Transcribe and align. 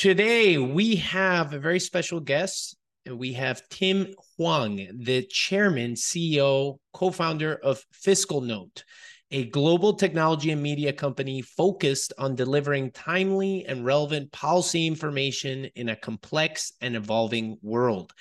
today 0.00 0.56
we 0.56 0.96
have 0.96 1.52
a 1.52 1.58
very 1.58 1.78
special 1.78 2.20
guest. 2.20 2.74
We 3.06 3.34
have 3.34 3.68
Tim 3.68 4.14
Hwang, 4.38 4.88
the 4.98 5.26
chairman, 5.28 5.92
CEO, 5.92 6.78
co 6.94 7.10
founder 7.10 7.56
of 7.56 7.84
FiscalNote, 8.02 8.82
a 9.30 9.44
global 9.44 9.92
technology 9.92 10.52
and 10.52 10.62
media 10.62 10.94
company 10.94 11.42
focused 11.42 12.14
on 12.16 12.34
delivering 12.34 12.92
timely 12.92 13.66
and 13.66 13.84
relevant 13.84 14.32
policy 14.32 14.86
information 14.86 15.66
in 15.74 15.90
a 15.90 15.96
complex 15.96 16.72
and 16.80 16.96
evolving 16.96 17.58
world. 17.60 18.14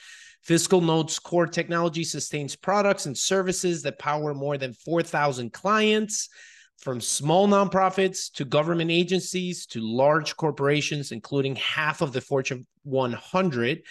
FiscalNote's 0.46 1.18
core 1.18 1.48
technology 1.48 2.04
sustains 2.04 2.58
products 2.58 3.06
and 3.06 3.18
services 3.18 3.84
that 3.84 4.00
power 4.00 4.34
more 4.34 4.58
than 4.58 4.74
4,000 4.74 5.54
clients 5.54 6.28
from 6.80 7.02
small 7.02 7.48
nonprofits 7.48 8.32
to 8.34 8.46
government 8.46 8.90
agencies 8.90 9.66
to 9.68 9.82
large 9.82 10.38
corporations, 10.38 11.12
including 11.12 11.56
half 11.58 12.02
of 12.02 12.14
the 12.14 12.22
Fortune 12.22 12.66
100, 12.84 13.82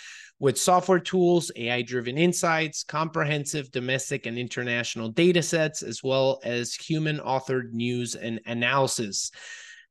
with 0.40 0.58
software 0.58 1.00
tools, 1.00 1.50
AI 1.56 1.82
driven 1.82 2.16
insights, 2.16 2.84
comprehensive 2.84 3.70
domestic 3.70 4.24
and 4.26 4.38
international 4.38 5.10
data 5.10 5.42
sets, 5.42 5.82
as 5.82 6.02
well 6.02 6.40
as 6.44 6.74
human 6.74 7.18
authored 7.18 7.72
news 7.72 8.14
and 8.14 8.40
analysis. 8.46 9.30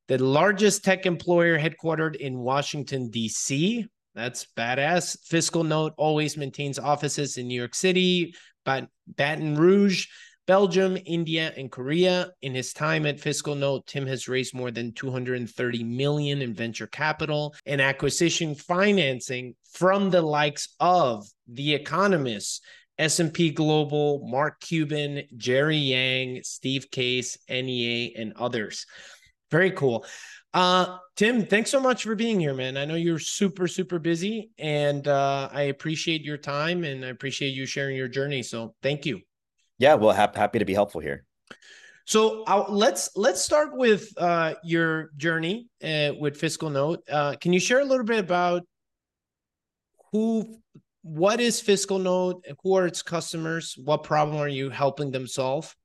The 0.08 0.18
largest 0.24 0.84
tech 0.84 1.06
employer 1.06 1.60
headquartered 1.60 2.16
in 2.16 2.40
Washington, 2.40 3.10
D.C. 3.10 3.86
That's 4.16 4.48
badass. 4.58 5.18
Fiscal 5.26 5.64
Note 5.64 5.94
always 5.98 6.38
maintains 6.38 6.80
offices 6.80 7.38
in 7.38 7.48
New 7.48 7.60
York 7.60 7.76
City, 7.76 8.34
but 8.66 8.88
Baton 9.16 9.56
Rouge, 9.56 10.08
Belgium, 10.48 10.98
India, 11.06 11.54
and 11.58 11.72
Korea. 11.72 12.32
In 12.42 12.56
his 12.56 12.74
time 12.74 13.06
at 13.06 13.20
Fiscal 13.20 13.54
Note, 13.54 13.86
Tim 13.86 14.08
has 14.08 14.30
raised 14.30 14.56
more 14.56 14.72
than 14.72 14.94
230 14.94 15.84
million 15.84 16.42
in 16.42 16.54
venture 16.54 16.88
capital 16.88 17.54
and 17.66 17.82
acquisition 17.82 18.56
financing 18.56 19.56
from 19.74 20.10
the 20.10 20.22
likes 20.22 20.76
of 20.80 21.28
The 21.48 21.74
Economist, 21.76 22.64
S&P 22.98 23.52
Global, 23.52 24.26
Mark 24.26 24.62
Cuban, 24.62 25.24
Jerry 25.36 25.78
Yang, 25.78 26.42
Steve 26.44 26.90
Case, 26.90 27.38
NEA, 27.50 28.12
and 28.18 28.34
others. 28.38 28.86
Very 29.52 29.72
cool. 29.72 30.06
Uh, 30.54 30.98
Tim, 31.16 31.46
thanks 31.46 31.70
so 31.70 31.80
much 31.80 32.04
for 32.04 32.16
being 32.16 32.40
here, 32.40 32.54
man. 32.54 32.78
I 32.78 32.86
know 32.86 32.96
you're 32.96 33.20
super, 33.20 33.68
super 33.68 34.00
busy, 34.00 34.50
and 34.58 35.08
uh, 35.08 35.50
I 35.52 35.64
appreciate 35.64 36.24
your 36.24 36.38
time 36.38 36.84
and 36.84 37.06
I 37.06 37.10
appreciate 37.10 37.50
you 37.50 37.66
sharing 37.66 37.98
your 37.98 38.08
journey. 38.08 38.42
So 38.44 38.74
thank 38.82 39.06
you. 39.06 39.22
Yeah, 39.78 39.96
well, 39.96 40.16
ha- 40.16 40.32
happy 40.34 40.60
to 40.60 40.66
be 40.66 40.74
helpful 40.74 41.02
here. 41.02 41.26
So 42.06 42.44
let's 42.70 43.10
let's 43.18 43.42
start 43.42 43.76
with 43.76 44.14
uh, 44.18 44.56
your 44.64 45.12
journey 45.18 45.68
uh, 45.84 46.14
with 46.18 46.40
FiscalNote. 46.40 47.00
Uh, 47.12 47.36
can 47.40 47.52
you 47.52 47.60
share 47.60 47.82
a 47.82 47.86
little 47.86 48.06
bit 48.06 48.20
about 48.20 48.64
who, 50.12 50.58
what 51.02 51.42
is 51.42 51.60
Fiscal 51.60 52.00
Note? 52.00 52.46
who 52.64 52.76
are 52.78 52.88
its 52.88 53.02
customers, 53.02 53.76
what 53.84 54.04
problem 54.04 54.38
are 54.38 54.48
you 54.48 54.70
helping 54.70 55.12
them 55.12 55.28
solve? 55.28 55.76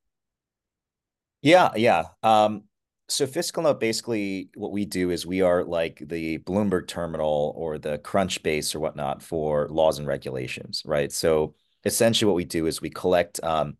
Yeah, 1.42 1.70
yeah. 1.74 2.04
Um, 2.22 2.64
so 3.08 3.26
FiscalNote 3.26 3.80
basically 3.80 4.48
what 4.54 4.72
we 4.72 4.84
do 4.84 5.10
is 5.10 5.26
we 5.26 5.42
are 5.42 5.64
like 5.64 6.02
the 6.06 6.38
Bloomberg 6.38 6.86
terminal 6.86 7.52
or 7.56 7.78
the 7.78 7.98
Crunchbase 7.98 8.74
or 8.74 8.80
whatnot 8.80 9.22
for 9.22 9.68
laws 9.68 9.98
and 9.98 10.06
regulations, 10.06 10.82
right? 10.86 11.10
So 11.10 11.54
essentially 11.84 12.28
what 12.28 12.36
we 12.36 12.44
do 12.44 12.66
is 12.66 12.80
we 12.80 12.90
collect 12.90 13.42
um, 13.42 13.76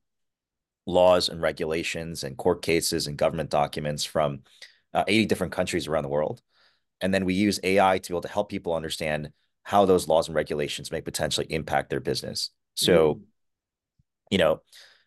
laws 0.87 1.29
and 1.29 1.41
regulations 1.41 2.25
and 2.25 2.37
court 2.37 2.63
cases 2.63 3.07
and 3.07 3.17
government 3.17 3.51
documents 3.51 4.05
from 4.05 4.41
uh, 4.95 5.05
80 5.07 5.27
different 5.27 5.53
countries 5.53 5.87
around 5.87 6.03
the 6.03 6.09
world. 6.09 6.43
And 7.01 7.13
then 7.13 7.25
we 7.25 7.35
use 7.35 7.61
AI 7.63 7.99
to 7.99 8.09
be 8.09 8.15
able 8.15 8.23
to 8.23 8.29
help 8.29 8.49
people 8.49 8.75
understand 8.75 9.31
how 9.65 9.85
those 9.85 10.09
laws 10.09 10.29
and 10.29 10.35
regulations 10.35 10.91
may 10.91 11.01
potentially 11.01 11.47
impact 11.51 11.91
their 11.91 12.01
business. 12.01 12.51
So, 12.75 13.15
mm. 13.15 13.21
you 14.31 14.39
know, 14.39 14.61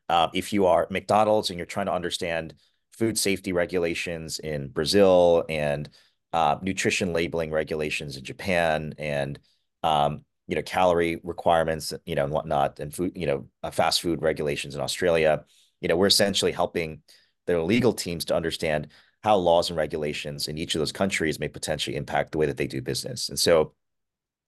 uh, 0.08 0.30
if 0.34 0.54
you 0.54 0.66
are 0.66 0.88
McDonald's 0.90 1.50
and 1.50 1.58
you're 1.60 1.66
trying 1.66 1.88
to 1.88 1.94
understand 1.94 2.54
food 2.94 3.18
safety 3.18 3.52
regulations 3.52 4.40
in 4.40 4.70
Brazil 4.70 5.44
and 5.50 5.90
uh, 6.32 6.58
nutrition 6.62 7.14
labeling 7.14 7.52
regulations 7.52 8.18
in 8.18 8.24
Japan 8.24 8.94
and 8.98 9.40
um, 9.84 10.24
you 10.48 10.56
know 10.56 10.62
calorie 10.62 11.20
requirements 11.24 11.94
you 12.06 12.16
know 12.16 12.24
and 12.24 12.34
whatnot 12.34 12.80
and 12.80 12.94
food 12.94 13.14
you 13.16 13.26
know 13.26 13.48
uh, 13.64 13.72
fast 13.72 14.02
food 14.02 14.22
regulations 14.22 14.76
in 14.76 14.82
Australia 14.82 15.44
you 15.82 15.88
know, 15.88 15.96
we're 15.96 16.08
essentially 16.08 16.52
helping 16.52 17.02
their 17.48 17.62
legal 17.62 17.94
teams 17.94 18.26
to 18.26 18.36
understand 18.36 18.88
how 19.24 19.36
laws 19.38 19.70
and 19.70 19.78
regulations 19.78 20.48
in 20.48 20.58
each 20.58 20.76
of 20.76 20.80
those 20.80 20.92
countries 20.92 21.40
may 21.40 21.48
potentially 21.48 21.96
impact 21.96 22.32
the 22.32 22.38
way 22.38 22.46
that 22.46 22.58
they 22.58 22.68
do 22.68 22.82
business. 22.82 23.30
And 23.30 23.40
so 23.40 23.74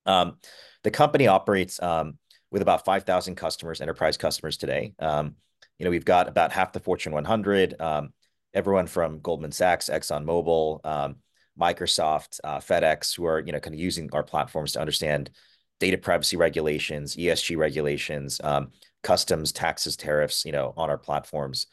um, 0.05 0.37
the 0.83 0.91
company 0.91 1.27
operates 1.27 1.81
um, 1.81 2.17
with 2.51 2.61
about 2.61 2.85
5,000 2.85 3.35
customers, 3.35 3.81
enterprise 3.81 4.17
customers 4.17 4.57
today. 4.57 4.93
Um, 4.99 5.35
you 5.79 5.83
know, 5.83 5.89
we've 5.89 6.05
got 6.05 6.27
about 6.27 6.51
half 6.51 6.73
the 6.73 6.79
Fortune 6.79 7.11
100, 7.11 7.79
um, 7.81 8.13
everyone 8.53 8.87
from 8.87 9.19
Goldman 9.19 9.51
Sachs, 9.51 9.89
ExxonMobil, 9.89 10.85
um, 10.85 11.15
Microsoft, 11.59 12.39
uh, 12.43 12.59
FedEx, 12.59 13.15
who 13.15 13.25
are, 13.25 13.39
you 13.39 13.51
know, 13.51 13.59
kind 13.59 13.73
of 13.73 13.79
using 13.79 14.09
our 14.13 14.23
platforms 14.23 14.73
to 14.73 14.79
understand 14.79 15.31
data 15.79 15.97
privacy 15.97 16.37
regulations, 16.37 17.15
ESG 17.15 17.57
regulations, 17.57 18.39
um, 18.43 18.69
customs, 19.07 19.53
taxes, 19.53 19.95
tariffs, 19.95 20.43
you 20.43 20.51
know, 20.51 20.73
on 20.75 20.89
our 20.89 20.97
platforms. 20.97 21.67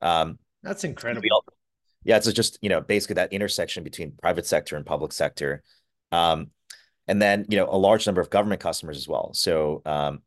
Um, 0.00 0.38
That's 0.62 0.84
incredible. 0.84 1.44
yeah, 2.02 2.16
it's 2.16 2.32
just 2.32 2.58
you 2.62 2.70
know 2.70 2.80
basically 2.80 3.14
that 3.14 3.34
intersection 3.34 3.84
between 3.84 4.12
private 4.22 4.46
sector 4.46 4.74
and 4.74 4.86
public 4.86 5.12
sector, 5.12 5.62
um, 6.12 6.50
and 7.06 7.20
then 7.20 7.44
you 7.50 7.58
know 7.58 7.68
a 7.70 7.76
large 7.76 8.06
number 8.06 8.22
of 8.22 8.30
government 8.30 8.62
customers 8.62 8.96
as 8.96 9.06
well. 9.06 9.34
So 9.34 9.82
um, 9.84 10.22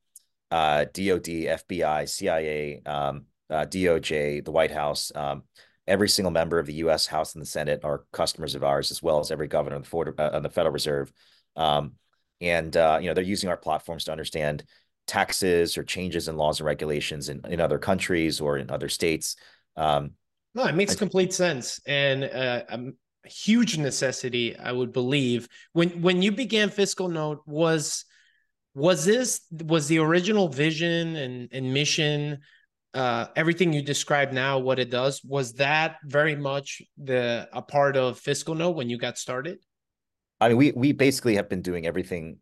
uh, 0.52 0.86
DoD, 0.86 1.50
FBI, 1.66 2.08
CIA, 2.08 2.84
um, 2.86 3.26
uh, 3.50 3.66
DOJ, 3.66 4.46
the 4.46 4.52
White 4.52 4.72
House. 4.72 5.12
Um, 5.16 5.44
every 5.88 6.10
single 6.10 6.32
member 6.32 6.60
of 6.60 6.68
the 6.68 6.76
U.S. 6.86 7.08
House 7.08 7.34
and 7.34 7.42
the 7.42 7.48
Senate 7.48 7.84
are 7.84 8.06
customers 8.14 8.54
of 8.54 8.64
ours, 8.64 8.92
as 8.92 9.02
well 9.02 9.20
as 9.20 9.32
every 9.32 9.48
governor 9.48 9.78
of 9.78 9.90
the, 9.90 10.14
uh, 10.20 10.40
the 10.40 10.50
Federal 10.50 10.74
Reserve. 10.74 11.12
Um, 11.56 11.94
and 12.40 12.78
uh, 12.78 13.00
you 13.02 13.08
know 13.08 13.16
they're 13.16 13.24
using 13.24 13.50
our 13.50 13.58
platforms 13.58 14.04
to 14.04 14.12
understand 14.12 14.64
taxes 15.08 15.78
or 15.78 15.84
changes 15.84 16.28
in 16.28 16.38
laws 16.38 16.60
and 16.60 16.68
regulations 16.68 17.30
in, 17.30 17.42
in 17.50 17.60
other 17.60 17.80
countries 17.80 18.40
or 18.40 18.58
in 18.58 18.70
other 18.70 18.90
states. 18.90 19.36
Um, 19.76 20.12
no, 20.54 20.66
it 20.66 20.76
makes 20.76 20.94
I, 20.94 20.98
complete 20.98 21.34
sense 21.34 21.80
and 21.88 22.24
uh, 22.24 22.64
a 22.70 23.28
huge 23.28 23.78
necessity, 23.78 24.58
I 24.58 24.72
would 24.72 24.92
believe. 24.92 25.48
When 25.74 26.02
when 26.02 26.22
you 26.22 26.32
began 26.32 26.70
Fiscal 26.70 27.08
Note, 27.08 27.42
was 27.46 28.06
was 28.74 29.06
this 29.06 29.42
was 29.64 29.88
the 29.88 30.00
original 30.00 30.48
vision 30.48 31.16
and, 31.16 31.50
and 31.52 31.74
mission 31.74 32.40
uh, 32.94 33.28
everything 33.36 33.72
you 33.72 33.82
described 33.82 34.34
now, 34.34 34.60
what 34.60 34.80
it 34.80 34.90
does, 34.90 35.24
was 35.24 35.54
that 35.54 35.98
very 36.04 36.36
much 36.36 36.82
the 37.02 37.48
a 37.54 37.62
part 37.62 37.96
of 37.96 38.20
Fiscal 38.20 38.56
Note 38.56 38.76
when 38.76 38.90
you 38.90 38.98
got 38.98 39.18
started? 39.18 39.60
I 40.42 40.50
mean, 40.50 40.58
we 40.58 40.72
we 40.72 40.92
basically 40.92 41.36
have 41.36 41.48
been 41.48 41.62
doing 41.62 41.86
everything 41.86 42.38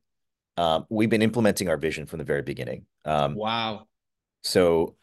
um, 0.60 0.86
we've 0.90 1.10
been 1.10 1.22
implementing 1.22 1.70
our 1.70 1.78
vision 1.78 2.06
from 2.06 2.20
the 2.20 2.26
very 2.26 2.42
beginning. 2.42 2.86
Um, 3.06 3.36
wow. 3.36 3.88
So 4.44 4.98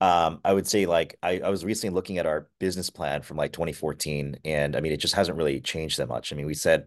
um, 0.00 0.40
I 0.44 0.52
would 0.52 0.68
say 0.68 0.86
like 0.86 1.18
I, 1.20 1.40
I 1.40 1.50
was 1.50 1.64
recently 1.64 1.92
looking 1.92 2.18
at 2.18 2.26
our 2.26 2.48
business 2.60 2.88
plan 2.88 3.22
from 3.22 3.36
like 3.36 3.52
2014, 3.52 4.38
and 4.44 4.76
I 4.76 4.80
mean 4.80 4.92
it 4.92 4.98
just 4.98 5.14
hasn't 5.14 5.36
really 5.36 5.60
changed 5.60 5.98
that 5.98 6.06
much. 6.06 6.32
I 6.32 6.36
mean 6.36 6.46
we 6.46 6.54
said 6.54 6.86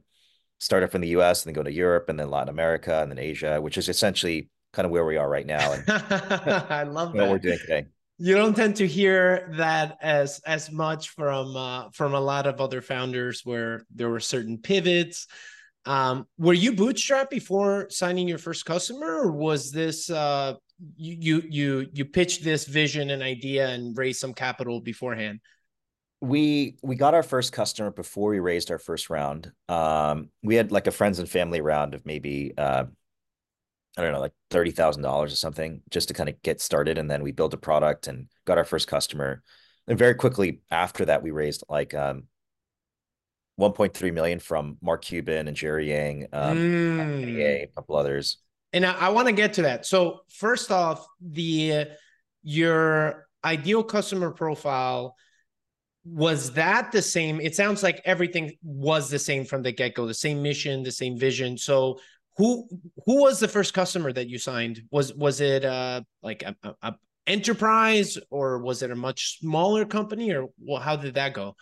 start 0.59 0.84
up 0.84 0.92
from 0.92 1.02
the 1.02 1.09
U.S. 1.09 1.46
and 1.46 1.50
then 1.53 1.62
go 1.62 1.64
to 1.64 1.74
Europe 1.74 2.08
and 2.08 2.18
then 2.18 2.30
Latin 2.30 2.48
America 2.48 3.02
and 3.02 3.12
then 3.12 3.20
Asia, 3.20 3.59
which 3.59 3.78
is 3.78 3.90
essentially 3.90 4.50
kind 4.72 4.86
of 4.86 4.94
where 4.94 5.06
we 5.06 5.18
are 5.18 5.30
right 5.30 5.46
now. 5.46 5.74
And 5.74 5.84
I 5.90 6.84
love 6.84 7.14
what 7.14 7.30
we're 7.30 7.38
doing 7.38 7.59
today. 7.59 7.88
You 8.18 8.36
don't 8.36 8.56
tend 8.56 8.78
to 8.78 8.88
hear 8.88 9.52
that 9.58 9.97
as 10.02 10.40
as 10.47 10.72
much 10.72 11.09
from 11.09 11.58
uh, 11.58 11.90
from 11.91 12.14
a 12.14 12.22
lot 12.22 12.47
of 12.47 12.61
other 12.61 12.82
founders 12.82 13.41
where 13.44 13.85
there 13.94 14.09
were 14.09 14.22
certain 14.22 14.58
pivots 14.58 15.28
um, 15.85 16.28
were 16.37 16.53
you 16.53 16.73
bootstrapped 16.73 17.29
before 17.29 17.87
signing 17.90 18.28
your 18.28 18.37
first 18.37 18.66
customer, 18.66 19.22
or 19.22 19.32
was 19.32 19.72
this 19.72 20.09
uh, 20.09 20.55
you 20.97 21.43
you 21.47 21.87
you 21.93 22.05
pitched 22.05 22.43
this 22.43 22.66
vision 22.66 23.11
and 23.11 23.22
idea 23.22 23.67
and 23.70 23.97
raised 23.97 24.20
some 24.20 24.34
capital 24.34 24.82
beforehand? 24.82 25.40
We 26.22 26.78
we 26.82 26.96
got 26.96 27.14
our 27.14 27.23
first 27.23 27.53
customer 27.53 27.91
before 27.91 28.29
we 28.29 28.40
raised 28.40 28.72
our 28.72 28.79
first 28.79 29.09
round. 29.09 29.52
Um, 29.70 30.29
we 30.41 30.55
had 30.55 30.72
like 30.72 30.87
a 30.87 30.91
friends 30.91 31.20
and 31.20 31.29
family 31.29 31.61
round 31.61 31.93
of 31.93 32.05
maybe 32.05 32.53
uh, 32.58 32.85
I 33.97 34.02
don't 34.02 34.11
know, 34.11 34.20
like 34.20 34.34
thirty 34.49 34.72
thousand 34.72 35.03
dollars 35.03 35.32
or 35.32 35.37
something, 35.37 35.82
just 35.91 36.08
to 36.08 36.14
kind 36.16 36.29
of 36.29 36.41
get 36.41 36.61
started, 36.61 36.97
and 36.97 37.09
then 37.09 37.22
we 37.22 37.32
built 37.32 37.53
a 37.53 37.58
product 37.58 38.08
and 38.08 38.28
got 38.46 38.58
our 38.58 38.66
first 38.66 38.87
customer. 38.87 39.43
And 39.87 39.99
very 39.99 40.16
quickly 40.16 40.61
after 40.72 41.05
that, 41.05 41.22
we 41.22 41.29
raised 41.29 41.64
like 41.70 41.93
um, 41.93 42.23
1.3 43.59 44.13
million 44.13 44.40
from 44.40 44.78
Mark 44.81 45.03
Cuban 45.03 45.47
and 45.47 45.55
Jerry 45.55 45.90
Yang, 45.90 46.28
um, 46.34 46.57
mm. 46.57 47.40
a 47.40 47.69
couple 47.75 47.96
others. 47.96 48.37
And 48.73 48.85
I, 48.85 48.93
I 48.93 49.09
want 49.09 49.28
to 49.28 49.34
get 49.34 49.53
to 49.53 49.63
that. 49.63 49.85
So 49.85 50.22
first 50.29 50.72
off, 50.72 51.07
the 51.22 51.85
your 52.43 53.28
ideal 53.43 53.84
customer 53.84 54.31
profile 54.31 55.16
was 56.03 56.52
that 56.53 56.91
the 56.91 57.02
same? 57.02 57.41
It 57.41 57.55
sounds 57.55 57.81
like 57.81 58.02
everything 58.05 58.53
was 58.61 59.09
the 59.09 59.17
same 59.17 59.43
from 59.43 59.63
the 59.63 59.72
get 59.72 59.96
go, 59.96 60.05
the 60.05 60.13
same 60.13 60.41
mission, 60.41 60.84
the 60.84 60.91
same 60.91 61.17
vision. 61.17 61.58
So 61.58 61.99
who 62.37 62.67
who 63.05 63.22
was 63.22 63.40
the 63.40 63.47
first 63.47 63.73
customer 63.73 64.11
that 64.13 64.29
you 64.29 64.37
signed? 64.37 64.81
Was 64.91 65.13
was 65.13 65.41
it 65.41 65.66
uh 65.66 66.01
like 66.22 66.43
a, 66.43 66.55
a, 66.63 66.75
a 66.81 66.96
enterprise 67.25 68.17
or 68.29 68.59
was 68.59 68.84
it 68.84 68.91
a 68.91 68.96
much 68.96 69.40
smaller 69.40 69.85
company 69.85 70.31
or 70.31 70.47
well, 70.59 70.81
how 70.81 70.96
did 70.96 71.16
that 71.16 71.34
go? 71.34 71.55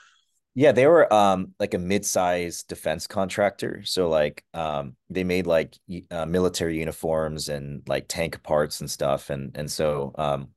Yeah, 0.55 0.71
they 0.71 0.85
were 0.85 1.11
um 1.11 1.53
like 1.59 1.73
a 1.73 1.79
mid-sized 1.79 2.67
defense 2.67 3.07
contractor. 3.07 3.81
So 3.85 4.07
like 4.07 4.43
um 4.53 4.95
they 5.09 5.23
made 5.23 5.47
like 5.47 5.77
uh, 6.11 6.25
military 6.25 6.79
uniforms 6.79 7.49
and 7.49 7.81
like 7.87 8.07
tank 8.07 8.43
parts 8.43 8.79
and 8.81 8.89
stuff 8.89 9.29
and 9.29 9.55
and 9.55 9.71
so 9.71 10.13
um 10.15 10.49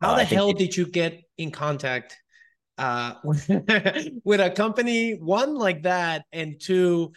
how 0.00 0.12
uh, 0.14 0.16
the 0.16 0.24
hell 0.24 0.52
did 0.52 0.76
you 0.76 0.86
get 0.86 1.22
in 1.38 1.50
contact 1.50 2.16
uh 2.78 3.14
with 3.24 4.40
a 4.40 4.52
company 4.54 5.12
one 5.12 5.54
like 5.54 5.82
that 5.82 6.24
and 6.32 6.60
two 6.60 7.12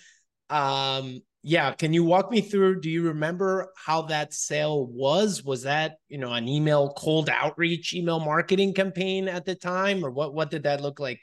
um 0.49 1.19
yeah 1.41 1.71
can 1.71 1.93
you 1.93 2.03
walk 2.03 2.29
me 2.29 2.41
through 2.41 2.79
do 2.79 2.89
you 2.89 3.03
remember 3.03 3.71
how 3.77 4.03
that 4.03 4.33
sale 4.33 4.85
was 4.85 5.43
was 5.43 5.63
that 5.63 5.95
you 6.09 6.17
know 6.17 6.33
an 6.33 6.47
email 6.47 6.93
cold 6.97 7.29
outreach 7.29 7.93
email 7.93 8.19
marketing 8.19 8.73
campaign 8.73 9.27
at 9.27 9.45
the 9.45 9.55
time 9.55 10.05
or 10.05 10.11
what 10.11 10.33
what 10.33 10.51
did 10.51 10.63
that 10.63 10.81
look 10.81 10.99
like 10.99 11.21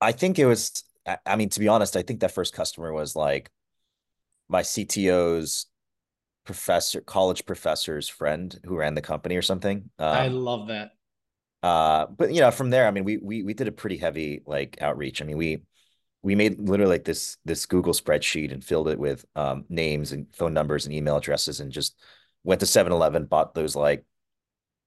i 0.00 0.12
think 0.12 0.38
it 0.38 0.46
was 0.46 0.82
i 1.26 1.36
mean 1.36 1.48
to 1.48 1.60
be 1.60 1.68
honest 1.68 1.96
i 1.96 2.02
think 2.02 2.20
that 2.20 2.32
first 2.32 2.52
customer 2.52 2.92
was 2.92 3.16
like 3.16 3.50
my 4.48 4.62
cto's 4.62 5.66
professor 6.44 7.00
college 7.00 7.44
professor's 7.44 8.08
friend 8.08 8.58
who 8.64 8.76
ran 8.76 8.94
the 8.94 9.02
company 9.02 9.36
or 9.36 9.42
something 9.42 9.90
um, 9.98 10.08
i 10.08 10.28
love 10.28 10.68
that. 10.68 10.92
uh 11.62 12.06
but 12.06 12.32
you 12.32 12.40
know 12.40 12.50
from 12.50 12.70
there 12.70 12.86
i 12.86 12.90
mean 12.90 13.04
we 13.04 13.18
we 13.18 13.42
we 13.42 13.54
did 13.54 13.68
a 13.68 13.72
pretty 13.72 13.96
heavy 13.96 14.42
like 14.46 14.78
outreach. 14.80 15.20
I 15.20 15.24
mean 15.24 15.36
we 15.36 15.62
we 16.22 16.34
made 16.34 16.58
literally 16.58 16.94
like 16.94 17.04
this 17.04 17.36
this 17.44 17.66
Google 17.66 17.92
spreadsheet 17.92 18.52
and 18.52 18.62
filled 18.62 18.88
it 18.88 18.98
with 18.98 19.24
um, 19.36 19.64
names 19.68 20.12
and 20.12 20.26
phone 20.34 20.52
numbers 20.52 20.84
and 20.84 20.94
email 20.94 21.16
addresses 21.16 21.60
and 21.60 21.70
just 21.70 21.94
went 22.44 22.60
to 22.60 22.66
7-Eleven, 22.66 23.26
bought 23.26 23.54
those 23.54 23.76
like 23.76 24.04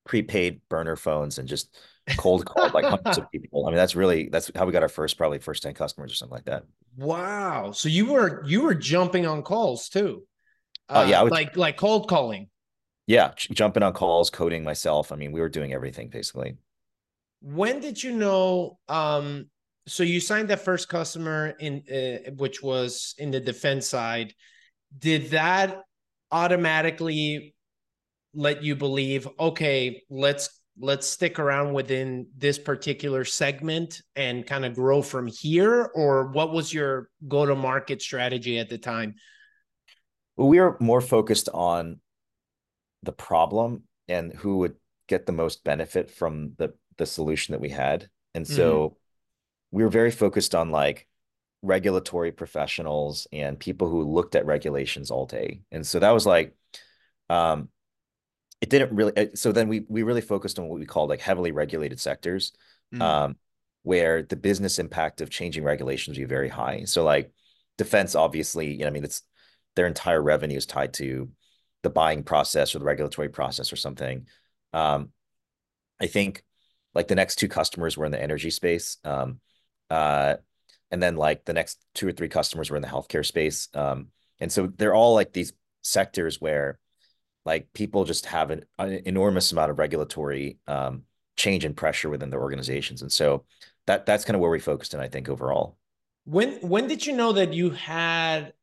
prepaid 0.05 0.61
burner 0.69 0.95
phones 0.95 1.37
and 1.37 1.47
just 1.47 1.77
cold 2.17 2.45
called 2.45 2.73
like 2.73 2.85
hundreds 2.85 3.17
of 3.17 3.31
people. 3.31 3.65
I 3.65 3.69
mean, 3.69 3.77
that's 3.77 3.95
really 3.95 4.29
that's 4.29 4.51
how 4.55 4.65
we 4.65 4.71
got 4.71 4.83
our 4.83 4.89
first 4.89 5.17
probably 5.17 5.39
first 5.39 5.63
10 5.63 5.73
customers 5.73 6.11
or 6.11 6.15
something 6.15 6.35
like 6.35 6.45
that. 6.45 6.63
Wow. 6.97 7.71
So 7.71 7.89
you 7.89 8.05
were 8.05 8.43
you 8.45 8.61
were 8.61 8.75
jumping 8.75 9.25
on 9.25 9.43
calls 9.43 9.89
too. 9.89 10.23
Oh 10.89 11.01
uh, 11.01 11.05
yeah, 11.05 11.21
would, 11.21 11.31
like 11.31 11.55
like 11.55 11.77
cold 11.77 12.09
calling. 12.09 12.49
Yeah, 13.07 13.31
jumping 13.35 13.83
on 13.83 13.93
calls, 13.93 14.29
coding 14.29 14.63
myself. 14.63 15.11
I 15.11 15.15
mean, 15.15 15.31
we 15.31 15.41
were 15.41 15.49
doing 15.49 15.73
everything 15.73 16.09
basically. 16.09 16.57
When 17.41 17.79
did 17.79 18.01
you 18.01 18.11
know 18.11 18.77
um 18.87 19.47
so 19.87 20.03
you 20.03 20.19
signed 20.19 20.49
that 20.49 20.59
first 20.59 20.89
customer 20.89 21.55
in 21.59 21.83
uh, 21.91 22.31
which 22.31 22.61
was 22.61 23.15
in 23.17 23.31
the 23.31 23.39
defense 23.39 23.87
side 23.87 24.33
did 24.97 25.31
that 25.31 25.81
automatically 26.31 27.55
let 28.33 28.63
you 28.63 28.75
believe 28.75 29.27
okay 29.39 30.01
let's 30.09 30.61
let's 30.79 31.07
stick 31.07 31.39
around 31.39 31.73
within 31.73 32.27
this 32.37 32.57
particular 32.57 33.23
segment 33.23 34.01
and 34.15 34.45
kind 34.45 34.65
of 34.65 34.73
grow 34.73 35.01
from 35.01 35.27
here? 35.27 35.91
Or 35.93 36.27
what 36.31 36.51
was 36.51 36.73
your 36.73 37.09
go 37.27 37.45
to 37.45 37.55
market 37.55 38.01
strategy 38.01 38.57
at 38.57 38.69
the 38.69 38.77
time? 38.77 39.15
Well, 40.37 40.47
we 40.47 40.59
were 40.59 40.77
more 40.79 41.01
focused 41.01 41.49
on 41.53 41.99
the 43.03 43.11
problem 43.11 43.83
and 44.07 44.33
who 44.33 44.57
would 44.57 44.75
get 45.07 45.25
the 45.25 45.31
most 45.31 45.63
benefit 45.63 46.09
from 46.09 46.53
the 46.57 46.73
the 46.97 47.05
solution 47.05 47.53
that 47.53 47.61
we 47.61 47.69
had. 47.69 48.09
And 48.33 48.47
so 48.47 48.73
mm-hmm. 48.73 48.95
we 49.77 49.83
were 49.83 49.89
very 49.89 50.11
focused 50.11 50.55
on 50.55 50.71
like 50.71 51.07
regulatory 51.61 52.31
professionals 52.31 53.27
and 53.31 53.59
people 53.59 53.89
who 53.89 54.03
looked 54.03 54.35
at 54.35 54.45
regulations 54.45 55.11
all 55.11 55.25
day. 55.25 55.61
And 55.71 55.85
so 55.85 55.99
that 55.99 56.11
was 56.11 56.25
like, 56.25 56.55
um, 57.29 57.69
it 58.61 58.69
didn't 58.69 58.95
really, 58.95 59.31
so 59.33 59.51
then 59.51 59.67
we, 59.67 59.85
we 59.89 60.03
really 60.03 60.21
focused 60.21 60.59
on 60.59 60.67
what 60.67 60.79
we 60.79 60.85
called 60.85 61.09
like 61.09 61.19
heavily 61.19 61.51
regulated 61.51 61.99
sectors, 61.99 62.53
mm. 62.93 63.01
um, 63.01 63.35
where 63.83 64.21
the 64.21 64.35
business 64.35 64.79
impact 64.79 65.19
of 65.19 65.29
changing 65.29 65.63
regulations 65.63 66.17
would 66.17 66.23
be 66.23 66.27
very 66.27 66.49
high. 66.49 66.83
So 66.85 67.03
like 67.03 67.31
defense, 67.77 68.13
obviously, 68.15 68.71
you 68.71 68.79
know, 68.79 68.87
I 68.87 68.91
mean, 68.91 69.03
it's 69.03 69.23
their 69.75 69.87
entire 69.87 70.21
revenue 70.21 70.57
is 70.57 70.65
tied 70.65 70.93
to 70.95 71.29
the 71.81 71.89
buying 71.89 72.23
process 72.23 72.75
or 72.75 72.79
the 72.79 72.85
regulatory 72.85 73.29
process 73.29 73.73
or 73.73 73.75
something. 73.75 74.27
Um, 74.73 75.09
I 75.99 76.07
think 76.07 76.43
like 76.93 77.07
the 77.07 77.15
next 77.15 77.37
two 77.37 77.47
customers 77.47 77.97
were 77.97 78.05
in 78.05 78.11
the 78.11 78.21
energy 78.21 78.51
space. 78.51 78.97
Um, 79.03 79.39
uh, 79.89 80.35
and 80.91 81.01
then 81.01 81.15
like 81.15 81.45
the 81.45 81.53
next 81.53 81.83
two 81.95 82.07
or 82.07 82.11
three 82.11 82.29
customers 82.29 82.69
were 82.69 82.75
in 82.75 82.81
the 82.83 82.87
healthcare 82.87 83.25
space. 83.25 83.69
Um, 83.73 84.07
and 84.39 84.51
so 84.51 84.67
they're 84.67 84.93
all 84.93 85.15
like 85.15 85.33
these 85.33 85.53
sectors 85.81 86.39
where 86.39 86.79
like 87.45 87.73
people 87.73 88.05
just 88.05 88.25
have 88.27 88.51
an, 88.51 88.65
an 88.77 89.01
enormous 89.05 89.51
amount 89.51 89.71
of 89.71 89.79
regulatory 89.79 90.57
um, 90.67 91.03
change 91.35 91.65
and 91.65 91.75
pressure 91.75 92.09
within 92.09 92.29
their 92.29 92.41
organizations. 92.41 93.01
And 93.01 93.11
so 93.11 93.45
that 93.87 94.05
that's 94.05 94.25
kind 94.25 94.35
of 94.35 94.41
where 94.41 94.51
we 94.51 94.59
focused 94.59 94.93
in, 94.93 94.99
I 94.99 95.07
think, 95.07 95.29
overall. 95.29 95.77
When 96.25 96.53
when 96.61 96.87
did 96.87 97.05
you 97.05 97.15
know 97.15 97.33
that 97.33 97.53
you 97.53 97.71
had 97.71 98.53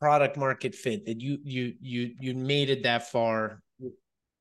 product 0.00 0.36
market 0.36 0.74
fit 0.74 1.06
that 1.06 1.20
you 1.20 1.38
you 1.42 1.74
you 1.80 2.14
you 2.20 2.34
made 2.34 2.70
it 2.70 2.84
that 2.84 3.10
far? 3.10 3.62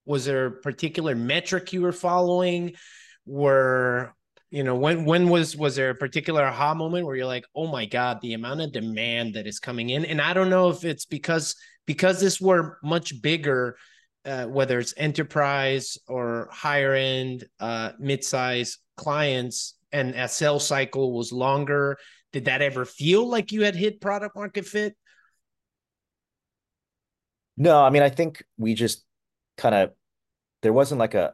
Was 0.05 0.25
there 0.25 0.47
a 0.47 0.51
particular 0.51 1.15
metric 1.15 1.73
you 1.73 1.81
were 1.81 1.91
following? 1.91 2.73
Were 3.25 4.13
you 4.51 4.63
know 4.63 4.75
when 4.75 5.05
when 5.05 5.29
was 5.29 5.55
was 5.55 5.75
there 5.75 5.91
a 5.91 5.95
particular 5.95 6.43
aha 6.43 6.73
moment 6.73 7.05
where 7.05 7.15
you're 7.15 7.25
like 7.25 7.45
oh 7.55 7.67
my 7.67 7.85
god 7.85 8.19
the 8.21 8.33
amount 8.33 8.61
of 8.61 8.71
demand 8.71 9.35
that 9.35 9.45
is 9.45 9.59
coming 9.59 9.91
in 9.91 10.05
and 10.05 10.19
i 10.19 10.33
don't 10.33 10.49
know 10.49 10.69
if 10.69 10.83
it's 10.83 11.05
because 11.05 11.55
because 11.89 12.19
this 12.19 12.39
were 12.39 12.77
much 12.83 13.19
bigger 13.19 13.75
uh, 14.23 14.45
whether 14.45 14.77
it's 14.77 14.93
enterprise 14.95 15.97
or 16.07 16.47
higher 16.51 16.93
end 16.93 17.45
uh 17.59 17.93
mid-size 17.97 18.77
clients 18.95 19.73
and 19.91 20.13
a 20.13 20.27
sales 20.27 20.67
cycle 20.67 21.13
was 21.17 21.31
longer 21.31 21.97
did 22.31 22.45
that 22.45 22.61
ever 22.61 22.85
feel 22.85 23.27
like 23.27 23.51
you 23.51 23.63
had 23.63 23.75
hit 23.75 23.99
product 23.99 24.35
market 24.35 24.67
fit? 24.67 24.95
No 27.57 27.83
i 27.83 27.89
mean 27.89 28.03
i 28.03 28.09
think 28.09 28.43
we 28.55 28.75
just 28.75 29.03
kind 29.57 29.73
of 29.73 29.91
there 30.61 30.73
wasn't 30.73 30.99
like 30.99 31.15
a 31.15 31.33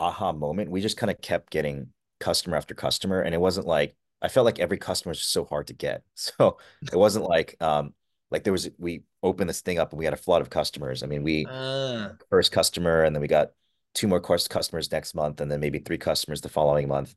aha 0.00 0.32
moment. 0.32 0.70
We 0.70 0.80
just 0.80 0.96
kind 0.96 1.10
of 1.10 1.20
kept 1.20 1.50
getting 1.50 1.88
customer 2.18 2.56
after 2.56 2.74
customer 2.74 3.20
and 3.20 3.34
it 3.36 3.40
wasn't 3.40 3.66
like 3.66 3.94
i 4.20 4.28
felt 4.28 4.46
like 4.46 4.58
every 4.58 4.78
customer 4.78 5.10
was 5.10 5.22
so 5.22 5.44
hard 5.44 5.68
to 5.68 5.74
get. 5.74 6.02
So 6.16 6.58
it 6.82 6.96
wasn't 6.96 7.26
like 7.26 7.56
um 7.60 7.94
like 8.32 8.44
there 8.44 8.52
was 8.52 8.68
we 8.78 9.02
opened 9.22 9.48
this 9.48 9.60
thing 9.60 9.78
up 9.78 9.92
and 9.92 9.98
we 9.98 10.04
had 10.04 10.14
a 10.14 10.18
flood 10.18 10.40
of 10.42 10.50
customers 10.50 11.02
i 11.02 11.06
mean 11.06 11.22
we 11.22 11.46
uh. 11.48 12.08
first 12.30 12.50
customer 12.50 13.04
and 13.04 13.14
then 13.14 13.20
we 13.20 13.28
got 13.28 13.50
two 13.94 14.08
more 14.08 14.20
course 14.20 14.48
customers 14.48 14.90
next 14.90 15.14
month 15.14 15.40
and 15.40 15.50
then 15.50 15.60
maybe 15.60 15.78
three 15.78 15.98
customers 15.98 16.40
the 16.40 16.48
following 16.48 16.88
month 16.88 17.14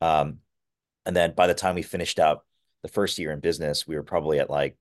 um 0.00 0.38
and 1.06 1.16
then 1.16 1.32
by 1.34 1.46
the 1.46 1.54
time 1.54 1.74
we 1.74 1.82
finished 1.82 2.18
up 2.18 2.44
the 2.82 2.88
first 2.88 3.18
year 3.18 3.32
in 3.32 3.40
business 3.40 3.86
we 3.86 3.96
were 3.96 4.02
probably 4.02 4.38
at 4.38 4.50
like 4.50 4.76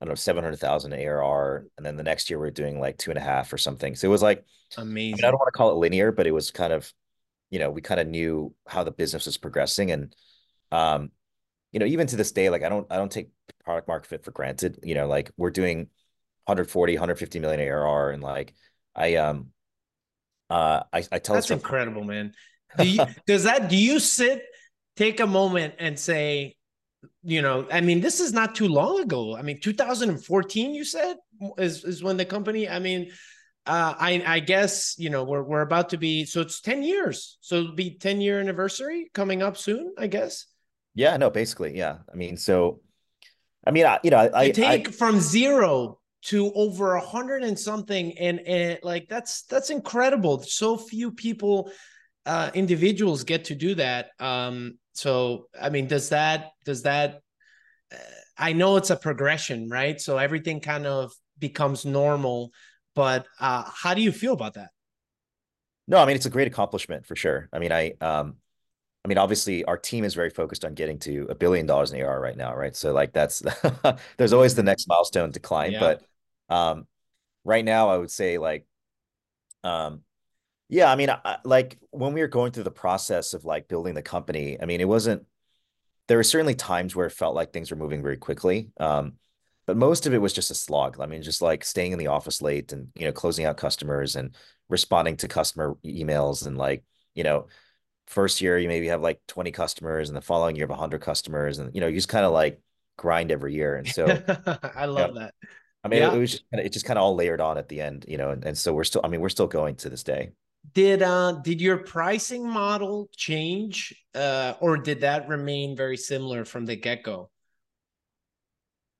I 0.00 0.06
don't 0.06 0.10
know, 0.10 0.16
700,000 0.16 0.92
ARR. 0.92 1.66
And 1.78 1.86
then 1.86 1.96
the 1.96 2.02
next 2.02 2.28
year 2.28 2.38
we 2.38 2.48
are 2.48 2.50
doing 2.50 2.78
like 2.78 2.98
two 2.98 3.10
and 3.10 3.16
a 3.16 3.22
half 3.22 3.50
or 3.52 3.56
something. 3.56 3.94
So 3.94 4.06
it 4.06 4.10
was 4.10 4.22
like 4.22 4.44
amazing. 4.76 5.14
I, 5.14 5.16
mean, 5.16 5.24
I 5.24 5.30
don't 5.30 5.38
want 5.38 5.46
to 5.46 5.56
call 5.56 5.70
it 5.70 5.76
linear, 5.76 6.10
but 6.10 6.26
it 6.26 6.32
was 6.32 6.50
kind 6.50 6.72
of 6.72 6.92
you 7.54 7.60
know, 7.60 7.70
we 7.70 7.82
kind 7.82 8.00
of 8.00 8.08
knew 8.08 8.52
how 8.66 8.82
the 8.82 8.90
business 8.90 9.26
was 9.26 9.36
progressing. 9.36 9.92
And, 9.92 10.12
um, 10.72 11.12
you 11.70 11.78
know, 11.78 11.86
even 11.86 12.08
to 12.08 12.16
this 12.16 12.32
day, 12.32 12.50
like 12.50 12.64
I 12.64 12.68
don't, 12.68 12.84
I 12.90 12.96
don't 12.96 13.12
take 13.12 13.28
product 13.64 13.88
market 13.88 14.08
fit 14.08 14.24
for 14.24 14.30
granted, 14.30 14.78
you 14.82 14.94
know, 14.94 15.06
like 15.06 15.30
we're 15.36 15.50
doing 15.50 15.88
140, 16.46 16.94
150 16.94 17.40
million 17.40 17.60
ARR. 17.60 18.10
And 18.10 18.22
like, 18.22 18.54
I, 18.94 19.16
um, 19.16 19.48
uh, 20.50 20.82
I, 20.92 21.04
I 21.10 21.18
tell 21.18 21.34
that's 21.34 21.50
incredible, 21.50 22.04
man. 22.04 22.32
Do 22.76 22.86
you, 22.86 23.04
does 23.26 23.44
that, 23.44 23.68
do 23.68 23.76
you 23.76 23.98
sit, 23.98 24.42
take 24.96 25.20
a 25.20 25.26
moment 25.26 25.74
and 25.78 25.98
say, 25.98 26.56
you 27.22 27.42
know, 27.42 27.66
I 27.70 27.80
mean, 27.80 28.00
this 28.00 28.20
is 28.20 28.32
not 28.32 28.54
too 28.54 28.68
long 28.68 29.00
ago. 29.00 29.36
I 29.36 29.42
mean, 29.42 29.60
2014, 29.60 30.74
you 30.74 30.84
said 30.84 31.16
is, 31.58 31.84
is 31.84 32.02
when 32.02 32.16
the 32.16 32.24
company, 32.24 32.68
I 32.68 32.78
mean, 32.78 33.10
uh, 33.66 33.94
I 33.98 34.22
I 34.26 34.40
guess 34.40 34.94
you 34.98 35.08
know 35.08 35.24
we're 35.24 35.42
we're 35.42 35.62
about 35.62 35.88
to 35.90 35.96
be 35.96 36.26
so 36.26 36.42
it's 36.42 36.60
ten 36.60 36.82
years, 36.82 37.38
so 37.40 37.56
it'll 37.56 37.74
be 37.74 37.96
ten 37.96 38.20
year 38.20 38.38
anniversary 38.38 39.10
coming 39.14 39.42
up 39.42 39.56
soon. 39.56 39.94
I 39.96 40.06
guess. 40.06 40.46
Yeah. 40.94 41.16
No. 41.16 41.30
Basically, 41.30 41.76
yeah. 41.76 41.98
I 42.12 42.16
mean, 42.16 42.36
so, 42.36 42.80
I 43.66 43.70
mean, 43.70 43.86
I, 43.86 43.98
you 44.02 44.10
know, 44.10 44.18
I, 44.18 44.30
I 44.34 44.50
take 44.50 44.88
I, 44.88 44.92
from 44.92 45.20
zero 45.20 45.98
to 46.24 46.52
over 46.54 46.94
a 46.94 47.00
hundred 47.00 47.42
and 47.42 47.58
something, 47.58 48.16
and 48.18 48.40
and 48.40 48.78
like 48.82 49.08
that's 49.08 49.42
that's 49.44 49.70
incredible. 49.70 50.42
So 50.42 50.76
few 50.76 51.12
people, 51.12 51.70
uh, 52.26 52.50
individuals 52.54 53.24
get 53.24 53.46
to 53.46 53.54
do 53.54 53.74
that. 53.76 54.10
Um. 54.20 54.78
So 54.92 55.48
I 55.60 55.70
mean, 55.70 55.86
does 55.86 56.10
that 56.10 56.50
does 56.64 56.82
that? 56.82 57.20
Uh, 57.92 57.96
I 58.36 58.52
know 58.52 58.76
it's 58.76 58.90
a 58.90 58.96
progression, 58.96 59.68
right? 59.68 60.00
So 60.00 60.18
everything 60.18 60.60
kind 60.60 60.86
of 60.86 61.12
becomes 61.38 61.84
normal 61.84 62.52
but 62.94 63.26
uh, 63.40 63.64
how 63.66 63.94
do 63.94 64.02
you 64.02 64.12
feel 64.12 64.32
about 64.32 64.54
that? 64.54 64.70
No, 65.86 65.98
I 65.98 66.06
mean 66.06 66.16
it's 66.16 66.26
a 66.26 66.30
great 66.30 66.46
accomplishment 66.46 67.06
for 67.06 67.16
sure. 67.16 67.48
I 67.52 67.58
mean, 67.58 67.72
I 67.72 67.94
um, 68.00 68.36
I 69.04 69.08
mean, 69.08 69.18
obviously, 69.18 69.64
our 69.66 69.76
team 69.76 70.04
is 70.04 70.14
very 70.14 70.30
focused 70.30 70.64
on 70.64 70.74
getting 70.74 70.98
to 71.00 71.26
a 71.28 71.34
billion 71.34 71.66
dollars 71.66 71.92
in 71.92 72.00
ARR 72.00 72.20
right 72.20 72.36
now, 72.36 72.54
right? 72.56 72.74
So 72.74 72.92
like 72.92 73.12
that's 73.12 73.42
there's 74.16 74.32
always 74.32 74.54
the 74.54 74.62
Mm-hmm. 74.62 74.64
next 74.64 74.88
milestone 74.88 75.32
to 75.32 75.40
climb, 75.40 75.74
Yeah. 75.74 75.78
but 75.78 76.02
um, 76.48 76.86
right 77.44 77.64
now 77.64 77.90
I 77.90 77.98
would 77.98 78.10
say 78.12 78.38
like 78.38 78.66
um, 79.64 80.02
yeah, 80.68 80.90
I 80.92 80.96
mean, 80.96 81.10
I, 81.10 81.38
like 81.44 81.78
when 81.90 82.14
we 82.14 82.20
were 82.22 82.28
going 82.28 82.52
through 82.52 82.64
the 82.64 82.70
process 82.72 83.34
of 83.34 83.44
like 83.44 83.68
building 83.68 83.94
the 83.94 84.02
company, 84.02 84.58
I 84.60 84.66
mean, 84.66 84.80
it 84.80 84.88
wasn't 84.88 85.26
there 86.08 86.16
were 86.18 86.22
certainly 86.24 86.54
times 86.54 86.94
where 86.94 87.06
it 87.06 87.12
felt 87.12 87.34
like 87.34 87.52
things 87.52 87.70
were 87.70 87.76
moving 87.76 88.02
very 88.02 88.16
quickly. 88.16 88.70
Um, 88.78 89.14
but 89.66 89.76
most 89.78 90.06
of 90.06 90.12
it 90.12 90.18
was 90.18 90.32
just 90.34 90.50
a 90.50 90.54
slog. 90.54 91.00
I 91.00 91.06
mean, 91.06 91.22
just 91.22 91.40
like 91.40 91.64
staying 91.64 91.92
in 91.92 91.98
the 91.98 92.08
office 92.08 92.42
late 92.42 92.72
and, 92.72 92.88
you 92.94 93.06
know, 93.06 93.12
closing 93.12 93.46
out 93.46 93.56
customers 93.56 94.14
and 94.16 94.34
responding 94.68 95.16
to 95.18 95.28
customer 95.28 95.76
emails 95.84 96.46
and 96.46 96.58
like, 96.58 96.84
you 97.14 97.24
know, 97.24 97.46
first 98.06 98.40
year 98.40 98.58
you 98.58 98.68
maybe 98.68 98.88
have 98.88 99.02
like 99.02 99.20
20 99.28 99.52
customers 99.52 100.08
and 100.08 100.16
the 100.16 100.20
following 100.22 100.56
year 100.56 100.64
have 100.64 100.70
100 100.70 101.00
customers 101.00 101.58
and 101.58 101.74
you 101.74 101.80
know, 101.80 101.86
you 101.86 101.96
just 101.96 102.08
kind 102.08 102.24
of 102.26 102.32
like 102.32 102.60
grind 102.96 103.30
every 103.32 103.54
year. 103.54 103.76
And 103.76 103.88
so, 103.90 104.22
I 104.74 104.86
you 104.94 105.02
know, 105.02 105.08
love 105.08 105.14
that. 105.14 105.34
I 105.84 105.88
mean, 105.88 106.02
it, 106.02 106.12
Yeah. 106.12 106.14
it 106.14 106.18
was 106.18 106.32
just 106.32 106.44
kind 106.50 106.60
of, 106.60 106.66
it 106.66 106.72
just 106.72 106.86
kind 106.86 106.98
of 106.98 107.04
all 107.04 107.14
layered 107.16 107.40
on 107.40 107.58
at 107.58 107.68
the 107.68 107.80
end, 107.82 108.06
you 108.08 108.18
know, 108.18 108.30
and, 108.30 108.44
and 108.44 108.58
so 108.58 108.74
we're 108.74 108.84
still, 108.84 109.02
I 109.04 109.08
mean, 109.08 109.20
we're 109.20 109.28
still 109.30 109.46
going 109.48 109.76
to 109.78 109.90
this 109.90 110.04
day. 110.04 110.32
Did 110.74 111.02
uh 111.02 111.32
did 111.42 111.60
your 111.60 111.78
pricing 111.78 112.46
model 112.48 113.08
change 113.16 113.94
uh 114.14 114.54
or 114.60 114.76
did 114.76 115.00
that 115.00 115.28
remain 115.28 115.74
very 115.76 115.96
similar 115.96 116.44
from 116.44 116.66
the 116.66 116.76
get-go? 116.76 117.30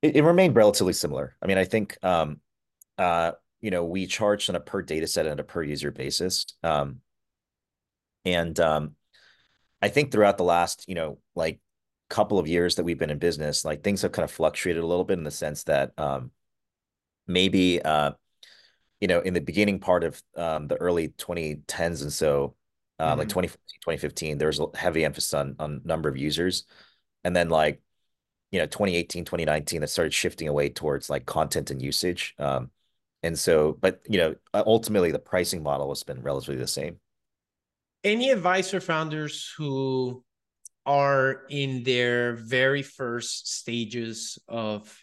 It, 0.02 0.16
it 0.16 0.22
remained 0.22 0.56
relatively 0.56 0.92
similar. 0.92 1.36
I 1.42 1.46
mean, 1.46 1.58
I 1.58 1.64
think, 1.64 1.96
um, 2.02 2.40
uh, 2.98 3.32
you 3.60 3.70
know, 3.70 3.84
we 3.84 4.06
charged 4.06 4.50
on 4.50 4.56
a 4.56 4.60
per 4.60 4.82
data 4.82 5.06
set 5.06 5.26
and 5.26 5.40
a 5.40 5.44
per 5.44 5.62
user 5.62 5.90
basis. 5.90 6.46
Um, 6.62 7.00
and 8.24 8.58
um, 8.60 8.96
I 9.82 9.88
think 9.88 10.12
throughout 10.12 10.38
the 10.38 10.44
last, 10.44 10.86
you 10.88 10.94
know, 10.94 11.18
like 11.34 11.60
couple 12.10 12.38
of 12.38 12.48
years 12.48 12.76
that 12.76 12.84
we've 12.84 12.98
been 12.98 13.10
in 13.10 13.18
business, 13.18 13.64
like 13.64 13.82
things 13.84 14.02
have 14.02 14.12
kind 14.12 14.24
of 14.24 14.30
fluctuated 14.30 14.82
a 14.82 14.86
little 14.86 15.04
bit 15.04 15.18
in 15.18 15.24
the 15.24 15.30
sense 15.30 15.64
that 15.64 15.92
um, 15.98 16.30
maybe 17.26 17.80
uh, 17.82 18.12
you 19.00 19.08
know, 19.08 19.20
in 19.20 19.34
the 19.34 19.40
beginning 19.40 19.80
part 19.80 20.04
of 20.04 20.22
um, 20.36 20.68
the 20.68 20.76
early 20.76 21.08
2010s 21.18 22.02
and 22.02 22.12
so, 22.12 22.54
um, 22.98 23.18
like 23.18 23.28
Mhm. 23.28 23.32
2014, 23.32 23.80
2015, 23.82 24.38
there 24.38 24.48
was 24.48 24.60
a 24.60 24.66
heavy 24.76 25.04
emphasis 25.04 25.34
on 25.34 25.56
on 25.58 25.82
number 25.84 26.08
of 26.08 26.16
users. 26.16 26.64
And 27.24 27.34
then 27.36 27.48
like, 27.50 27.82
you 28.52 28.60
know, 28.60 28.66
2018, 28.66 29.24
2019, 29.24 29.82
that 29.82 29.88
started 29.88 30.14
shifting 30.14 30.48
away 30.48 30.70
towards 30.70 31.10
like 31.10 31.26
content 31.26 31.70
and 31.70 31.82
usage. 31.82 32.34
Um, 32.38 32.70
and 33.22 33.38
so, 33.38 33.74
but 33.80 34.02
you 34.08 34.18
know, 34.18 34.36
ultimately 34.54 35.12
the 35.12 35.18
pricing 35.20 35.62
model 35.62 35.90
has 35.90 36.02
been 36.04 36.22
relatively 36.22 36.56
the 36.56 36.66
same. 36.68 37.00
Any 38.04 38.30
advice 38.30 38.70
for 38.70 38.80
founders 38.80 39.52
who 39.56 40.22
are 40.86 41.42
in 41.48 41.82
their 41.82 42.34
very 42.34 42.82
first 42.82 43.48
stages 43.48 44.38
of 44.46 44.96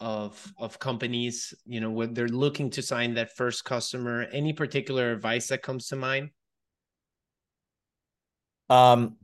of 0.00 0.52
of 0.58 0.80
companies, 0.80 1.54
you 1.64 1.80
know, 1.80 1.90
when 1.90 2.12
they're 2.12 2.26
looking 2.26 2.70
to 2.70 2.82
sign 2.82 3.14
that 3.14 3.36
first 3.36 3.64
customer, 3.64 4.26
any 4.32 4.52
particular 4.52 5.12
advice 5.12 5.46
that 5.48 5.62
comes 5.62 5.86
to 5.88 5.96
mind? 5.96 6.30
Um, 8.68 9.16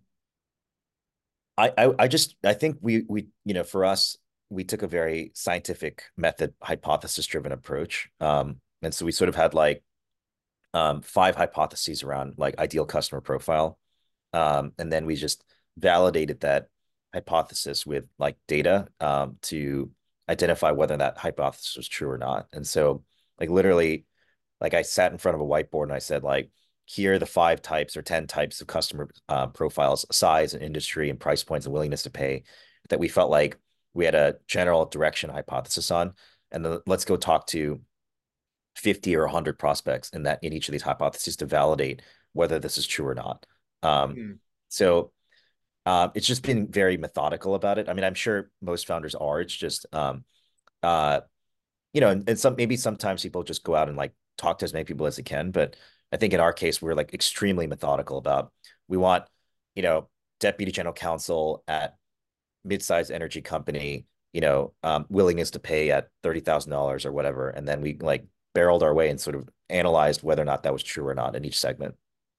I, 1.57 1.73
I 1.77 1.93
I 1.99 2.09
just 2.09 2.37
I 2.45 2.55
think 2.55 2.77
we 2.81 3.05
we 3.09 3.27
you 3.45 3.55
know 3.55 3.65
for 3.65 3.85
us 3.85 4.17
we 4.51 4.63
took 4.63 4.83
a 4.83 4.89
very 4.89 5.33
scientific 5.35 6.05
method 6.17 6.55
hypothesis 6.63 7.27
driven 7.27 7.53
approach. 7.53 8.09
Um, 8.21 8.61
and 8.81 8.95
so 8.95 9.05
we 9.05 9.13
sort 9.13 9.29
of 9.29 9.35
had 9.35 9.55
like 9.55 9.83
um 10.79 11.03
five 11.03 11.37
hypotheses 11.37 12.03
around 12.03 12.35
like 12.37 12.59
ideal 12.59 12.87
customer 12.87 13.21
profile. 13.21 13.79
Um, 14.33 14.73
and 14.79 14.93
then 14.93 15.07
we 15.07 15.17
just 15.17 15.45
validated 15.77 16.41
that 16.41 16.69
hypothesis 17.15 17.87
with 17.87 18.05
like 18.19 18.37
data 18.47 18.87
um 19.01 19.39
to 19.43 19.91
identify 20.29 20.71
whether 20.71 20.97
that 20.97 21.17
hypothesis 21.19 21.77
was 21.77 21.89
true 21.89 22.11
or 22.11 22.19
not. 22.19 22.47
And 22.53 22.67
so 22.67 23.03
like 23.41 23.51
literally 23.51 24.05
like 24.61 24.75
I 24.75 24.83
sat 24.83 25.13
in 25.13 25.19
front 25.19 25.37
of 25.37 25.41
a 25.41 25.47
whiteboard 25.47 25.85
and 25.85 25.93
I 25.93 26.01
said 26.01 26.23
like 26.23 26.51
here 26.85 27.15
are 27.15 27.19
the 27.19 27.27
five 27.27 27.61
types 27.61 27.97
or 27.97 28.03
10 28.03 28.27
types 28.27 28.61
of 28.61 28.67
customer 28.67 29.11
uh, 29.29 29.47
profiles, 29.49 30.07
size 30.11 30.55
and 30.55 30.63
industry 30.63 31.11
and 31.11 31.21
price 31.21 31.45
points 31.45 31.67
and 31.67 31.73
willingness 31.73 32.05
to 32.05 32.11
pay 32.11 32.45
that 32.89 32.99
we 32.99 33.09
felt 33.09 33.31
like 33.31 33.59
we 33.93 34.05
had 34.07 34.15
a 34.15 34.37
general 34.47 34.87
direction 34.87 35.29
hypothesis 35.29 35.91
on. 35.91 36.15
And 36.51 36.65
then 36.65 36.79
let's 36.87 37.05
go 37.05 37.17
talk 37.17 37.47
to 37.49 37.81
50 38.79 39.17
or 39.17 39.25
100 39.25 39.59
prospects 39.59 40.11
in 40.11 40.23
that 40.25 40.39
in 40.43 40.53
each 40.53 40.69
of 40.69 40.73
these 40.73 40.83
hypotheses 40.83 41.37
to 41.37 41.47
validate 41.47 42.03
whether 42.33 42.59
this 42.59 42.79
is 42.79 42.87
true 42.87 43.07
or 43.07 43.15
not. 43.15 43.45
Um, 43.83 44.15
Mhm. 44.15 44.39
so 44.69 45.13
uh, 45.87 46.09
it's 46.15 46.27
just 46.27 46.43
been 46.43 46.69
very 46.71 46.97
methodical 46.97 47.55
about 47.55 47.79
it. 47.79 47.89
I 47.89 47.95
mean, 47.95 48.05
I'm 48.05 48.15
sure 48.15 48.51
most 48.61 48.87
founders 48.87 49.15
are. 49.15 49.41
It's 49.41 49.55
just 49.55 49.87
um, 49.93 50.25
uh, 50.83 51.21
you 51.93 52.01
know, 52.01 52.11
and, 52.11 52.29
and 52.29 52.39
some 52.39 52.55
maybe 52.57 52.77
sometimes 52.77 53.23
people 53.23 53.43
just 53.43 53.65
go 53.65 53.75
out 53.75 53.89
and 53.89 53.97
like 53.97 54.13
talk 54.37 54.59
to 54.59 54.65
as 54.65 54.73
many 54.73 54.85
people 54.85 55.07
as 55.07 55.17
they 55.17 55.23
can. 55.23 55.51
But 55.51 55.77
I 56.13 56.17
think 56.17 56.33
in 56.35 56.41
our 56.41 56.53
case, 56.53 56.81
we're 56.81 56.95
like 56.95 57.15
extremely 57.15 57.67
methodical 57.67 58.19
about 58.19 58.53
we 58.87 58.97
want, 58.97 59.25
you 59.75 59.83
know, 59.83 60.09
deputy 60.41 60.71
general 60.73 60.93
counsel 60.95 61.65
at 61.67 61.97
mid-sized 62.65 63.11
energy 63.11 63.41
company, 63.41 64.07
you 64.33 64.41
know, 64.41 64.75
um, 64.83 65.07
willingness 65.09 65.51
to 65.53 65.59
pay 65.59 65.91
at 65.91 66.09
thirty 66.23 66.41
thousand 66.41 66.71
dollars 66.73 67.07
or 67.07 67.13
whatever, 67.13 67.49
and 67.49 67.67
then 67.67 67.81
we 67.81 67.97
like 67.99 68.27
barreled 68.55 68.83
our 68.83 68.95
way 68.95 69.11
and 69.11 69.21
sort 69.21 69.37
of 69.37 69.49
analyzed 69.69 70.23
whether 70.23 70.43
or 70.43 70.47
not 70.47 70.63
that 70.63 70.73
was 70.73 70.83
true 70.83 71.07
or 71.07 71.15
not 71.15 71.37
in 71.37 71.45
each 71.45 71.59
segment. 71.59 71.95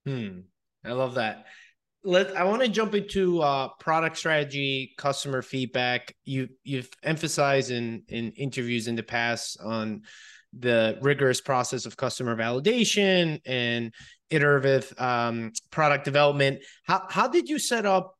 Hmm. 0.06 0.40
I 0.84 0.92
love 0.92 1.16
that. 1.16 1.46
Let 2.04 2.36
I 2.36 2.46
want 2.46 2.62
to 2.62 2.70
jump 2.70 2.96
into 2.96 3.42
uh, 3.42 3.70
product 3.80 4.18
strategy, 4.18 4.94
customer 4.98 5.42
feedback. 5.42 6.16
You 6.24 6.48
you've 6.64 6.90
emphasized 7.04 7.72
in 7.72 8.04
in 8.08 8.32
interviews 8.32 8.88
in 8.88 8.96
the 8.96 9.04
past 9.04 9.60
on 9.62 10.04
the 10.58 10.98
rigorous 11.02 11.42
process 11.42 11.86
of 11.86 11.98
customer 11.98 12.36
validation 12.36 13.40
and 13.46 13.94
iterative 14.30 14.94
um, 14.98 15.52
product 15.72 16.06
development. 16.06 16.62
How 16.84 17.06
how 17.10 17.28
did 17.28 17.50
you 17.50 17.60
set 17.60 17.86
up 17.86 18.16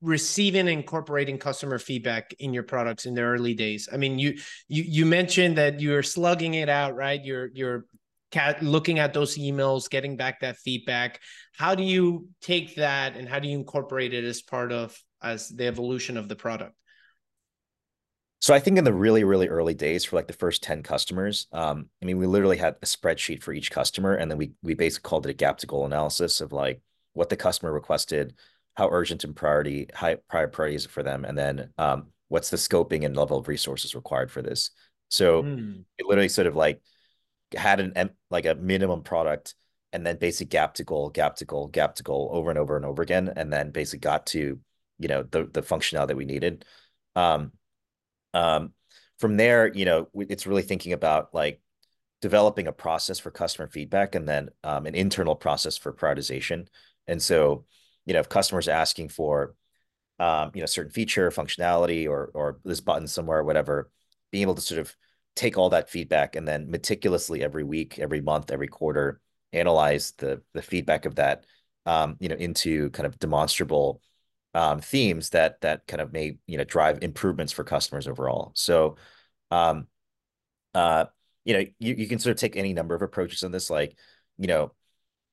receiving 0.00 0.60
and 0.60 0.68
incorporating 0.70 1.38
customer 1.38 1.78
feedback 1.78 2.34
in 2.38 2.52
your 2.52 2.62
products 2.62 3.06
in 3.06 3.14
the 3.14 3.22
early 3.22 3.54
days? 3.54 3.88
I 3.92 3.96
mean, 3.96 4.18
you 4.18 4.34
you 4.68 4.82
you 4.82 5.06
mentioned 5.06 5.58
that 5.58 5.80
you're 5.80 6.02
slugging 6.02 6.54
it 6.54 6.68
out, 6.68 6.94
right? 6.94 7.22
You're 7.24 7.50
you're 7.54 7.86
cat 8.30 8.62
looking 8.62 8.98
at 8.98 9.14
those 9.14 9.38
emails, 9.38 9.88
getting 9.88 10.16
back 10.16 10.40
that 10.40 10.56
feedback. 10.56 11.20
How 11.52 11.74
do 11.74 11.84
you 11.84 12.28
take 12.42 12.74
that 12.76 13.16
and 13.16 13.28
how 13.28 13.38
do 13.38 13.48
you 13.48 13.56
incorporate 13.56 14.12
it 14.12 14.24
as 14.24 14.42
part 14.42 14.72
of 14.72 15.00
as 15.22 15.48
the 15.48 15.66
evolution 15.66 16.16
of 16.16 16.28
the 16.28 16.36
product? 16.36 16.74
So 18.40 18.52
I 18.52 18.58
think 18.58 18.76
in 18.76 18.84
the 18.84 18.92
really, 18.92 19.24
really 19.24 19.48
early 19.48 19.72
days 19.72 20.04
for 20.04 20.16
like 20.16 20.26
the 20.26 20.34
first 20.34 20.62
10 20.62 20.82
customers, 20.82 21.46
um, 21.52 21.88
I 22.02 22.04
mean, 22.04 22.18
we 22.18 22.26
literally 22.26 22.58
had 22.58 22.74
a 22.82 22.84
spreadsheet 22.84 23.42
for 23.42 23.54
each 23.54 23.70
customer, 23.70 24.16
and 24.16 24.30
then 24.30 24.36
we 24.36 24.52
we 24.62 24.74
basically 24.74 25.08
called 25.08 25.26
it 25.26 25.30
a 25.30 25.32
gap 25.32 25.56
to 25.58 25.66
goal 25.66 25.86
analysis 25.86 26.42
of 26.42 26.52
like 26.52 26.82
what 27.14 27.30
the 27.30 27.36
customer 27.36 27.72
requested, 27.72 28.34
how 28.74 28.88
urgent 28.90 29.24
and 29.24 29.36
priority, 29.36 29.88
high 29.94 30.16
prior 30.28 30.48
priority 30.48 30.76
is 30.76 30.84
it 30.84 30.90
for 30.90 31.02
them, 31.02 31.24
and 31.24 31.36
then 31.38 31.70
um, 31.78 32.08
what's 32.28 32.50
the 32.50 32.56
scoping 32.56 33.04
and 33.04 33.16
level 33.16 33.38
of 33.38 33.48
resources 33.48 33.94
required 33.94 34.30
for 34.30 34.42
this. 34.42 34.70
So 35.08 35.50
Hmm. 35.58 35.84
it 35.98 36.06
literally 36.06 36.28
sort 36.28 36.46
of 36.46 36.56
like 36.56 36.80
had 37.56 37.80
an 37.80 38.10
like 38.30 38.46
a 38.46 38.54
minimum 38.54 39.02
product 39.02 39.54
and 39.92 40.04
then 40.04 40.18
basic 40.18 40.48
gap 40.48 40.74
to 40.74 40.84
goal, 40.84 41.08
gap 41.10 41.36
to 41.36 41.44
goal, 41.44 41.68
gap 41.68 41.94
to 41.96 42.02
goal 42.02 42.30
over 42.32 42.50
and 42.50 42.58
over 42.58 42.76
and 42.76 42.84
over 42.84 43.02
again, 43.02 43.32
and 43.36 43.52
then 43.52 43.70
basically 43.70 44.00
got 44.00 44.26
to, 44.26 44.58
you 44.98 45.08
know, 45.08 45.22
the 45.22 45.44
the 45.46 45.62
functionality 45.62 46.08
that 46.08 46.16
we 46.16 46.24
needed. 46.24 46.64
Um, 47.14 47.52
um, 48.32 48.72
from 49.18 49.36
there, 49.36 49.72
you 49.72 49.84
know, 49.84 50.08
it's 50.14 50.46
really 50.46 50.62
thinking 50.62 50.92
about 50.92 51.32
like 51.32 51.60
developing 52.20 52.66
a 52.66 52.72
process 52.72 53.18
for 53.18 53.30
customer 53.30 53.68
feedback 53.68 54.14
and 54.14 54.28
then 54.28 54.50
um, 54.64 54.86
an 54.86 54.94
internal 54.94 55.36
process 55.36 55.76
for 55.76 55.92
prioritization. 55.92 56.66
And 57.06 57.22
so, 57.22 57.64
you 58.06 58.14
know, 58.14 58.20
if 58.20 58.28
customers 58.28 58.68
asking 58.68 59.08
for, 59.08 59.54
um, 60.18 60.50
you 60.54 60.60
know, 60.60 60.66
certain 60.66 60.92
feature, 60.92 61.30
functionality, 61.30 62.08
or 62.08 62.30
or 62.34 62.58
this 62.64 62.80
button 62.80 63.06
somewhere, 63.06 63.38
or 63.38 63.44
whatever, 63.44 63.90
being 64.30 64.42
able 64.42 64.54
to 64.54 64.60
sort 64.60 64.80
of 64.80 64.94
take 65.36 65.58
all 65.58 65.70
that 65.70 65.90
feedback 65.90 66.36
and 66.36 66.46
then 66.46 66.70
meticulously 66.70 67.42
every 67.42 67.64
week, 67.64 67.98
every 67.98 68.20
month, 68.20 68.50
every 68.50 68.68
quarter, 68.68 69.20
analyze 69.52 70.12
the 70.18 70.42
the 70.52 70.62
feedback 70.62 71.06
of 71.06 71.16
that, 71.16 71.44
um, 71.86 72.16
you 72.20 72.28
know, 72.28 72.36
into 72.36 72.90
kind 72.90 73.06
of 73.06 73.18
demonstrable 73.18 74.00
um, 74.54 74.80
themes 74.80 75.30
that 75.30 75.60
that 75.62 75.86
kind 75.86 76.00
of 76.00 76.12
may 76.12 76.38
you 76.46 76.56
know 76.56 76.64
drive 76.64 77.00
improvements 77.02 77.52
for 77.52 77.64
customers 77.64 78.06
overall. 78.06 78.52
So, 78.54 78.96
um, 79.50 79.88
uh, 80.74 81.06
you 81.44 81.54
know, 81.54 81.64
you 81.78 81.94
you 81.94 82.08
can 82.08 82.18
sort 82.18 82.32
of 82.32 82.40
take 82.40 82.56
any 82.56 82.72
number 82.72 82.94
of 82.94 83.02
approaches 83.02 83.42
on 83.42 83.52
this, 83.52 83.70
like, 83.70 83.96
you 84.38 84.46
know, 84.46 84.72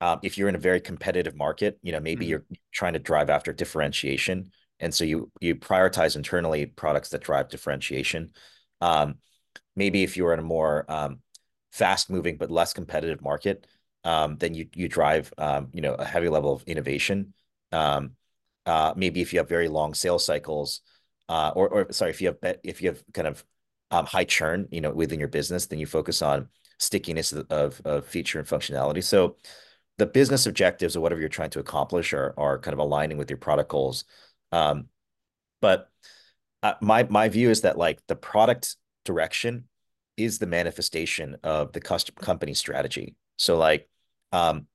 um, 0.01 0.19
if 0.23 0.37
you're 0.37 0.49
in 0.49 0.55
a 0.55 0.59
very 0.59 0.81
competitive 0.81 1.35
market, 1.37 1.79
you 1.83 1.93
know, 1.93 2.01
maybe 2.01 2.25
Mhm. 2.25 2.31
you're 2.31 2.45
trying 2.73 2.93
to 2.93 2.99
drive 2.99 3.29
after 3.29 3.53
differentiation, 3.53 4.51
and 4.81 4.93
so 4.93 5.05
you 5.05 5.31
you 5.41 5.55
prioritize 5.55 6.15
internally 6.17 6.65
products 6.67 7.09
that 7.09 7.21
drive 7.23 7.49
differentiation. 7.49 8.31
Um, 8.81 9.15
maybe 9.75 10.03
if 10.03 10.17
you're 10.17 10.33
in 10.33 10.39
a 10.39 10.43
more 10.43 10.85
um, 10.91 11.19
fast 11.71 12.09
moving 12.09 12.37
but 12.37 12.51
less 12.51 12.73
competitive 12.73 13.21
market, 13.21 13.67
um, 14.03 14.37
then 14.37 14.53
you 14.53 14.67
you 14.75 14.87
drive 14.87 15.33
um, 15.37 15.69
you 15.73 15.81
know 15.81 15.93
a 15.95 16.05
heavy 16.05 16.29
level 16.29 16.53
of 16.53 16.63
innovation. 16.63 17.33
Um, 17.71 18.11
uh, 18.65 18.93
maybe 18.95 19.21
if 19.21 19.33
you 19.33 19.39
have 19.39 19.49
very 19.49 19.67
long 19.69 19.93
sales 19.93 20.25
cycles, 20.25 20.81
uh, 21.29 21.51
or 21.55 21.69
or 21.69 21.91
sorry, 21.91 22.11
if 22.11 22.21
you 22.21 22.27
have 22.41 22.57
if 22.63 22.81
you 22.81 22.89
have 22.89 23.03
kind 23.13 23.27
of 23.27 23.43
um, 23.91 24.05
high 24.05 24.23
churn, 24.25 24.67
you 24.71 24.81
know, 24.81 24.91
within 24.91 25.19
your 25.19 25.27
business, 25.29 25.67
then 25.67 25.79
you 25.79 25.85
focus 25.85 26.21
on 26.21 26.47
stickiness 26.79 27.33
of, 27.33 27.81
of 27.85 28.05
feature 28.07 28.39
and 28.39 28.47
functionality. 28.47 29.03
So 29.03 29.35
the 29.97 30.05
business 30.05 30.45
objectives 30.45 30.95
or 30.95 31.01
whatever 31.01 31.19
you're 31.19 31.29
trying 31.29 31.49
to 31.51 31.59
accomplish 31.59 32.13
are 32.13 32.33
are 32.37 32.59
kind 32.59 32.73
of 32.73 32.79
aligning 32.79 33.17
with 33.17 33.29
your 33.29 33.37
product 33.37 33.69
goals. 33.69 34.05
Um, 34.51 34.87
but 35.61 35.89
uh, 36.63 36.73
my 36.81 37.03
my 37.03 37.29
view 37.29 37.49
is 37.49 37.61
that 37.61 37.77
like 37.77 37.99
the 38.07 38.15
product 38.15 38.75
direction 39.05 39.65
is 40.17 40.39
the 40.39 40.47
manifestation 40.47 41.37
of 41.43 41.71
the 41.73 41.81
custom 41.81 42.15
company 42.19 42.53
strategy. 42.53 43.15
So 43.37 43.57
like, 43.57 43.87
um, 44.31 44.67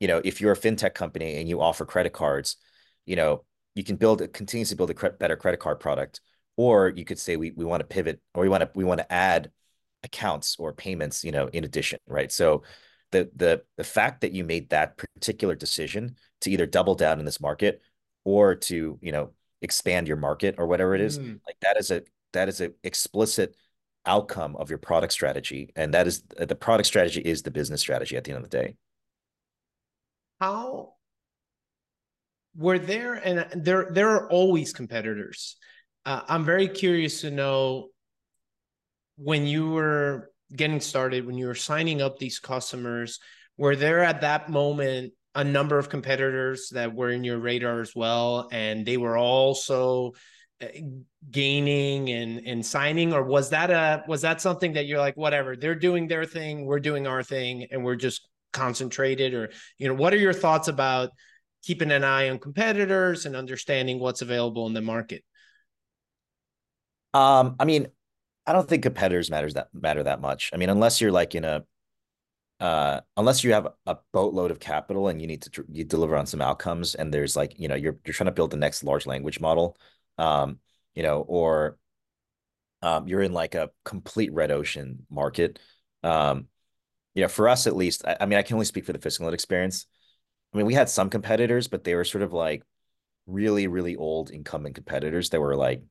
you 0.00 0.08
know, 0.08 0.20
if 0.24 0.40
you're 0.40 0.52
a 0.52 0.56
fintech 0.56 0.94
company 0.94 1.36
and 1.36 1.48
you 1.48 1.60
offer 1.60 1.84
credit 1.84 2.12
cards, 2.12 2.56
you 3.04 3.16
know, 3.16 3.44
you 3.74 3.84
can 3.84 3.96
build 3.96 4.22
it, 4.22 4.32
continues 4.32 4.70
to 4.70 4.76
build 4.76 4.90
a 4.90 4.94
cre 4.94 5.08
better 5.08 5.36
credit 5.36 5.60
card 5.60 5.80
product, 5.80 6.20
or 6.56 6.88
you 6.88 7.04
could 7.04 7.18
say 7.18 7.36
we 7.36 7.50
we 7.50 7.64
want 7.64 7.80
to 7.80 7.86
pivot 7.86 8.20
or 8.34 8.42
we 8.42 8.48
want 8.48 8.62
to 8.62 8.70
we 8.74 8.84
want 8.84 9.00
to 9.00 9.12
add 9.12 9.50
accounts 10.02 10.56
or 10.58 10.72
payments, 10.72 11.24
you 11.24 11.32
know, 11.32 11.48
in 11.48 11.64
addition, 11.64 11.98
right? 12.06 12.32
So 12.32 12.62
the 13.12 13.30
the 13.34 13.62
the 13.76 13.84
fact 13.84 14.20
that 14.20 14.32
you 14.32 14.44
made 14.44 14.70
that 14.70 14.96
particular 14.96 15.54
decision 15.54 16.16
to 16.40 16.50
either 16.50 16.66
double 16.66 16.94
down 16.94 17.18
in 17.18 17.24
this 17.24 17.40
market 17.40 17.80
or 18.24 18.54
to, 18.54 18.98
you 19.00 19.12
know, 19.12 19.30
expand 19.62 20.08
your 20.08 20.16
market 20.16 20.56
or 20.58 20.66
whatever 20.66 20.94
it 20.94 21.00
is, 21.00 21.18
mm. 21.18 21.38
like 21.46 21.56
that 21.60 21.76
is 21.76 21.90
a 21.90 22.02
that 22.32 22.48
is 22.48 22.60
an 22.60 22.74
explicit 22.82 23.56
outcome 24.04 24.56
of 24.56 24.68
your 24.70 24.78
product 24.78 25.12
strategy. 25.12 25.72
And 25.76 25.94
that 25.94 26.06
is 26.06 26.22
the 26.36 26.54
product 26.54 26.86
strategy 26.86 27.20
is 27.20 27.42
the 27.42 27.50
business 27.50 27.80
strategy 27.80 28.16
at 28.16 28.24
the 28.24 28.32
end 28.32 28.44
of 28.44 28.50
the 28.50 28.56
day. 28.56 28.76
How 30.40 30.94
were 32.56 32.78
there 32.78 33.14
and 33.14 33.64
there 33.64 33.88
there 33.90 34.10
are 34.10 34.30
always 34.30 34.72
competitors. 34.72 35.56
Uh, 36.04 36.20
i'm 36.28 36.44
very 36.44 36.68
curious 36.68 37.22
to 37.22 37.32
know 37.32 37.88
when 39.16 39.46
you 39.46 39.70
were 39.70 40.30
getting 40.54 40.80
started 40.80 41.26
when 41.26 41.36
you 41.36 41.46
were 41.46 41.54
signing 41.54 42.00
up 42.00 42.18
these 42.18 42.38
customers 42.38 43.18
were 43.56 43.76
there 43.76 44.02
at 44.02 44.20
that 44.20 44.48
moment 44.48 45.12
a 45.34 45.44
number 45.44 45.78
of 45.78 45.88
competitors 45.88 46.70
that 46.70 46.94
were 46.94 47.10
in 47.10 47.24
your 47.24 47.38
radar 47.38 47.80
as 47.80 47.94
well 47.94 48.48
and 48.52 48.86
they 48.86 48.96
were 48.96 49.18
also 49.18 50.12
uh, 50.62 50.66
gaining 51.30 52.10
and 52.10 52.46
and 52.46 52.64
signing 52.64 53.12
or 53.12 53.22
was 53.22 53.50
that 53.50 53.70
a 53.70 54.04
was 54.08 54.22
that 54.22 54.40
something 54.40 54.72
that 54.74 54.86
you're 54.86 55.00
like 55.00 55.16
whatever 55.16 55.56
they're 55.56 55.74
doing 55.74 56.06
their 56.06 56.24
thing 56.24 56.64
we're 56.64 56.80
doing 56.80 57.06
our 57.06 57.22
thing 57.22 57.66
and 57.70 57.84
we're 57.84 57.96
just 57.96 58.28
concentrated 58.52 59.34
or 59.34 59.50
you 59.78 59.88
know 59.88 59.94
what 59.94 60.14
are 60.14 60.18
your 60.18 60.32
thoughts 60.32 60.68
about 60.68 61.10
keeping 61.66 61.90
an 61.90 62.04
eye 62.04 62.30
on 62.30 62.38
competitors 62.38 63.26
and 63.26 63.34
understanding 63.34 63.98
what's 63.98 64.22
available 64.22 64.68
in 64.68 64.72
the 64.72 64.80
market? 64.80 65.24
Um, 67.12 67.56
I 67.58 67.64
mean, 67.64 67.88
I 68.46 68.52
don't 68.52 68.68
think 68.68 68.82
competitors 68.82 69.30
matters 69.30 69.54
that 69.54 69.68
matter 69.74 70.02
that 70.04 70.20
much. 70.20 70.50
I 70.52 70.56
mean, 70.56 70.68
unless 70.70 71.00
you're 71.00 71.12
like 71.12 71.34
in 71.34 71.44
a 71.44 71.64
uh 72.60 73.00
unless 73.18 73.44
you 73.44 73.52
have 73.52 73.68
a 73.86 73.96
boatload 74.12 74.50
of 74.50 74.58
capital 74.58 75.08
and 75.08 75.20
you 75.20 75.26
need 75.26 75.42
to 75.42 75.64
you 75.70 75.84
deliver 75.84 76.16
on 76.16 76.24
some 76.26 76.40
outcomes 76.40 76.94
and 76.94 77.12
there's 77.12 77.36
like 77.36 77.58
you 77.58 77.68
know 77.68 77.74
you're 77.74 77.98
you're 78.04 78.14
trying 78.14 78.26
to 78.26 78.32
build 78.32 78.50
the 78.50 78.56
next 78.56 78.82
large 78.82 79.06
language 79.06 79.40
model 79.40 79.76
um 80.18 80.58
you 80.94 81.02
know 81.02 81.20
or 81.28 81.76
um 82.82 83.06
you're 83.08 83.22
in 83.22 83.32
like 83.32 83.54
a 83.54 83.70
complete 83.84 84.32
red 84.32 84.50
ocean 84.50 85.06
market 85.10 85.58
um 86.02 86.46
you 87.14 87.22
know 87.22 87.28
for 87.28 87.48
us 87.48 87.66
at 87.66 87.76
least 87.76 88.04
I, 88.06 88.16
I 88.20 88.26
mean 88.26 88.38
I 88.38 88.42
can 88.42 88.54
only 88.54 88.66
speak 88.66 88.84
for 88.84 88.92
the 88.92 88.98
FiscalNote 88.98 89.34
experience 89.34 89.86
I 90.54 90.58
mean, 90.58 90.66
we 90.66 90.74
had 90.74 90.88
some 90.88 91.10
competitors, 91.10 91.68
but 91.68 91.84
they 91.84 91.94
were 91.94 92.04
sort 92.04 92.22
of 92.22 92.32
like 92.32 92.62
really, 93.26 93.66
really 93.68 93.96
old 93.96 94.30
incumbent 94.30 94.74
competitors 94.76 95.30
that 95.30 95.40
were 95.40 95.56
like 95.56 95.82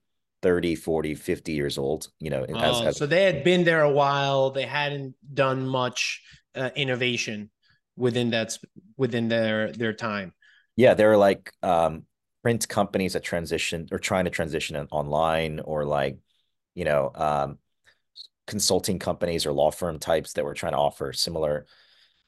30, 0.46 0.76
40, 0.76 1.16
50 1.16 1.54
years 1.54 1.76
old, 1.80 2.08
you 2.20 2.30
know. 2.30 2.46
Oh, 2.48 2.60
as, 2.60 2.82
as, 2.82 2.98
so 2.98 3.08
they 3.08 3.24
had 3.24 3.44
been 3.44 3.64
there 3.64 3.82
a 3.82 3.90
while. 3.90 4.52
They 4.52 4.68
hadn't 4.68 5.16
done 5.34 5.66
much 5.66 6.22
uh, 6.54 6.70
innovation 6.76 7.50
within 7.96 8.30
that 8.30 8.56
within 8.96 9.28
their 9.28 9.72
their 9.72 9.92
time. 9.92 10.36
Yeah, 10.76 10.94
they 10.94 11.04
were 11.04 11.18
like 11.18 11.52
um, 11.64 12.04
print 12.44 12.70
companies 12.70 13.14
that 13.14 13.24
transition 13.24 13.88
or 13.92 13.98
trying 13.98 14.26
to 14.26 14.30
transition 14.30 14.76
online 14.92 15.62
or 15.62 15.84
like, 15.84 16.20
you 16.76 16.86
know, 16.86 17.12
um, 17.16 17.58
consulting 18.46 19.00
companies 19.00 19.48
or 19.48 19.52
law 19.52 19.72
firm 19.72 19.98
types 19.98 20.34
that 20.34 20.46
were 20.46 20.54
trying 20.54 20.74
to 20.74 20.78
offer 20.78 21.12
similar 21.12 21.66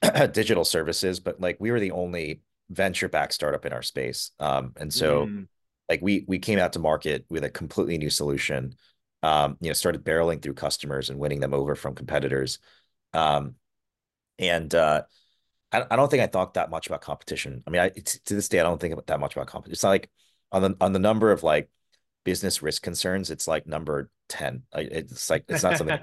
digital 0.32 0.64
services, 0.64 1.20
but 1.20 1.40
like 1.40 1.56
we 1.60 1.70
were 1.70 1.78
the 1.78 1.92
only 1.92 2.42
venture 2.68 3.08
backed 3.08 3.34
startup 3.34 3.64
in 3.64 3.72
our 3.72 3.82
space. 3.82 4.32
Um, 4.40 4.72
and 4.76 4.92
so 4.92 5.26
mm. 5.26 5.46
Like 5.88 6.00
we 6.02 6.24
we 6.28 6.38
came 6.38 6.58
out 6.58 6.74
to 6.74 6.78
market 6.78 7.24
with 7.28 7.44
a 7.44 7.50
completely 7.50 7.98
new 7.98 8.10
solution. 8.10 8.74
Um, 9.22 9.56
you 9.60 9.68
know, 9.68 9.74
started 9.74 10.04
barreling 10.04 10.40
through 10.40 10.54
customers 10.54 11.10
and 11.10 11.18
winning 11.18 11.40
them 11.40 11.52
over 11.52 11.74
from 11.74 11.96
competitors. 11.96 12.60
Um, 13.12 13.56
and 14.38 14.72
uh, 14.72 15.02
I, 15.72 15.84
I 15.90 15.96
don't 15.96 16.08
think 16.08 16.22
I 16.22 16.28
thought 16.28 16.54
that 16.54 16.70
much 16.70 16.86
about 16.86 17.00
competition. 17.00 17.62
I 17.66 17.70
mean, 17.70 17.80
I 17.80 17.88
to 17.88 18.34
this 18.34 18.48
day 18.48 18.60
I 18.60 18.62
don't 18.62 18.80
think 18.80 18.92
about 18.92 19.08
that 19.08 19.20
much 19.20 19.34
about 19.34 19.48
competition. 19.48 19.72
It's 19.72 19.82
not 19.82 19.90
like 19.90 20.10
on 20.52 20.62
the 20.62 20.76
on 20.80 20.92
the 20.92 20.98
number 20.98 21.32
of 21.32 21.42
like 21.42 21.68
business 22.24 22.62
risk 22.62 22.82
concerns, 22.82 23.30
it's 23.30 23.48
like 23.48 23.66
number 23.66 24.10
10. 24.28 24.62
It's 24.74 25.30
like 25.30 25.44
it's 25.48 25.62
not 25.62 25.78
something 25.78 25.98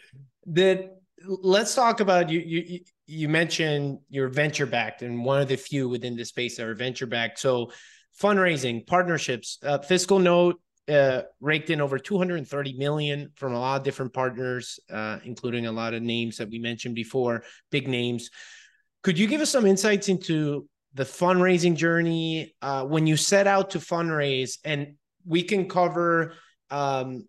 that 0.46 1.00
let's 1.26 1.74
talk 1.74 2.00
about 2.00 2.30
you 2.30 2.40
you 2.40 2.80
you 3.06 3.28
mentioned 3.28 3.98
you're 4.08 4.28
venture 4.28 4.66
backed 4.66 5.02
and 5.02 5.24
one 5.24 5.40
of 5.40 5.48
the 5.48 5.56
few 5.56 5.88
within 5.88 6.16
the 6.16 6.24
space 6.24 6.56
that 6.56 6.66
are 6.66 6.74
venture 6.74 7.06
backed 7.06 7.38
so 7.38 7.70
fundraising 8.18 8.86
partnerships. 8.86 9.58
Uh, 9.62 9.78
FiscalNote 9.78 10.54
uh, 10.88 11.22
raked 11.40 11.70
in 11.70 11.80
over 11.80 11.98
230 11.98 12.72
million 12.74 13.30
from 13.36 13.52
a 13.52 13.58
lot 13.58 13.76
of 13.76 13.84
different 13.84 14.12
partners 14.12 14.80
uh, 14.90 15.18
including 15.24 15.66
a 15.66 15.72
lot 15.72 15.94
of 15.94 16.02
names 16.02 16.38
that 16.38 16.50
we 16.50 16.58
mentioned 16.58 16.94
before 16.94 17.44
big 17.70 17.86
names. 17.86 18.30
Could 19.02 19.18
you 19.18 19.26
give 19.26 19.40
us 19.40 19.50
some 19.50 19.66
insights 19.66 20.08
into 20.08 20.68
the 20.94 21.04
fundraising 21.04 21.76
journey 21.76 22.54
uh, 22.60 22.84
when 22.84 23.06
you 23.06 23.16
set 23.16 23.46
out 23.46 23.70
to 23.70 23.78
fundraise? 23.78 24.58
And 24.64 24.94
we 25.24 25.42
can 25.42 25.68
cover 25.68 26.34
um, 26.70 27.24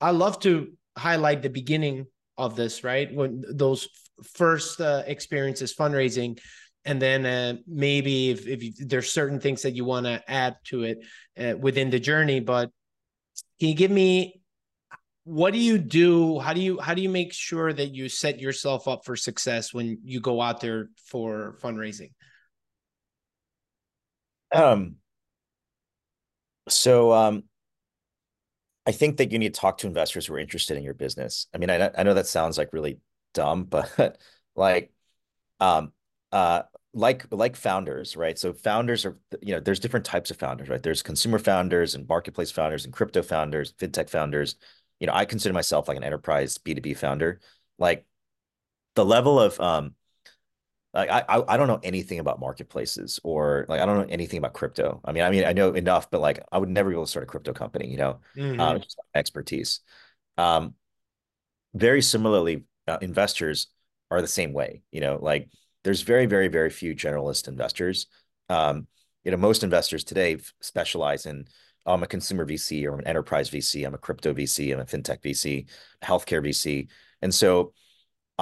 i 0.00 0.10
love 0.10 0.38
to 0.40 0.72
highlight 0.96 1.42
the 1.42 1.50
beginning 1.50 2.06
of 2.36 2.56
this, 2.56 2.82
right? 2.84 3.12
When 3.14 3.44
those 3.48 3.88
first 4.34 4.80
uh, 4.80 5.02
experiences 5.06 5.74
fundraising, 5.74 6.38
and 6.84 7.00
then 7.00 7.26
uh, 7.26 7.54
maybe 7.66 8.30
if, 8.30 8.46
if 8.46 8.62
you, 8.62 8.72
there's 8.78 9.12
certain 9.12 9.40
things 9.40 9.62
that 9.62 9.72
you 9.72 9.84
want 9.84 10.06
to 10.06 10.22
add 10.30 10.56
to 10.64 10.84
it 10.84 10.98
uh, 11.38 11.56
within 11.58 11.90
the 11.90 12.00
journey. 12.00 12.40
But 12.40 12.70
can 13.58 13.68
you 13.68 13.74
give 13.74 13.90
me 13.90 14.40
what 15.24 15.52
do 15.52 15.58
you 15.58 15.78
do? 15.78 16.38
How 16.38 16.52
do 16.54 16.60
you 16.60 16.80
how 16.80 16.94
do 16.94 17.02
you 17.02 17.08
make 17.08 17.32
sure 17.32 17.72
that 17.72 17.94
you 17.94 18.08
set 18.08 18.40
yourself 18.40 18.88
up 18.88 19.04
for 19.04 19.16
success 19.16 19.72
when 19.72 19.98
you 20.02 20.20
go 20.20 20.40
out 20.40 20.60
there 20.60 20.88
for 21.04 21.56
fundraising? 21.62 22.12
Um. 24.52 24.96
So 26.68 27.12
um, 27.12 27.44
I 28.86 28.92
think 28.92 29.18
that 29.18 29.32
you 29.32 29.38
need 29.38 29.54
to 29.54 29.60
talk 29.60 29.78
to 29.78 29.86
investors 29.86 30.26
who 30.26 30.34
are 30.34 30.38
interested 30.38 30.76
in 30.76 30.82
your 30.82 30.94
business. 30.94 31.46
I 31.54 31.58
mean, 31.58 31.70
I 31.70 31.90
I 31.96 32.02
know 32.02 32.14
that 32.14 32.26
sounds 32.26 32.56
like 32.56 32.72
really 32.72 32.98
dumb, 33.34 33.64
but 33.70 34.18
like, 34.56 34.92
um, 35.60 35.92
uh, 36.32 36.62
like 36.92 37.26
like 37.30 37.56
founders, 37.56 38.16
right? 38.16 38.38
So 38.38 38.52
founders 38.52 39.04
are 39.04 39.18
you 39.42 39.54
know 39.54 39.60
there's 39.60 39.80
different 39.80 40.06
types 40.06 40.30
of 40.30 40.36
founders, 40.38 40.68
right? 40.68 40.82
There's 40.82 41.02
consumer 41.02 41.38
founders 41.38 41.94
and 41.94 42.08
marketplace 42.08 42.50
founders 42.50 42.84
and 42.84 42.92
crypto 42.92 43.22
founders, 43.22 43.72
fintech 43.74 44.10
founders. 44.10 44.56
You 44.98 45.06
know, 45.06 45.14
I 45.14 45.24
consider 45.24 45.52
myself 45.52 45.88
like 45.88 45.96
an 45.96 46.04
enterprise 46.04 46.58
B2B 46.58 46.96
founder. 46.96 47.40
Like 47.78 48.06
the 48.94 49.04
level 49.04 49.38
of 49.40 49.58
um 49.60 49.94
like 50.92 51.08
I 51.08 51.24
I 51.28 51.56
don't 51.56 51.68
know 51.68 51.80
anything 51.82 52.18
about 52.18 52.40
marketplaces 52.40 53.20
or 53.22 53.66
like 53.68 53.80
I 53.80 53.86
don't 53.86 53.98
know 53.98 54.06
anything 54.12 54.38
about 54.38 54.54
crypto. 54.54 55.00
I 55.04 55.12
mean, 55.12 55.22
I 55.22 55.30
mean 55.30 55.44
I 55.44 55.52
know 55.52 55.72
enough, 55.72 56.10
but 56.10 56.20
like 56.20 56.42
I 56.50 56.58
would 56.58 56.68
never 56.68 56.90
be 56.90 56.96
able 56.96 57.04
to 57.04 57.10
start 57.10 57.22
a 57.22 57.26
crypto 57.26 57.52
company. 57.52 57.88
You 57.88 57.96
know, 57.96 58.20
mm-hmm. 58.36 58.60
uh, 58.60 58.78
expertise. 59.14 59.80
Um, 60.36 60.74
very 61.74 62.02
similarly, 62.02 62.64
uh, 62.88 62.98
investors 63.00 63.68
are 64.10 64.20
the 64.20 64.28
same 64.28 64.52
way. 64.52 64.82
You 64.90 65.00
know, 65.00 65.18
like 65.22 65.48
there's 65.84 66.02
very 66.02 66.26
very 66.26 66.48
very 66.48 66.70
few 66.70 66.94
generalist 66.94 67.48
investors. 67.48 68.06
Um, 68.48 68.86
you 69.24 69.30
know, 69.30 69.36
most 69.36 69.62
investors 69.62 70.04
today 70.04 70.38
specialize 70.60 71.26
in 71.26 71.46
oh, 71.86 71.94
I'm 71.94 72.02
a 72.02 72.06
consumer 72.06 72.46
VC 72.46 72.84
or 72.84 72.92
I'm 72.92 73.00
an 73.00 73.06
enterprise 73.06 73.50
VC. 73.50 73.86
I'm 73.86 73.94
a 73.94 73.98
crypto 73.98 74.34
VC. 74.34 74.72
I'm 74.72 74.80
a 74.80 74.84
fintech 74.84 75.22
VC, 75.22 75.68
healthcare 76.02 76.44
VC, 76.44 76.88
and 77.22 77.34
so 77.34 77.72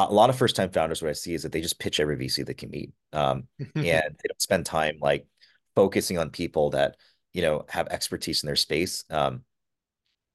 a 0.06 0.12
lot 0.12 0.30
of 0.30 0.38
first 0.38 0.54
time 0.54 0.70
founders, 0.70 1.02
what 1.02 1.08
I 1.08 1.14
see 1.14 1.34
is 1.34 1.42
that 1.42 1.50
they 1.50 1.60
just 1.60 1.80
pitch 1.80 1.98
every 1.98 2.16
VC 2.16 2.46
they 2.46 2.54
can 2.54 2.70
meet. 2.70 2.92
Um, 3.12 3.48
and 3.58 3.74
they 3.74 3.88
don't 4.28 4.40
spend 4.40 4.64
time 4.64 4.98
like 5.00 5.26
focusing 5.74 6.18
on 6.18 6.30
people 6.30 6.70
that, 6.70 6.96
you 7.32 7.42
know, 7.42 7.64
have 7.68 7.88
expertise 7.88 8.42
in 8.42 8.46
their 8.46 8.56
space. 8.56 9.04
Um, 9.10 9.42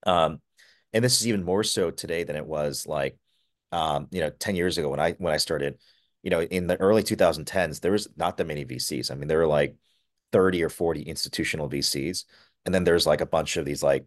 um, 0.05 0.41
and 0.91 1.03
this 1.03 1.21
is 1.21 1.27
even 1.27 1.43
more 1.43 1.63
so 1.63 1.91
today 1.91 2.23
than 2.23 2.35
it 2.35 2.45
was 2.45 2.85
like, 2.85 3.17
um, 3.71 4.07
you 4.11 4.19
know, 4.19 4.29
10 4.29 4.55
years 4.55 4.77
ago 4.77 4.89
when 4.89 4.99
I, 4.99 5.13
when 5.13 5.33
I 5.33 5.37
started, 5.37 5.77
you 6.23 6.29
know, 6.29 6.41
in 6.41 6.67
the 6.67 6.77
early 6.77 7.03
2010s, 7.03 7.81
there 7.81 7.91
was 7.91 8.07
not 8.15 8.37
that 8.37 8.47
many 8.47 8.65
VCs. 8.65 9.11
I 9.11 9.15
mean, 9.15 9.27
there 9.27 9.39
were 9.39 9.47
like 9.47 9.75
30 10.31 10.63
or 10.63 10.69
40 10.69 11.03
institutional 11.03 11.69
VCs. 11.69 12.23
And 12.65 12.73
then 12.73 12.85
there's 12.85 13.05
like 13.05 13.21
a 13.21 13.25
bunch 13.25 13.57
of 13.57 13.65
these 13.65 13.83
like 13.83 14.05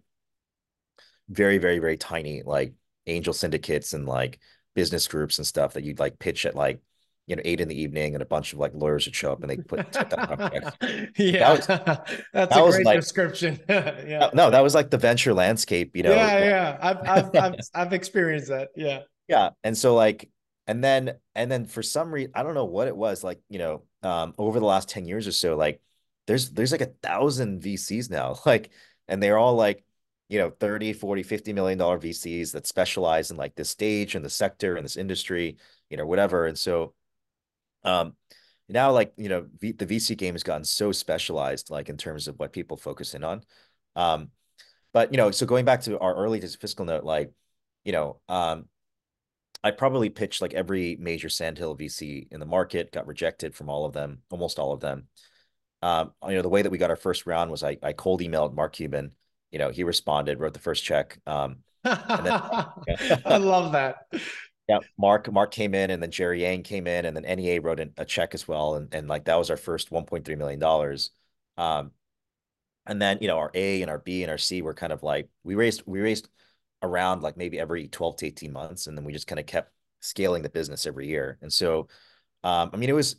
very, 1.29 1.59
very, 1.59 1.79
very 1.79 1.97
tiny 1.97 2.43
like 2.43 2.73
angel 3.07 3.33
syndicates 3.33 3.93
and 3.93 4.07
like 4.07 4.41
business 4.75 5.07
groups 5.09 5.39
and 5.39 5.47
stuff 5.47 5.75
that 5.75 5.85
you'd 5.85 5.99
like 5.99 6.19
pitch 6.19 6.45
at 6.47 6.57
like 6.57 6.81
you 7.27 7.35
know 7.35 7.43
eight 7.45 7.61
in 7.61 7.69
the 7.69 7.81
evening 7.81 8.15
and 8.15 8.23
a 8.23 8.27
bunch 8.27 8.53
of 8.53 8.59
like 8.59 8.73
lawyers 8.75 9.07
would 9.07 9.15
show 9.15 9.33
up 9.33 9.41
and 9.43 9.51
they 9.51 9.57
put 9.57 9.79
yeah. 11.17 11.55
That 11.55 11.57
was, 11.57 11.67
that's 12.33 12.55
that 12.55 12.65
a 12.65 12.71
great 12.71 12.87
like, 12.87 13.01
description. 13.01 13.59
Yeah. 13.69 14.31
no 14.33 14.51
that 14.51 14.63
was 14.63 14.75
like 14.75 14.91
the 14.91 14.99
venture 14.99 15.35
landscape 15.35 15.97
you 15.97 16.05
know. 16.05 16.15
Yeah 16.15 16.45
yeah. 16.45 16.79
I've, 16.81 16.99
I've, 17.09 17.37
I've, 17.37 17.55
I've 17.75 17.93
experienced 17.93 18.49
that. 18.49 18.69
Yeah. 18.77 19.01
Yeah 19.29 19.51
and 19.65 19.77
so 19.77 19.95
like 19.95 20.31
and 20.67 20.83
then 20.83 21.15
and 21.35 21.51
then 21.51 21.65
for 21.65 21.83
some 21.83 22.13
reason 22.13 22.31
i 22.35 22.43
don't 22.43 22.55
know 22.55 22.65
what 22.65 22.89
it 22.89 22.97
was 22.97 23.23
like 23.23 23.41
you 23.49 23.59
know 23.59 23.83
um 24.03 24.35
over 24.39 24.59
the 24.59 24.67
last 24.67 24.89
10 24.89 25.07
years 25.07 25.27
or 25.27 25.33
so 25.33 25.57
like 25.57 25.81
there's 26.27 26.51
there's 26.51 26.73
like 26.73 26.81
a 26.81 26.93
thousand 27.03 27.63
vcs 27.63 28.11
now 28.11 28.37
like 28.47 28.71
and 29.09 29.23
they're 29.23 29.39
all 29.39 29.55
like 29.55 29.85
you 30.29 30.39
know 30.39 30.51
30 30.51 30.93
40 30.93 31.23
50 31.23 31.53
million 31.53 31.79
dollar 31.79 31.99
vcs 31.99 32.53
that 32.53 32.67
specialize 32.67 33.31
in 33.31 33.37
like 33.37 33.55
this 33.55 33.71
stage 33.71 34.15
and 34.15 34.25
the 34.25 34.31
sector 34.31 34.77
and 34.77 34.85
this 34.85 34.97
industry 34.97 35.57
you 35.91 35.97
know 35.97 36.07
whatever. 36.07 36.47
And 36.47 36.59
so 36.59 36.95
um 37.85 38.15
now 38.69 38.93
like 38.93 39.13
you 39.17 39.29
know 39.29 39.47
v, 39.59 39.73
the 39.73 39.87
vc 39.87 40.17
game 40.17 40.35
has 40.35 40.43
gotten 40.43 40.65
so 40.65 40.93
specialized 40.93 41.71
like 41.71 41.89
in 41.89 41.97
terms 41.97 42.29
of 42.29 42.39
what 42.39 42.53
people 42.53 42.77
focus 42.77 43.15
in 43.15 43.25
on. 43.25 43.43
Um 43.95 44.31
but 44.93 45.13
you 45.13 45.17
know 45.17 45.31
so 45.31 45.47
going 45.47 45.65
back 45.65 45.83
to 45.83 45.99
our 45.99 46.15
early 46.15 46.41
fiscal 46.41 46.85
note, 46.85 47.05
like 47.05 47.33
you 47.85 47.93
know 47.93 48.21
um 48.29 48.67
I 49.63 49.71
probably 49.71 50.11
pitched 50.11 50.43
like 50.43 50.55
every 50.55 50.97
major 51.01 51.29
Sandhill 51.29 51.77
VC 51.77 52.29
in 52.31 52.41
the 52.41 52.47
market, 52.47 52.93
got 52.93 53.07
rejected 53.07 53.55
from 53.55 53.69
all 53.69 53.85
of 53.85 53.93
them, 53.93 54.23
almost 54.31 54.59
all 54.59 54.73
of 54.73 54.81
them. 54.81 55.09
Um, 55.83 56.13
you 56.27 56.35
know, 56.35 56.43
the 56.43 56.49
way 56.49 56.63
that 56.63 56.71
we 56.71 56.79
got 56.79 56.91
our 56.91 56.97
first 56.97 57.27
round 57.27 57.51
was 57.51 57.63
I, 57.63 57.77
I 57.83 57.93
cold 57.93 58.21
emailed 58.21 58.55
Mark 58.55 58.75
Cuban. 58.75 59.13
You 59.51 59.59
know, 59.59 59.71
he 59.71 59.85
responded, 59.85 60.41
wrote 60.41 60.53
the 60.55 60.61
first 60.61 60.85
check. 60.85 61.19
Um, 61.27 61.59
then, 61.83 61.95
I 62.05 63.37
love 63.39 63.73
that. 63.73 64.07
Yeah, 64.69 64.79
Mark 64.99 65.31
Mark 65.33 65.53
came 65.53 65.75
in, 65.75 65.91
and 65.91 66.03
then 66.03 66.11
Jerry 66.11 66.43
Yang 66.43 66.65
came 66.65 66.87
in, 66.87 67.05
and 67.05 67.17
then 67.17 67.23
NEA 67.37 67.61
wrote 67.61 67.81
a 67.97 68.05
check 68.05 68.35
as 68.35 68.49
well, 68.49 68.75
and 68.75 68.93
and 68.93 69.07
like 69.07 69.25
that 69.27 69.37
was 69.37 69.51
our 69.51 69.57
first 69.57 69.91
1.3 69.91 70.37
million 70.37 70.59
dollars. 70.59 71.11
Um, 71.57 71.93
and 72.87 73.01
then 73.01 73.19
you 73.21 73.29
know 73.29 73.39
our 73.39 73.51
A 73.55 73.83
and 73.83 73.91
our 73.91 73.99
B 73.99 74.23
and 74.23 74.31
our 74.31 74.39
C 74.39 74.63
were 74.63 74.75
kind 74.75 74.93
of 74.93 75.03
like 75.03 75.29
we 75.45 75.55
raised 75.55 75.83
we 75.87 76.01
raised 76.01 76.29
around 76.83 77.23
like 77.23 77.37
maybe 77.37 77.59
every 77.59 77.89
12 77.89 78.17
to 78.17 78.27
18 78.27 78.53
months. 78.53 78.87
And 78.87 78.97
then 78.97 79.05
we 79.05 79.13
just 79.13 79.27
kind 79.27 79.39
of 79.41 79.47
kept 79.47 79.73
scaling 80.01 80.43
the 80.43 80.49
business 80.49 80.87
every 80.87 81.09
year. 81.09 81.39
And 81.43 81.53
so, 81.53 81.89
um, 82.45 82.71
I 82.73 82.77
mean, 82.77 82.91
it 82.91 82.95
was, 82.95 83.17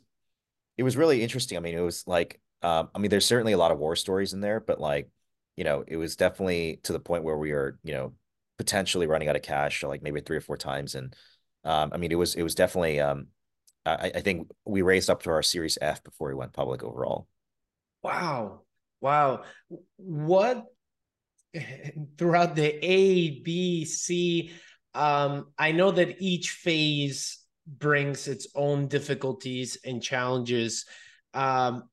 it 0.78 0.84
was 0.84 0.96
really 0.96 1.24
interesting. 1.24 1.58
I 1.58 1.62
mean, 1.62 1.76
it 1.78 1.82
was 1.82 2.04
like, 2.08 2.40
um, 2.62 2.90
I 2.94 3.00
mean, 3.00 3.10
there's 3.10 3.26
certainly 3.26 3.54
a 3.54 3.58
lot 3.58 3.72
of 3.72 3.80
war 3.80 3.96
stories 3.96 4.34
in 4.34 4.42
there, 4.42 4.60
but 4.60 4.80
like, 4.80 5.10
you 5.56 5.64
know, 5.64 5.84
it 5.88 5.98
was 5.98 6.16
definitely 6.16 6.80
to 6.84 6.94
the 6.94 7.00
point 7.00 7.24
where 7.24 7.38
we 7.38 7.52
are, 7.52 7.80
you 7.84 7.94
know, 7.94 8.14
potentially 8.58 9.08
running 9.08 9.28
out 9.28 9.36
of 9.36 9.42
cash 9.42 9.84
like 9.84 10.02
maybe 10.02 10.22
three 10.22 10.38
or 10.38 10.42
four 10.42 10.58
times. 10.58 10.96
And, 10.96 11.16
um, 11.64 11.92
I 11.94 11.98
mean, 11.98 12.12
it 12.12 12.16
was, 12.16 12.36
it 12.36 12.44
was 12.44 12.56
definitely, 12.56 13.00
um, 13.00 13.28
I, 13.86 14.12
I 14.16 14.22
think 14.22 14.50
we 14.66 14.82
raised 14.82 15.10
up 15.10 15.24
to 15.24 15.30
our 15.32 15.44
series 15.44 15.78
F 15.82 16.04
before 16.04 16.30
we 16.30 16.36
went 16.36 16.54
public 16.54 16.84
overall. 16.84 17.28
Wow. 18.04 18.62
Wow. 19.02 19.44
What 19.98 20.66
throughout 22.18 22.56
the 22.56 22.86
A, 22.86 23.42
B, 23.42 23.86
C. 23.86 24.52
Um, 24.94 25.48
I 25.58 25.72
know 25.72 25.92
that 25.92 26.22
each 26.22 26.52
phase 26.52 27.40
brings 27.68 28.28
its 28.28 28.48
own 28.56 28.88
difficulties 28.88 29.78
and 29.84 30.02
challenges. 30.02 30.86
Um, 31.34 31.84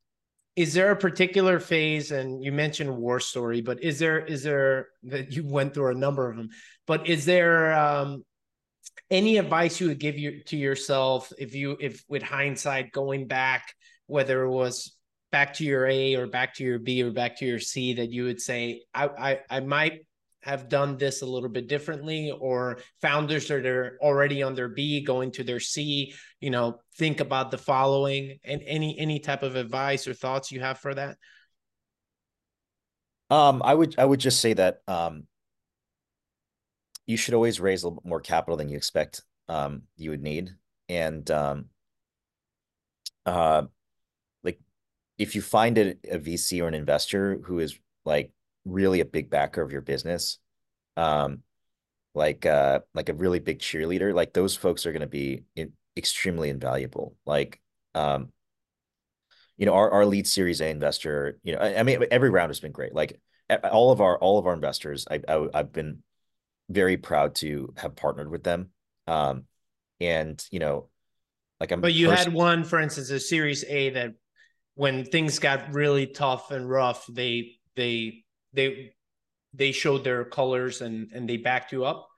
is 0.57 0.73
there 0.73 0.93
a 0.93 0.97
particular 0.97 1.59
phase 1.59 2.13
and 2.13 2.43
you 2.43 2.53
mentioned 2.53 2.97
war 2.97 3.19
story 3.19 3.61
but 3.61 3.83
is 3.83 3.99
there 3.99 4.25
is 4.25 4.43
there 4.43 4.89
that 5.03 5.33
you 5.33 5.45
went 5.45 5.75
through 5.75 5.91
a 5.91 5.99
number 5.99 6.31
of 6.31 6.37
them 6.37 6.49
but 6.87 7.09
is 7.09 7.25
there 7.25 7.73
um, 7.73 8.25
any 9.11 9.37
advice 9.39 9.81
you 9.81 9.89
would 9.89 9.99
give 9.99 10.19
you 10.19 10.43
to 10.45 10.57
yourself 10.57 11.33
if 11.39 11.55
you 11.55 11.77
if 11.81 12.05
with 12.09 12.23
hindsight 12.23 12.93
going 12.93 13.27
back 13.27 13.75
whether 14.07 14.43
it 14.45 14.51
was 14.51 14.94
back 15.35 15.53
to 15.53 15.65
your 15.65 15.85
A 15.89 16.15
or 16.15 16.29
back 16.29 16.55
to 16.55 16.63
your 16.63 16.79
B 16.79 17.03
or 17.03 17.11
back 17.11 17.37
to 17.39 17.45
your 17.45 17.59
C 17.59 17.95
that 17.95 18.13
you 18.13 18.23
would 18.23 18.41
say, 18.41 18.83
I, 18.95 19.09
I, 19.09 19.41
I 19.51 19.59
might 19.59 20.07
have 20.45 20.69
done 20.69 20.97
this 20.97 21.23
a 21.23 21.27
little 21.27 21.49
bit 21.49 21.67
differently 21.67 22.31
or 22.31 22.79
founders 23.03 23.49
that 23.49 23.67
are 23.67 23.99
already 24.01 24.45
on 24.45 24.55
their 24.55 24.69
b 24.69 25.01
going 25.03 25.33
to 25.33 25.43
their 25.43 25.59
c 25.59 26.15
you 26.39 26.51
know 26.51 26.79
think 26.99 27.21
about 27.21 27.51
the 27.51 27.57
following 27.57 28.39
and 28.45 28.63
any 28.67 28.97
any 28.99 29.19
type 29.19 29.43
of 29.43 29.57
advice 29.57 30.07
or 30.07 30.13
thoughts 30.13 30.53
you 30.53 30.61
have 30.61 30.79
for 30.79 30.95
that? 30.95 31.17
Um 33.31 33.63
i 33.65 33.75
would 33.75 33.95
i 33.99 34.05
would 34.05 34.21
just 34.21 34.41
say 34.41 34.53
that 34.53 34.83
um 34.87 35.27
you 37.07 37.17
should 37.17 37.35
always 37.35 37.59
raise 37.59 37.83
a 37.83 37.87
little 37.87 38.03
bit 38.03 38.09
more 38.09 38.21
capital 38.21 38.57
than 38.57 38.69
you 38.69 38.77
expect 38.77 39.23
um 39.49 39.83
you 39.97 40.11
would 40.11 40.23
need. 40.23 40.51
And 40.91 41.29
um 41.31 41.65
uh 43.25 43.63
if 45.19 45.35
you 45.35 45.43
find 45.43 45.79
a, 45.79 45.91
a 46.11 46.19
VC 46.19 46.63
or 46.63 46.69
an 46.69 46.75
investor 46.75 47.39
who 47.45 47.59
is 47.59 47.79
like 48.05 48.33
really 48.65 49.01
a 49.01 49.05
big 49.05 49.31
backer 49.31 49.63
of 49.63 49.73
your 49.73 49.81
business, 49.81 50.39
um, 50.97 51.43
like 52.15 52.47
uh, 52.47 52.81
like 52.95 53.09
a 53.09 53.15
really 53.15 53.41
big 53.41 53.59
cheerleader, 53.59 54.15
like 54.15 54.33
those 54.33 54.57
folks 54.57 54.87
are 54.87 54.93
going 54.93 55.01
to 55.01 55.07
be 55.07 55.43
in, 55.57 55.73
extremely 55.97 56.49
invaluable. 56.49 57.17
Like, 57.27 57.61
um, 57.95 58.31
you 59.57 59.67
know, 59.67 59.75
our 59.75 59.91
our 59.91 60.07
lead 60.07 60.27
Series 60.27 60.61
A 60.61 60.69
investor, 60.69 61.39
you 61.43 61.55
know, 61.55 61.61
I, 61.61 61.79
I 61.79 61.83
mean, 61.83 62.05
every 62.11 62.31
round 62.31 62.51
has 62.51 62.61
been 62.61 62.73
great. 62.73 62.95
Like 62.95 63.21
all 63.71 63.93
of 63.93 64.01
our 64.01 64.19
all 64.19 64.39
of 64.39 64.47
our 64.47 64.55
investors, 64.55 65.07
I, 65.11 65.21
I 65.29 65.49
I've 65.55 65.73
been 65.73 66.03
very 66.69 66.97
proud 66.97 67.35
to 67.37 67.73
have 67.77 67.95
partnered 67.97 68.31
with 68.31 68.43
them. 68.43 68.71
Um, 69.07 69.45
and 70.01 70.45
you 70.51 70.59
know, 70.59 70.89
like 71.61 71.73
I'm. 71.73 71.81
But 71.81 71.95
you 71.95 72.11
had 72.11 72.33
one, 72.33 72.65
for 72.65 72.81
instance, 72.81 73.11
a 73.11 73.21
Series 73.21 73.65
A 73.65 73.91
that 73.91 74.15
when 74.75 75.05
things 75.05 75.39
got 75.39 75.73
really 75.73 76.07
tough 76.07 76.51
and 76.51 76.69
rough, 76.69 77.07
they 77.07 77.57
they 77.77 78.25
they 78.53 78.95
they 79.53 79.73
showed 79.73 80.05
their 80.05 80.25
colors 80.25 80.81
and 80.81 81.11
and 81.13 81.29
they 81.29 81.37
backed 81.37 81.73
you 81.73 81.85
up. 81.85 82.09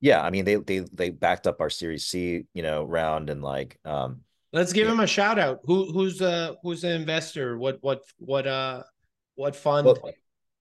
Yeah, 0.00 0.22
I 0.22 0.30
mean 0.30 0.44
they 0.44 0.56
they 0.56 0.80
they 0.92 1.10
backed 1.10 1.46
up 1.46 1.60
our 1.60 1.70
Series 1.70 2.06
C, 2.06 2.46
you 2.54 2.62
know, 2.62 2.84
round 2.84 3.30
and 3.30 3.42
like 3.42 3.78
um 3.84 4.20
Let's 4.52 4.72
give 4.72 4.86
yeah. 4.86 4.92
him 4.92 5.00
a 5.00 5.06
shout 5.06 5.38
out. 5.38 5.60
Who 5.64 5.92
who's 5.92 6.20
uh 6.20 6.54
who's 6.62 6.82
the 6.82 6.90
investor? 6.90 7.56
What 7.56 7.78
what 7.82 8.02
what 8.18 8.46
uh 8.46 8.82
what 9.36 9.54
fund? 9.54 9.86
Well, 9.86 10.10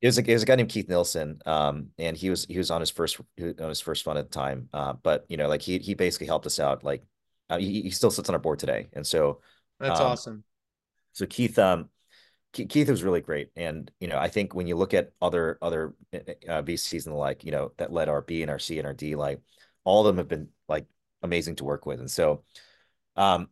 it 0.02 0.08
was, 0.08 0.18
a, 0.18 0.30
it 0.30 0.34
was 0.34 0.44
a 0.44 0.46
guy 0.46 0.56
named 0.56 0.70
Keith 0.70 0.88
Nielsen, 0.88 1.42
um, 1.46 1.90
and 1.98 2.16
he 2.16 2.30
was 2.30 2.46
he 2.46 2.58
was 2.58 2.72
on 2.72 2.80
his 2.80 2.90
first 2.90 3.20
on 3.40 3.70
his 3.70 3.82
first 3.82 4.04
fund 4.04 4.18
at 4.18 4.32
the 4.32 4.32
time. 4.32 4.70
Uh, 4.72 4.94
but 4.94 5.26
you 5.28 5.38
know, 5.38 5.48
like 5.48 5.62
he 5.62 5.80
he 5.80 5.94
basically 5.96 6.28
helped 6.28 6.46
us 6.46 6.60
out. 6.60 6.84
Like 6.84 7.04
uh, 7.50 7.58
he, 7.58 7.82
he 7.82 7.90
still 7.90 8.12
sits 8.12 8.30
on 8.30 8.36
our 8.36 8.40
board 8.40 8.60
today, 8.60 8.90
and 8.94 9.06
so 9.06 9.42
that's 9.80 10.00
um, 10.00 10.06
awesome. 10.06 10.44
So 11.20 11.26
Keith, 11.26 11.60
um, 11.60 11.90
Keith 12.54 12.90
was 12.90 13.04
really 13.04 13.20
great, 13.20 13.50
and 13.58 13.92
you 14.00 14.08
know, 14.08 14.18
I 14.18 14.30
think 14.30 14.56
when 14.56 14.68
you 14.68 14.78
look 14.78 14.94
at 14.94 15.12
other 15.22 15.58
other 15.62 15.94
uh, 16.14 16.62
VCs 16.62 17.06
and 17.06 17.14
the 17.14 17.20
like, 17.20 17.44
you 17.44 17.52
know, 17.52 17.74
that 17.76 17.92
led 17.92 18.08
our 18.08 18.22
B 18.22 18.42
and 18.42 18.50
our 18.50 18.58
C 18.58 18.78
and 18.78 18.88
our 18.88 18.94
D, 18.94 19.18
like 19.18 19.42
all 19.84 20.00
of 20.00 20.08
them 20.08 20.18
have 20.18 20.30
been 20.30 20.48
like 20.70 20.86
amazing 21.22 21.58
to 21.58 21.66
work 21.66 21.86
with, 21.86 22.00
and 22.00 22.10
so, 22.10 22.46
um, 23.18 23.50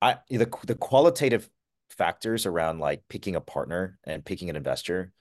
I 0.00 0.18
the 0.30 0.48
the 0.64 0.76
qualitative 0.76 1.50
factors 1.90 2.46
around 2.46 2.78
like 2.78 3.02
picking 3.08 3.34
a 3.34 3.40
partner 3.40 3.98
and 4.04 4.24
picking 4.24 4.48
an 4.48 4.54
investor 4.54 5.12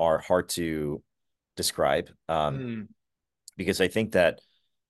are 0.00 0.18
hard 0.18 0.48
to 0.50 1.04
describe, 1.56 2.10
um, 2.28 2.58
mm. 2.58 2.88
because 3.56 3.80
I 3.80 3.86
think 3.86 4.12
that 4.12 4.40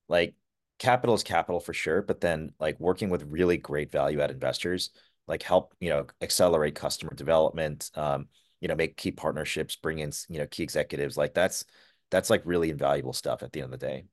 like 0.08 0.34
capital 0.78 1.14
is 1.14 1.22
capital 1.22 1.60
for 1.60 1.74
sure, 1.74 2.00
but 2.00 2.22
then 2.22 2.52
like 2.58 2.80
working 2.80 3.10
with 3.10 3.24
really 3.24 3.58
great 3.58 3.92
value 3.92 4.22
add 4.22 4.30
investors 4.30 4.88
like 5.28 5.42
help 5.42 5.74
you 5.80 5.90
know 5.90 6.06
accelerate 6.22 6.74
customer 6.74 7.14
development 7.14 7.90
um 7.94 8.26
you 8.60 8.68
know 8.68 8.74
make 8.74 8.96
key 8.96 9.12
partnerships 9.12 9.76
bring 9.76 9.98
in 9.98 10.10
you 10.28 10.38
know 10.38 10.46
key 10.46 10.62
executives 10.62 11.16
like 11.16 11.34
that's 11.34 11.64
that's 12.10 12.30
like 12.30 12.42
really 12.44 12.70
invaluable 12.70 13.12
stuff 13.12 13.42
at 13.42 13.52
the 13.52 13.60
end 13.60 13.72
of 13.72 13.78
the 13.78 13.86
day. 13.86 14.04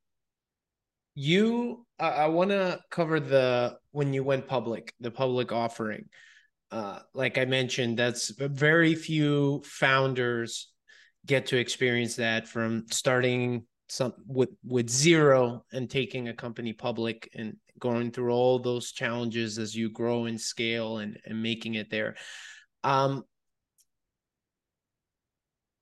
You 1.15 1.86
uh, 1.99 2.04
i 2.04 2.28
want 2.28 2.49
to 2.49 2.80
cover 2.91 3.19
the 3.19 3.78
when 3.91 4.13
you 4.13 4.23
went 4.23 4.47
public 4.47 4.93
the 4.99 5.12
public 5.12 5.51
offering. 5.51 6.10
Uh 6.71 6.99
like 7.13 7.38
i 7.38 7.45
mentioned 7.45 7.97
that's 7.97 8.30
very 8.38 8.95
few 8.95 9.62
founders 9.65 10.71
get 11.25 11.47
to 11.47 11.58
experience 11.58 12.15
that 12.17 12.47
from 12.47 12.86
starting 12.91 13.65
some 13.88 14.13
with 14.28 14.50
with 14.63 14.89
zero 14.89 15.63
and 15.71 15.89
taking 15.89 16.28
a 16.28 16.34
company 16.34 16.74
public 16.74 17.30
and 17.36 17.56
going 17.80 18.12
through 18.12 18.32
all 18.32 18.60
those 18.60 18.91
challenges 18.91 19.60
as 19.60 19.76
you 19.76 19.89
grow 19.89 20.26
and 20.26 20.39
scale 20.39 21.00
and, 21.00 21.17
and 21.26 21.41
making 21.41 21.76
it 21.76 21.89
there. 21.89 22.15
Um, 22.84 23.24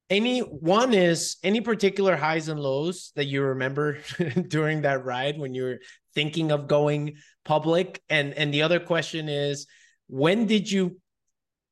any 0.10 0.40
one 0.40 0.94
is 0.94 1.38
any 1.44 1.62
particular 1.62 2.16
highs 2.16 2.48
and 2.48 2.60
lows 2.60 3.12
that 3.16 3.26
you 3.26 3.42
remember 3.42 4.00
during 4.48 4.82
that 4.82 5.06
ride 5.06 5.40
when 5.40 5.54
you 5.54 5.64
were 5.64 5.80
thinking 6.14 6.52
of 6.52 6.68
going 6.68 7.16
public 7.46 8.02
and 8.10 8.34
and 8.34 8.54
the 8.54 8.62
other 8.62 8.80
question 8.80 9.30
is 9.30 9.66
when 10.08 10.46
did 10.46 10.70
you 10.70 11.00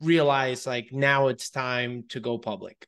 realize 0.01 0.65
like 0.65 0.91
now 0.91 1.27
it's 1.27 1.49
time 1.49 2.05
to 2.09 2.19
go 2.19 2.37
public? 2.37 2.87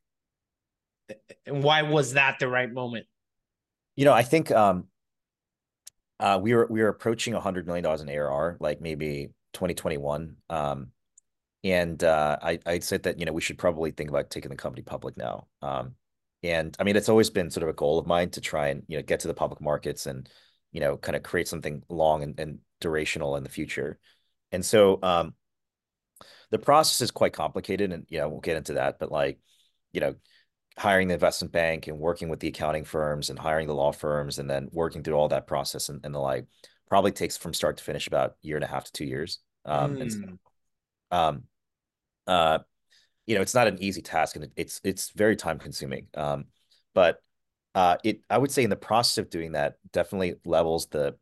And 1.45 1.61
why 1.63 1.83
was 1.83 2.13
that 2.13 2.39
the 2.39 2.47
right 2.47 2.71
moment? 2.71 3.05
You 3.95 4.05
know, 4.05 4.13
I 4.13 4.23
think 4.23 4.51
um 4.51 4.87
uh 6.19 6.39
we 6.41 6.53
were 6.53 6.67
we 6.69 6.81
were 6.81 6.89
approaching 6.89 7.33
hundred 7.33 7.65
million 7.67 7.83
dollars 7.83 8.01
in 8.01 8.09
ARR, 8.09 8.57
like 8.59 8.81
maybe 8.81 9.29
2021. 9.53 10.37
Um 10.49 10.91
and 11.63 12.03
uh 12.03 12.37
I 12.41 12.59
I 12.65 12.79
said 12.79 13.03
that, 13.03 13.19
you 13.19 13.25
know, 13.25 13.33
we 13.33 13.41
should 13.41 13.57
probably 13.57 13.91
think 13.91 14.09
about 14.09 14.29
taking 14.29 14.49
the 14.49 14.55
company 14.57 14.83
public 14.83 15.17
now. 15.17 15.47
Um 15.61 15.95
and 16.43 16.75
I 16.79 16.83
mean 16.83 16.95
it's 16.95 17.09
always 17.09 17.29
been 17.29 17.49
sort 17.51 17.63
of 17.63 17.69
a 17.69 17.73
goal 17.73 17.99
of 17.99 18.07
mine 18.07 18.29
to 18.31 18.41
try 18.41 18.69
and, 18.69 18.83
you 18.87 18.97
know, 18.97 19.03
get 19.03 19.21
to 19.21 19.27
the 19.27 19.33
public 19.33 19.61
markets 19.61 20.05
and, 20.05 20.29
you 20.71 20.79
know, 20.81 20.97
kind 20.97 21.15
of 21.15 21.23
create 21.23 21.47
something 21.47 21.83
long 21.89 22.23
and, 22.23 22.39
and 22.39 22.59
durational 22.81 23.37
in 23.37 23.43
the 23.43 23.49
future. 23.49 23.99
And 24.51 24.65
so 24.65 24.99
um 25.03 25.35
the 26.51 26.59
process 26.59 27.01
is 27.01 27.11
quite 27.11 27.33
complicated 27.33 27.91
and 27.91 28.05
you 28.09 28.19
know 28.19 28.29
we'll 28.29 28.39
get 28.39 28.57
into 28.57 28.73
that 28.73 28.99
but 28.99 29.11
like 29.11 29.39
you 29.91 30.01
know 30.01 30.15
hiring 30.77 31.07
the 31.07 31.13
investment 31.13 31.51
bank 31.51 31.87
and 31.87 31.99
working 31.99 32.29
with 32.29 32.39
the 32.39 32.47
accounting 32.47 32.83
firms 32.83 33.29
and 33.29 33.37
hiring 33.37 33.67
the 33.67 33.75
law 33.75 33.91
firms 33.91 34.39
and 34.39 34.49
then 34.49 34.69
working 34.71 35.03
through 35.03 35.13
all 35.13 35.27
that 35.27 35.47
process 35.47 35.89
and, 35.89 36.03
and 36.03 36.13
the 36.13 36.19
like 36.19 36.45
probably 36.89 37.11
takes 37.11 37.37
from 37.37 37.53
start 37.53 37.77
to 37.77 37.83
finish 37.83 38.07
about 38.07 38.31
a 38.31 38.47
year 38.47 38.57
and 38.57 38.63
a 38.63 38.67
half 38.67 38.85
to 38.85 38.91
two 38.91 39.05
years 39.05 39.39
um 39.65 39.95
mm. 39.95 40.01
and 40.01 40.11
so, 40.11 40.19
hmm. 40.19 40.35
um 41.11 41.43
uh 42.27 42.59
you 43.27 43.35
know 43.35 43.41
it's 43.41 43.53
not 43.53 43.67
an 43.67 43.81
easy 43.81 44.01
task 44.01 44.35
and 44.35 44.45
it, 44.45 44.51
it's 44.55 44.81
it's 44.83 45.11
very 45.11 45.35
time 45.35 45.59
consuming 45.59 46.07
um 46.15 46.45
but 46.93 47.21
uh 47.75 47.97
it 48.03 48.21
i 48.29 48.37
would 48.37 48.51
say 48.51 48.63
in 48.63 48.69
the 48.69 48.75
process 48.75 49.19
of 49.19 49.29
doing 49.29 49.51
that 49.53 49.75
definitely 49.91 50.35
levels 50.45 50.87
the 50.87 51.15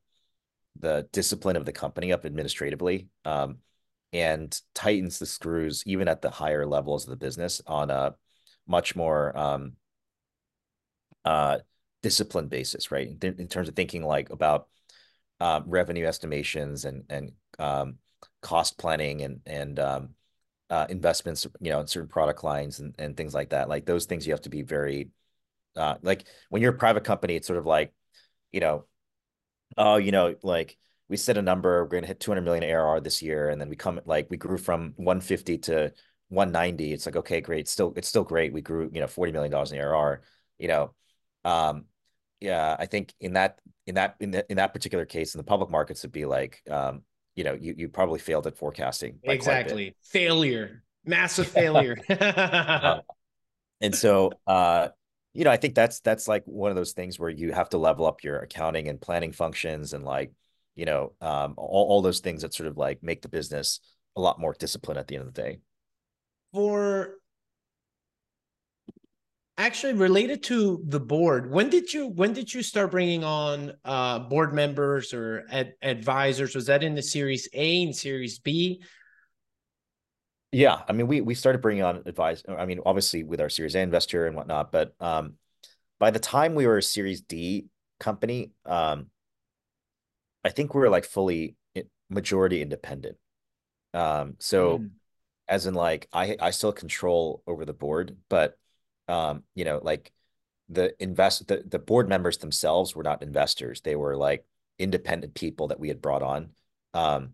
the 0.79 1.07
discipline 1.11 1.57
of 1.57 1.65
the 1.65 1.73
company 1.73 2.13
up 2.13 2.25
administratively 2.25 3.09
um 3.25 3.57
and 4.13 4.61
tightens 4.73 5.19
the 5.19 5.25
screws 5.25 5.83
even 5.85 6.07
at 6.07 6.21
the 6.21 6.29
higher 6.29 6.65
levels 6.65 7.03
of 7.05 7.09
the 7.09 7.15
business 7.15 7.61
on 7.67 7.89
a 7.89 8.15
much 8.67 8.95
more 8.95 9.38
um, 9.38 9.74
uh, 11.26 11.60
disciplined 12.02 12.50
basis, 12.50 12.91
right? 12.91 13.08
In, 13.08 13.36
in, 13.39 13.47
terms 13.47 13.69
of 13.69 13.76
thinking 13.76 14.04
like 14.04 14.30
about 14.30 14.67
uh, 15.39 15.62
revenue 15.65 16.06
estimations 16.06 16.86
and 16.86 17.04
and 17.10 17.32
um, 17.60 17.95
cost 18.41 18.78
planning 18.78 19.21
and 19.21 19.41
and 19.45 19.80
um, 19.80 20.10
uh, 20.69 20.88
investments, 20.89 21.45
you 21.60 21.71
know, 21.71 21.80
in 21.82 21.88
certain 21.88 22.10
product 22.10 22.43
lines 22.43 22.80
and, 22.80 22.95
and 22.97 23.17
things 23.17 23.34
like 23.34 23.50
that. 23.50 23.69
Like 23.69 23.86
those 23.86 24.06
things 24.06 24.26
you 24.26 24.34
have 24.34 24.41
to 24.41 24.50
be 24.50 24.62
very 24.62 25.10
uh, 25.76 25.95
like 26.02 26.26
when 26.50 26.62
you're 26.62 26.74
a 26.74 26.78
private 26.78 27.04
company, 27.04 27.36
it's 27.36 27.47
sort 27.47 27.60
of 27.60 27.65
like, 27.65 27.93
you 28.52 28.60
know, 28.60 28.86
oh, 29.78 29.97
you 29.97 30.12
know, 30.12 30.36
like 30.43 30.78
we 31.10 31.17
set 31.17 31.38
a 31.38 31.41
number, 31.41 31.84
we're 31.84 31.89
going 31.89 32.04
to 32.04 32.08
hit 32.08 32.19
200 32.19 32.41
million 32.41 32.63
ARR 32.63 33.02
this 33.02 33.21
year. 33.21 33.50
And 33.50 33.60
then 33.60 33.69
we 33.69 33.76
come 33.76 34.00
like, 34.06 34.30
we 34.30 34.38
grew 34.38 34.58
from 34.58 34.93
150 34.97 35.58
to 35.60 35.93
190. 36.31 36.93
It's 36.93 37.05
like, 37.05 37.17
okay, 37.17 37.41
great. 37.41 37.61
It's 37.61 37.71
still, 37.71 37.93
it's 37.95 38.07
still 38.07 38.23
great. 38.23 38.53
We 38.53 38.61
grew, 38.61 38.89
you 38.91 39.01
know, 39.01 39.07
$40 39.07 39.33
million 39.33 39.53
in 39.53 39.81
ARR, 39.81 40.21
you 40.57 40.67
know, 40.69 40.93
um, 41.43 41.85
yeah, 42.39 42.75
I 42.79 42.85
think 42.85 43.13
in 43.19 43.33
that, 43.33 43.59
in 43.85 43.95
that, 43.95 44.15
in, 44.19 44.31
the, 44.31 44.49
in 44.49 44.57
that 44.57 44.73
particular 44.73 45.05
case, 45.05 45.35
in 45.35 45.39
the 45.39 45.43
public 45.43 45.69
markets, 45.69 46.03
would 46.03 46.11
be 46.11 46.25
like, 46.25 46.61
um, 46.69 47.03
you 47.35 47.43
know, 47.43 47.53
you, 47.53 47.75
you 47.77 47.89
probably 47.89 48.19
failed 48.19 48.47
at 48.47 48.57
forecasting. 48.57 49.19
Exactly. 49.23 49.95
Failure, 50.03 50.83
massive 51.05 51.47
failure. 51.51 51.97
uh, 52.09 52.99
and 53.81 53.93
so, 53.93 54.31
uh, 54.47 54.89
you 55.33 55.43
know, 55.43 55.51
I 55.51 55.57
think 55.57 55.75
that's, 55.75 55.99
that's 55.99 56.27
like 56.27 56.43
one 56.45 56.71
of 56.71 56.77
those 56.77 56.93
things 56.93 57.19
where 57.19 57.29
you 57.29 57.51
have 57.51 57.69
to 57.69 57.77
level 57.77 58.05
up 58.05 58.23
your 58.23 58.39
accounting 58.39 58.87
and 58.87 58.99
planning 58.99 59.33
functions 59.33 59.93
and 59.93 60.03
like, 60.05 60.31
you 60.75 60.85
know, 60.85 61.13
um, 61.19 61.55
all, 61.57 61.87
all 61.89 62.01
those 62.01 62.21
things 62.21 62.41
that 62.41 62.53
sort 62.53 62.67
of 62.67 62.77
like 62.77 63.03
make 63.03 63.21
the 63.21 63.29
business 63.29 63.81
a 64.15 64.21
lot 64.21 64.39
more 64.39 64.55
disciplined 64.57 64.99
at 64.99 65.07
the 65.07 65.15
end 65.15 65.27
of 65.27 65.33
the 65.33 65.41
day. 65.41 65.59
For 66.53 67.15
actually 69.57 69.93
related 69.93 70.43
to 70.43 70.83
the 70.87 70.99
board, 70.99 71.51
when 71.51 71.69
did 71.69 71.93
you 71.93 72.07
when 72.07 72.33
did 72.33 72.53
you 72.53 72.63
start 72.63 72.91
bringing 72.91 73.23
on 73.23 73.73
uh, 73.85 74.19
board 74.19 74.53
members 74.53 75.13
or 75.13 75.45
ad- 75.49 75.75
advisors? 75.81 76.55
Was 76.55 76.65
that 76.65 76.83
in 76.83 76.95
the 76.95 77.01
Series 77.01 77.47
A 77.53 77.83
and 77.83 77.95
Series 77.95 78.39
B? 78.39 78.81
Yeah, 80.51 80.81
I 80.87 80.91
mean, 80.91 81.07
we 81.07 81.21
we 81.21 81.35
started 81.35 81.61
bringing 81.61 81.83
on 81.83 82.03
advice. 82.05 82.43
I 82.47 82.65
mean, 82.65 82.81
obviously 82.85 83.23
with 83.23 83.39
our 83.39 83.49
Series 83.49 83.75
A 83.75 83.79
investor 83.79 84.27
and 84.27 84.35
whatnot, 84.35 84.71
but 84.71 84.93
um, 84.99 85.35
by 85.99 86.11
the 86.11 86.19
time 86.19 86.55
we 86.55 86.67
were 86.67 86.79
a 86.79 86.83
Series 86.83 87.21
D 87.21 87.67
company, 87.99 88.51
um, 88.65 89.07
I 90.43 90.49
think 90.49 90.73
we 90.73 90.81
are 90.81 90.89
like 90.89 91.05
fully 91.05 91.55
majority 92.09 92.61
independent. 92.61 93.17
Um, 93.93 94.35
so 94.39 94.79
mm. 94.79 94.89
As 95.51 95.67
in 95.67 95.75
like 95.75 96.07
I 96.13 96.37
I 96.39 96.51
still 96.51 96.71
control 96.71 97.43
over 97.45 97.65
the 97.65 97.73
board, 97.73 98.17
but 98.29 98.57
um, 99.07 99.43
you 99.53 99.65
know, 99.65 99.79
like 99.83 100.11
the 100.69 100.95
invest 101.03 101.47
the, 101.47 101.63
the 101.67 101.77
board 101.77 102.09
members 102.09 102.37
themselves 102.37 102.95
were 102.95 103.03
not 103.03 103.21
investors. 103.21 103.81
They 103.81 103.95
were 103.95 104.15
like 104.15 104.45
independent 104.79 105.35
people 105.35 105.67
that 105.67 105.79
we 105.79 105.89
had 105.89 106.01
brought 106.01 106.23
on 106.23 106.51
um, 106.93 107.33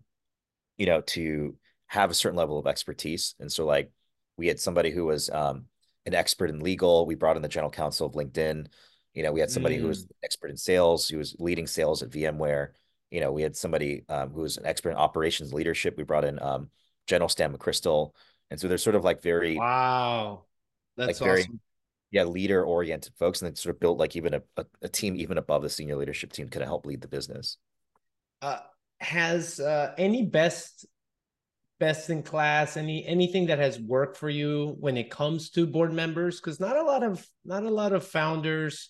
you 0.76 0.86
know, 0.86 1.00
to 1.00 1.56
have 1.86 2.10
a 2.10 2.14
certain 2.14 2.36
level 2.36 2.58
of 2.58 2.66
expertise. 2.66 3.34
And 3.40 3.50
so 3.50 3.64
like 3.64 3.90
we 4.36 4.48
had 4.48 4.60
somebody 4.60 4.90
who 4.90 5.06
was 5.06 5.30
um 5.30 5.66
an 6.06 6.14
expert 6.14 6.50
in 6.50 6.60
legal. 6.60 7.06
We 7.06 7.14
brought 7.14 7.36
in 7.36 7.42
the 7.42 7.48
general 7.48 7.70
counsel 7.70 8.06
of 8.06 8.14
LinkedIn. 8.14 8.66
You 9.14 9.22
know, 9.22 9.32
we 9.32 9.40
had 9.40 9.50
somebody 9.50 9.76
mm. 9.78 9.80
who 9.82 9.88
was 9.88 10.06
mm. 10.06 10.10
expert 10.24 10.50
in 10.50 10.56
sales, 10.56 11.08
who 11.08 11.18
was 11.18 11.36
leading 11.38 11.66
sales 11.66 12.02
at 12.02 12.10
VMware 12.10 12.70
you 13.10 13.20
know, 13.20 13.32
we 13.32 13.42
had 13.42 13.56
somebody 13.56 14.04
um, 14.08 14.30
who 14.30 14.42
was 14.42 14.58
an 14.58 14.66
expert 14.66 14.90
in 14.90 14.96
operations 14.96 15.52
leadership. 15.52 15.96
We 15.96 16.04
brought 16.04 16.24
in 16.24 16.40
um, 16.42 16.70
General 17.08 17.28
Stan 17.28 17.52
McChrystal. 17.52 18.12
And 18.50 18.60
so 18.60 18.68
they're 18.68 18.78
sort 18.78 18.94
of 18.94 19.04
like 19.04 19.20
very 19.22 19.56
wow, 19.56 20.44
that's 20.96 21.20
like 21.20 21.40
awesome. 21.40 21.60
yeah, 22.10 22.24
leader 22.24 22.62
oriented 22.64 23.12
folks, 23.18 23.42
and 23.42 23.50
they 23.50 23.54
sort 23.56 23.74
of 23.74 23.80
built 23.80 23.98
like 23.98 24.16
even 24.16 24.34
a, 24.34 24.42
a, 24.56 24.64
a, 24.82 24.88
team 24.88 25.16
even 25.16 25.36
above 25.36 25.62
the 25.62 25.68
senior 25.68 25.96
leadership 25.96 26.32
team 26.32 26.48
to 26.48 26.64
help 26.64 26.86
lead 26.86 27.02
the 27.02 27.08
business. 27.08 27.58
Uh, 28.40 28.60
has 29.00 29.60
uh, 29.60 29.92
any 29.98 30.24
best 30.24 30.86
best 31.78 32.10
in 32.10 32.24
class 32.24 32.76
any 32.76 33.06
anything 33.06 33.46
that 33.46 33.58
has 33.60 33.78
worked 33.78 34.16
for 34.16 34.28
you 34.28 34.74
when 34.80 34.96
it 34.96 35.10
comes 35.10 35.50
to 35.50 35.64
board 35.64 35.92
members 35.92 36.40
because 36.40 36.58
not 36.58 36.76
a 36.76 36.82
lot 36.82 37.04
of 37.04 37.24
not 37.44 37.62
a 37.62 37.70
lot 37.70 37.92
of 37.92 38.04
founders 38.04 38.88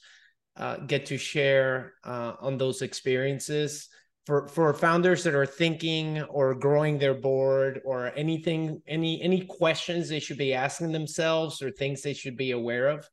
uh, 0.56 0.78
get 0.78 1.06
to 1.06 1.18
share 1.18 1.92
uh, 2.04 2.32
on 2.40 2.56
those 2.56 2.80
experiences 2.80 3.88
for 4.28 4.46
for 4.46 4.74
founders 4.74 5.24
that 5.24 5.34
are 5.34 5.46
thinking 5.46 6.20
or 6.24 6.54
growing 6.54 6.98
their 6.98 7.14
board 7.14 7.80
or 7.82 8.12
anything 8.14 8.82
any 8.86 9.22
any 9.22 9.46
questions 9.46 10.06
they 10.06 10.20
should 10.20 10.36
be 10.36 10.52
asking 10.52 10.92
themselves 10.92 11.62
or 11.62 11.70
things 11.70 12.02
they 12.02 12.12
should 12.12 12.36
be 12.36 12.50
aware 12.50 12.88
of? 12.88 13.08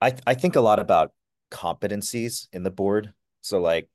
I 0.00 0.14
i 0.26 0.34
think 0.34 0.56
a 0.56 0.60
lot 0.60 0.80
about 0.80 1.12
competencies 1.52 2.48
in 2.52 2.64
the 2.64 2.72
board. 2.72 3.12
So 3.40 3.60
like 3.60 3.88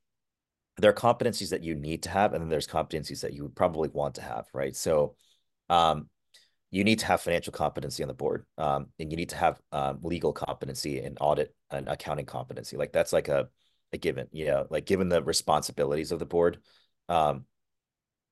there 0.78 0.88
are 0.90 0.94
competencies 0.94 1.50
that 1.50 1.62
you 1.62 1.74
need 1.74 2.04
to 2.04 2.08
have 2.08 2.32
and 2.32 2.40
then 2.40 2.48
there's 2.48 2.66
competencies 2.66 3.20
that 3.20 3.34
you 3.34 3.42
would 3.42 3.54
probably 3.54 3.90
want 3.90 4.14
to 4.14 4.22
have 4.22 4.46
right? 4.54 4.74
So 4.74 5.16
um 5.68 6.08
you 6.70 6.82
need 6.82 7.00
to 7.00 7.06
have 7.06 7.20
financial 7.20 7.52
competency 7.52 8.02
on 8.02 8.08
the 8.08 8.14
board 8.14 8.46
um 8.56 8.86
and 8.98 9.10
you 9.10 9.18
need 9.18 9.28
to 9.28 9.36
have 9.36 9.60
um, 9.70 9.98
legal 10.02 10.32
competency 10.32 11.00
and 11.00 11.18
audit 11.20 11.54
and 11.70 11.88
accounting 11.88 12.24
competency. 12.24 12.78
Like 12.78 12.92
that's 12.92 13.12
like 13.12 13.28
a 13.28 13.50
given, 14.00 14.28
you 14.32 14.46
know, 14.46 14.66
like 14.70 14.86
given 14.86 15.08
the 15.08 15.22
responsibilities 15.22 16.12
of 16.12 16.18
the 16.18 16.26
board. 16.26 16.58
Um, 17.08 17.44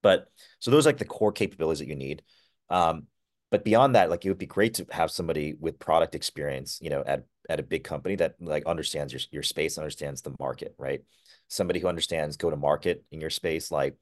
but 0.02 0.26
so 0.58 0.70
those 0.70 0.86
are 0.86 0.90
like 0.90 0.98
the 0.98 1.04
core 1.04 1.32
capabilities 1.32 1.80
that 1.80 1.88
you 1.88 1.96
need. 1.96 2.22
Um, 2.70 3.06
but 3.50 3.64
beyond 3.64 3.94
that, 3.96 4.10
like 4.10 4.24
it 4.24 4.28
would 4.28 4.38
be 4.38 4.46
great 4.46 4.74
to 4.74 4.86
have 4.90 5.10
somebody 5.10 5.54
with 5.58 5.78
product 5.78 6.14
experience, 6.14 6.78
you 6.80 6.90
know, 6.90 7.02
at 7.04 7.24
at 7.48 7.58
a 7.58 7.64
big 7.64 7.82
company 7.82 8.14
that 8.16 8.36
like 8.40 8.64
understands 8.66 9.12
your 9.12 9.20
your 9.32 9.42
space, 9.42 9.76
understands 9.76 10.22
the 10.22 10.34
market, 10.38 10.74
right? 10.78 11.02
Somebody 11.48 11.80
who 11.80 11.88
understands 11.88 12.36
go 12.36 12.48
to 12.48 12.56
market 12.56 13.04
in 13.10 13.20
your 13.20 13.30
space, 13.30 13.72
like, 13.72 13.96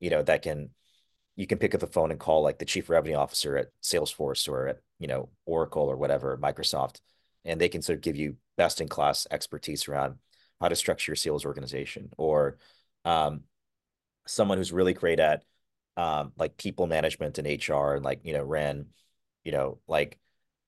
you 0.00 0.10
know, 0.10 0.22
that 0.22 0.42
can 0.42 0.70
you 1.36 1.46
can 1.46 1.58
pick 1.58 1.74
up 1.74 1.80
the 1.80 1.86
phone 1.86 2.10
and 2.10 2.18
call 2.18 2.42
like 2.42 2.58
the 2.58 2.64
chief 2.64 2.90
revenue 2.90 3.16
officer 3.16 3.56
at 3.56 3.68
Salesforce 3.80 4.48
or 4.48 4.66
at, 4.66 4.78
you 4.98 5.06
know, 5.06 5.28
Oracle 5.46 5.84
or 5.84 5.96
whatever, 5.96 6.36
Microsoft, 6.36 7.00
and 7.44 7.60
they 7.60 7.68
can 7.68 7.80
sort 7.80 7.98
of 7.98 8.02
give 8.02 8.16
you 8.16 8.36
best 8.56 8.80
in 8.80 8.88
class 8.88 9.28
expertise 9.30 9.86
around 9.86 10.16
how 10.60 10.68
to 10.68 10.76
structure 10.76 11.10
your 11.10 11.16
sales 11.16 11.44
organization 11.44 12.10
or 12.16 12.58
um, 13.04 13.42
someone 14.26 14.58
who's 14.58 14.72
really 14.72 14.94
great 14.94 15.20
at 15.20 15.44
um, 15.96 16.32
like 16.36 16.56
people 16.56 16.86
management 16.86 17.38
and 17.38 17.46
HR 17.46 17.94
and 17.94 18.04
like, 18.04 18.20
you 18.22 18.32
know, 18.32 18.44
ran, 18.44 18.86
you 19.44 19.52
know, 19.52 19.78
like 19.88 20.18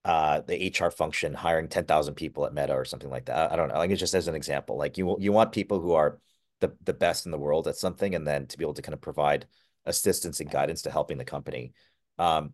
uh, 0.03 0.41
the 0.41 0.73
HR 0.75 0.89
function 0.89 1.33
hiring 1.33 1.67
10,000 1.67 2.15
people 2.15 2.45
at 2.45 2.53
Meta 2.53 2.73
or 2.73 2.85
something 2.85 3.09
like 3.09 3.25
that. 3.25 3.51
I 3.51 3.55
don't 3.55 3.69
know. 3.69 3.75
Like 3.75 3.91
it's 3.91 3.99
just 3.99 4.15
as 4.15 4.27
an 4.27 4.35
example, 4.35 4.77
like 4.77 4.97
you, 4.97 5.15
you 5.19 5.31
want 5.31 5.51
people 5.51 5.79
who 5.79 5.93
are 5.93 6.19
the, 6.59 6.75
the 6.83 6.93
best 6.93 7.25
in 7.25 7.31
the 7.31 7.37
world 7.37 7.67
at 7.67 7.77
something 7.77 8.15
and 8.15 8.27
then 8.27 8.47
to 8.47 8.57
be 8.57 8.63
able 8.63 8.73
to 8.73 8.81
kind 8.81 8.93
of 8.93 9.01
provide 9.01 9.45
assistance 9.85 10.39
and 10.39 10.49
guidance 10.49 10.83
to 10.83 10.91
helping 10.91 11.17
the 11.17 11.25
company. 11.25 11.73
Um, 12.17 12.53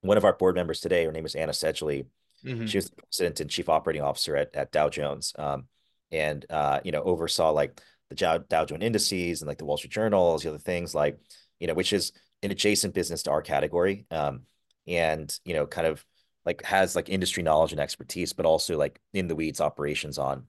one 0.00 0.16
of 0.16 0.24
our 0.24 0.34
board 0.34 0.54
members 0.54 0.80
today, 0.80 1.04
her 1.04 1.12
name 1.12 1.26
is 1.26 1.34
Anna 1.34 1.52
Sedgley. 1.52 2.06
Mm-hmm. 2.44 2.66
She 2.66 2.78
was 2.78 2.90
the 2.90 2.96
president 3.02 3.40
and 3.40 3.50
chief 3.50 3.68
operating 3.68 4.02
officer 4.02 4.36
at, 4.36 4.54
at 4.54 4.72
Dow 4.72 4.88
Jones. 4.88 5.32
Um, 5.38 5.64
and 6.12 6.44
uh, 6.50 6.80
you 6.84 6.92
know 6.92 7.02
oversaw 7.02 7.50
like 7.50 7.80
the 8.10 8.14
Dow, 8.14 8.38
Dow 8.38 8.64
Jones 8.64 8.84
indices 8.84 9.42
and 9.42 9.48
like 9.48 9.58
the 9.58 9.64
Wall 9.64 9.76
Street 9.76 9.92
Journals, 9.92 10.42
the 10.42 10.50
other 10.50 10.58
things 10.58 10.94
like 10.94 11.18
you 11.60 11.66
know, 11.66 11.74
which 11.74 11.92
is 11.92 12.12
an 12.42 12.50
adjacent 12.50 12.94
business 12.94 13.22
to 13.24 13.30
our 13.30 13.42
category, 13.42 14.06
um, 14.10 14.42
and 14.86 15.38
you 15.44 15.54
know, 15.54 15.66
kind 15.66 15.86
of 15.86 16.04
like 16.44 16.62
has 16.62 16.94
like 16.94 17.08
industry 17.08 17.42
knowledge 17.42 17.72
and 17.72 17.80
expertise, 17.80 18.32
but 18.32 18.46
also 18.46 18.76
like 18.76 19.00
in 19.12 19.28
the 19.28 19.34
weeds 19.34 19.60
operations 19.60 20.18
on 20.18 20.44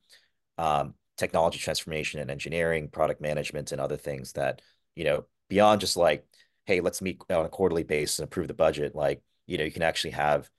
um, 0.57 0.93
technology 1.17 1.59
transformation 1.59 2.19
and 2.19 2.29
engineering, 2.29 2.89
product 2.89 3.21
management, 3.21 3.71
and 3.71 3.79
other 3.79 3.97
things 3.97 4.33
that 4.33 4.61
you 4.95 5.05
know 5.05 5.25
beyond 5.49 5.81
just 5.81 5.95
like, 5.95 6.25
hey, 6.65 6.81
let's 6.81 7.01
meet 7.01 7.21
on 7.29 7.45
a 7.45 7.49
quarterly 7.49 7.83
basis 7.83 8.19
and 8.19 8.25
approve 8.25 8.47
the 8.47 8.53
budget. 8.53 8.95
Like, 8.95 9.21
you 9.47 9.57
know, 9.57 9.63
you 9.63 9.71
can 9.71 9.83
actually 9.83 10.11
have 10.11 10.49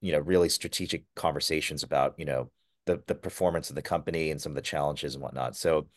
you 0.00 0.12
know 0.12 0.20
really 0.20 0.48
strategic 0.48 1.04
conversations 1.16 1.82
about 1.82 2.14
you 2.18 2.24
know 2.24 2.50
the 2.86 3.02
the 3.06 3.14
performance 3.14 3.70
of 3.70 3.76
the 3.76 3.82
company 3.82 4.30
and 4.30 4.40
some 4.40 4.52
of 4.52 4.56
the 4.56 4.62
challenges 4.62 5.14
and 5.14 5.22
whatnot. 5.22 5.56
So, 5.56 5.88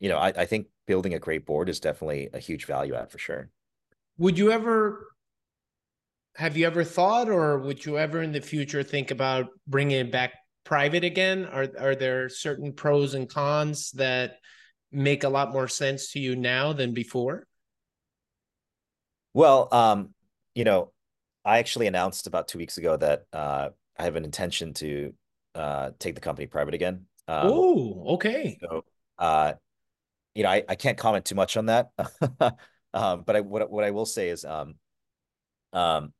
you 0.00 0.08
know, 0.08 0.18
I, 0.18 0.28
I 0.28 0.44
think 0.46 0.66
building 0.86 1.14
a 1.14 1.18
great 1.18 1.46
board 1.46 1.68
is 1.68 1.80
definitely 1.80 2.28
a 2.32 2.38
huge 2.38 2.66
value 2.66 2.94
add 2.94 3.10
for 3.10 3.18
sure. 3.18 3.50
Would 4.18 4.38
you 4.38 4.52
ever 4.52 5.12
have 6.36 6.56
you 6.56 6.66
ever 6.66 6.84
thought 6.84 7.28
or 7.28 7.58
would 7.58 7.84
you 7.84 7.98
ever 7.98 8.22
in 8.22 8.32
the 8.32 8.40
future 8.40 8.82
think 8.82 9.10
about 9.10 9.48
bringing 9.66 9.98
it 9.98 10.12
back 10.12 10.32
private 10.64 11.04
again 11.04 11.44
are 11.46 11.68
are 11.78 11.94
there 11.94 12.28
certain 12.28 12.72
pros 12.72 13.14
and 13.14 13.28
cons 13.28 13.90
that 13.92 14.36
make 14.90 15.24
a 15.24 15.28
lot 15.28 15.52
more 15.52 15.68
sense 15.68 16.12
to 16.12 16.20
you 16.20 16.36
now 16.36 16.72
than 16.72 16.94
before 16.94 17.46
well 19.34 19.68
um 19.72 20.10
you 20.54 20.64
know 20.64 20.92
i 21.44 21.58
actually 21.58 21.86
announced 21.86 22.26
about 22.26 22.48
two 22.48 22.58
weeks 22.58 22.78
ago 22.78 22.96
that 22.96 23.24
uh 23.32 23.68
i 23.98 24.04
have 24.04 24.16
an 24.16 24.24
intention 24.24 24.72
to 24.72 25.12
uh 25.54 25.90
take 25.98 26.14
the 26.14 26.20
company 26.20 26.46
private 26.46 26.74
again 26.74 27.06
um, 27.28 27.46
oh 27.46 28.04
okay 28.14 28.58
so 28.60 28.84
uh 29.18 29.52
you 30.34 30.42
know 30.42 30.48
I, 30.48 30.62
I 30.68 30.74
can't 30.74 30.98
comment 30.98 31.24
too 31.24 31.34
much 31.34 31.56
on 31.56 31.66
that 31.66 31.90
um 32.94 33.22
but 33.26 33.36
i 33.36 33.40
what, 33.40 33.70
what 33.70 33.84
i 33.84 33.90
will 33.90 34.06
say 34.06 34.28
is 34.28 34.44
um 34.44 34.74
um 35.72 36.12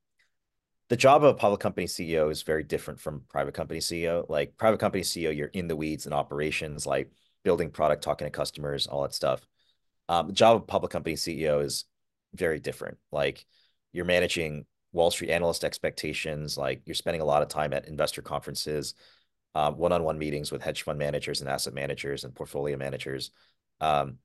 the 0.93 0.97
job 0.97 1.25
of 1.25 1.31
a 1.31 1.35
public 1.35 1.59
company 1.59 1.87
CEO 1.87 2.31
is 2.31 2.43
very 2.43 2.63
different 2.63 3.01
from 3.01 3.23
private 3.31 3.55
company 3.55 3.81
CEO. 3.81 4.29
Like 4.29 4.59
private 4.59 4.79
company 4.79 5.03
CEO, 5.03 5.35
you're 5.35 5.47
in 5.47 5.67
the 5.67 5.75
weeds 5.75 6.05
and 6.05 6.13
operations, 6.13 6.85
like 6.85 7.11
building 7.45 7.71
product, 7.71 8.05
talking 8.05 8.27
to 8.27 8.31
customers, 8.31 8.87
all 8.87 9.01
that 9.01 9.15
stuff. 9.15 9.41
Um, 10.11 10.27
the 10.27 10.35
job 10.35 10.57
of 10.57 10.67
public 10.67 10.93
company 10.93 11.15
CEO 11.15 11.65
is 11.65 11.87
very 12.35 12.61
different. 12.61 12.99
Like 13.11 13.47
you're 13.95 14.05
managing 14.05 14.67
Wall 14.93 15.11
Street 15.11 15.31
analyst 15.31 15.65
expectations. 15.65 16.59
Like 16.59 16.83
you're 16.85 16.95
spending 16.95 17.23
a 17.23 17.27
lot 17.27 17.41
of 17.41 17.49
time 17.49 17.73
at 17.73 17.89
investor 17.89 18.21
conferences, 18.21 18.93
uh, 19.55 19.71
one-on-one 19.71 20.19
meetings 20.19 20.51
with 20.51 20.63
hedge 20.63 20.83
fund 20.83 20.99
managers 20.99 21.41
and 21.41 21.51
asset 21.51 21.75
managers 21.75 22.25
and 22.25 22.35
portfolio 22.35 22.77
managers. 22.77 23.31
Um, 23.81 24.19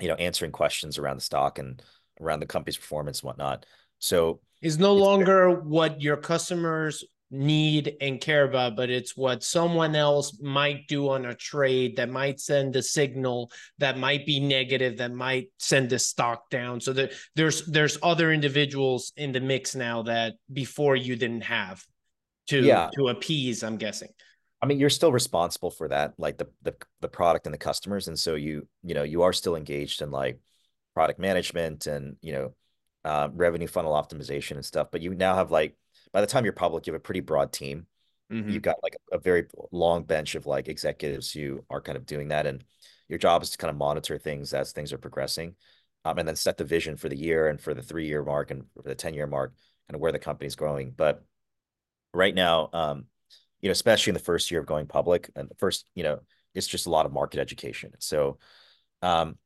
you 0.00 0.08
know, 0.08 0.14
answering 0.14 0.52
questions 0.52 0.98
around 0.98 1.16
the 1.16 1.22
stock 1.22 1.58
and 1.58 1.82
around 2.20 2.40
the 2.40 2.46
company's 2.46 2.78
performance 2.78 3.20
and 3.20 3.26
whatnot. 3.26 3.66
So 3.98 4.40
is 4.62 4.78
no 4.78 4.94
longer 4.94 5.50
what 5.50 6.00
your 6.00 6.16
customers 6.16 7.04
need 7.30 7.96
and 8.00 8.20
care 8.20 8.44
about, 8.44 8.76
but 8.76 8.90
it's 8.90 9.16
what 9.16 9.44
someone 9.44 9.94
else 9.94 10.38
might 10.40 10.88
do 10.88 11.10
on 11.10 11.26
a 11.26 11.34
trade 11.34 11.96
that 11.96 12.10
might 12.10 12.40
send 12.40 12.74
a 12.74 12.82
signal 12.82 13.52
that 13.78 13.98
might 13.98 14.26
be 14.26 14.40
negative, 14.40 14.96
that 14.96 15.12
might 15.12 15.48
send 15.58 15.90
the 15.90 15.98
stock 15.98 16.50
down. 16.50 16.80
So 16.80 16.92
that 16.94 17.12
there's 17.36 17.66
there's 17.66 17.98
other 18.02 18.32
individuals 18.32 19.12
in 19.16 19.32
the 19.32 19.40
mix 19.40 19.74
now 19.74 20.02
that 20.02 20.34
before 20.52 20.96
you 20.96 21.14
didn't 21.14 21.42
have 21.42 21.84
to 22.48 22.62
yeah. 22.62 22.90
to 22.96 23.08
appease, 23.08 23.62
I'm 23.62 23.76
guessing. 23.76 24.08
I 24.62 24.66
mean, 24.66 24.78
you're 24.78 24.90
still 24.90 25.12
responsible 25.12 25.70
for 25.70 25.88
that, 25.88 26.14
like 26.18 26.38
the 26.38 26.48
the 26.62 26.74
the 27.00 27.08
product 27.08 27.46
and 27.46 27.54
the 27.54 27.58
customers. 27.58 28.08
And 28.08 28.18
so 28.18 28.34
you, 28.34 28.68
you 28.82 28.94
know, 28.94 29.02
you 29.02 29.22
are 29.22 29.32
still 29.32 29.56
engaged 29.56 30.02
in 30.02 30.10
like 30.10 30.38
product 30.94 31.18
management 31.18 31.86
and, 31.86 32.16
you 32.20 32.32
know, 32.32 32.54
uh, 33.04 33.28
revenue 33.32 33.66
funnel 33.66 33.92
optimization 33.92 34.52
and 34.52 34.64
stuff. 34.64 34.88
But 34.92 35.00
you 35.00 35.14
now 35.14 35.34
have 35.34 35.50
like 35.50 35.76
by 36.12 36.20
the 36.20 36.26
time 36.26 36.44
you're 36.44 36.52
public, 36.52 36.86
you 36.86 36.92
have 36.92 37.00
a 37.00 37.02
pretty 37.02 37.20
broad 37.20 37.52
team. 37.52 37.86
Mm-hmm. 38.30 38.50
You've 38.50 38.62
got 38.62 38.76
like 38.82 38.96
a, 39.12 39.16
a, 39.16 39.18
very 39.18 39.46
long 39.72 40.04
bench 40.04 40.36
of 40.36 40.46
like 40.46 40.68
executives 40.68 41.32
who 41.32 41.64
are 41.68 41.80
kind 41.80 41.96
of 41.96 42.06
doing 42.06 42.28
that, 42.28 42.46
and 42.46 42.62
your 43.08 43.18
job 43.18 43.42
is 43.42 43.50
to 43.50 43.58
kind 43.58 43.70
of 43.70 43.76
monitor 43.76 44.18
things 44.18 44.54
as 44.54 44.70
things 44.70 44.92
are 44.92 44.98
progressing, 44.98 45.56
um, 46.04 46.16
and 46.18 46.28
then 46.28 46.36
set 46.36 46.56
the 46.56 46.64
vision 46.64 46.96
for 46.96 47.08
the 47.08 47.18
year 47.18 47.48
and 47.48 47.60
for 47.60 47.74
the 47.74 47.82
three 47.82 48.06
year 48.06 48.22
mark 48.22 48.52
and 48.52 48.64
for 48.76 48.82
the 48.82 48.94
ten 48.94 49.14
year 49.14 49.26
mark, 49.26 49.52
kind 49.88 49.96
of 49.96 50.00
where 50.00 50.12
the 50.12 50.20
company's 50.20 50.54
growing. 50.54 50.92
But 50.96 51.24
right 52.14 52.34
now, 52.34 52.70
um, 52.72 53.06
you 53.60 53.68
know, 53.68 53.72
especially 53.72 54.10
in 54.10 54.14
the 54.14 54.20
first 54.20 54.50
year 54.50 54.60
of 54.60 54.66
going 54.66 54.86
public, 54.86 55.30
and 55.36 55.48
the 55.48 55.54
first, 55.54 55.88
you 55.94 56.02
know, 56.02 56.20
it's 56.54 56.66
just 56.66 56.86
a 56.86 56.90
lot 56.90 57.06
of 57.06 57.12
market 57.12 57.40
education. 57.40 57.92
So, 57.98 58.38
um, 59.02 59.36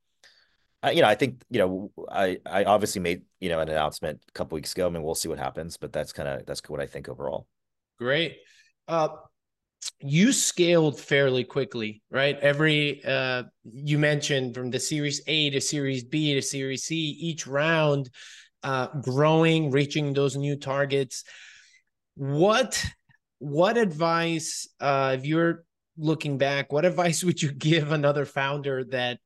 I, 0.83 0.92
you 0.92 1.03
know, 1.03 1.09
I 1.09 1.14
think 1.14 1.42
you 1.50 1.59
know, 1.59 1.92
I 2.11 2.38
I 2.44 2.64
obviously 2.64 3.00
made 3.00 3.22
you 3.40 3.48
know 3.48 3.61
an 3.61 3.68
announcement 3.68 4.20
a 4.29 4.33
couple 4.33 4.57
weeks 4.57 4.72
ago. 4.72 4.87
I 4.87 4.90
mean, 4.90 5.03
we'll 5.03 5.14
see 5.14 5.29
what 5.29 5.38
happens, 5.38 5.77
but 5.77 5.92
that's 5.92 6.12
kind 6.12 6.29
of 6.29 6.46
that's 6.46 6.62
what 6.68 6.81
I 6.81 6.87
think 6.87 7.09
overall. 7.09 7.46
Great. 7.98 8.38
Uh, 8.87 9.09
you 10.00 10.33
scaled 10.33 10.98
fairly 10.98 11.44
quickly, 11.44 12.03
right? 12.11 12.38
Every 12.40 13.05
uh, 13.05 13.44
you 13.64 13.98
mentioned 13.98 14.55
from 14.55 14.70
the 14.70 14.81
Series 14.81 15.22
A 15.27 15.50
to 15.50 15.61
Series 15.61 16.05
B 16.05 16.35
to 16.35 16.42
Series 16.42 16.85
C, 16.85 16.96
each 16.96 17.46
round, 17.46 18.11
uh, 18.62 18.88
growing, 19.00 19.70
reaching 19.70 20.12
those 20.12 20.37
new 20.37 20.57
targets. 20.57 21.24
What 22.16 22.85
what 23.38 23.77
advice, 23.77 24.68
uh, 24.81 25.16
if 25.18 25.27
you're 25.27 25.64
looking 25.97 26.38
back, 26.38 26.73
what 26.73 26.85
advice 26.85 27.23
would 27.25 27.42
you 27.42 27.53
give 27.53 27.92
another 27.92 28.25
founder 28.25 28.85
that 28.85 29.18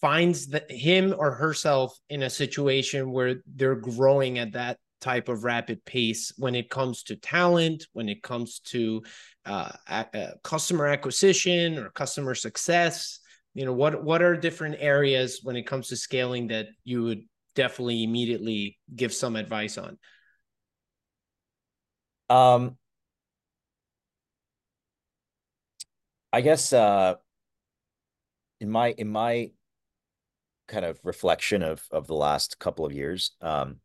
finds 0.00 0.48
that 0.48 0.70
him 0.70 1.14
or 1.16 1.32
herself 1.32 1.98
in 2.08 2.22
a 2.22 2.30
situation 2.30 3.10
where 3.10 3.36
they're 3.46 3.74
growing 3.74 4.38
at 4.38 4.52
that 4.52 4.78
type 5.00 5.28
of 5.28 5.44
rapid 5.44 5.84
pace 5.84 6.32
when 6.36 6.54
it 6.54 6.70
comes 6.70 7.02
to 7.04 7.16
talent, 7.16 7.86
when 7.92 8.08
it 8.08 8.22
comes 8.22 8.60
to 8.60 9.02
uh, 9.44 9.70
customer 10.42 10.86
acquisition 10.86 11.78
or 11.78 11.90
customer 11.90 12.34
success. 12.34 13.20
You 13.54 13.64
know, 13.64 13.72
what 13.72 14.04
what 14.04 14.22
are 14.22 14.36
different 14.36 14.76
areas 14.78 15.40
when 15.42 15.56
it 15.56 15.66
comes 15.66 15.88
to 15.88 15.96
scaling 15.96 16.48
that 16.48 16.66
you 16.84 17.02
would 17.04 17.22
definitely 17.54 18.04
immediately 18.04 18.78
give 18.94 19.12
some 19.12 19.36
advice 19.36 19.78
on? 19.78 19.98
Um, 22.30 22.76
I 26.32 26.40
guess 26.40 26.72
uh, 26.72 27.14
in 28.60 28.70
my 28.70 28.94
in 28.96 29.08
my 29.08 29.50
kind 30.66 30.84
of 30.84 31.00
reflection 31.02 31.62
of 31.62 31.82
of 31.90 32.06
the 32.06 32.14
last 32.14 32.58
couple 32.58 32.84
of 32.84 32.92
years. 32.92 33.32
Um, 33.40 33.76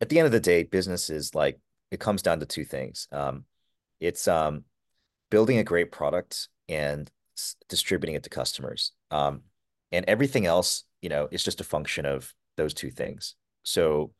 at 0.00 0.08
the 0.08 0.18
end 0.18 0.26
of 0.26 0.32
the 0.32 0.40
day, 0.40 0.62
business 0.64 1.10
is 1.10 1.34
like 1.34 1.58
it 1.90 2.00
comes 2.00 2.22
down 2.22 2.40
to 2.40 2.46
two 2.46 2.64
things. 2.64 3.08
Um, 3.12 3.44
it's 4.00 4.26
um, 4.26 4.64
building 5.30 5.58
a 5.58 5.64
great 5.64 5.92
product 5.92 6.48
and 6.68 7.10
distributing 7.68 8.14
it 8.14 8.22
to 8.24 8.30
customers. 8.30 8.92
Um, 9.10 9.42
and 9.90 10.04
everything 10.06 10.46
else, 10.46 10.84
you 11.02 11.08
know, 11.08 11.28
is 11.30 11.44
just 11.44 11.60
a 11.60 11.64
function 11.64 12.06
of 12.06 12.32
those 12.56 12.74
two 12.74 12.90
things. 12.90 13.34
So 13.62 14.12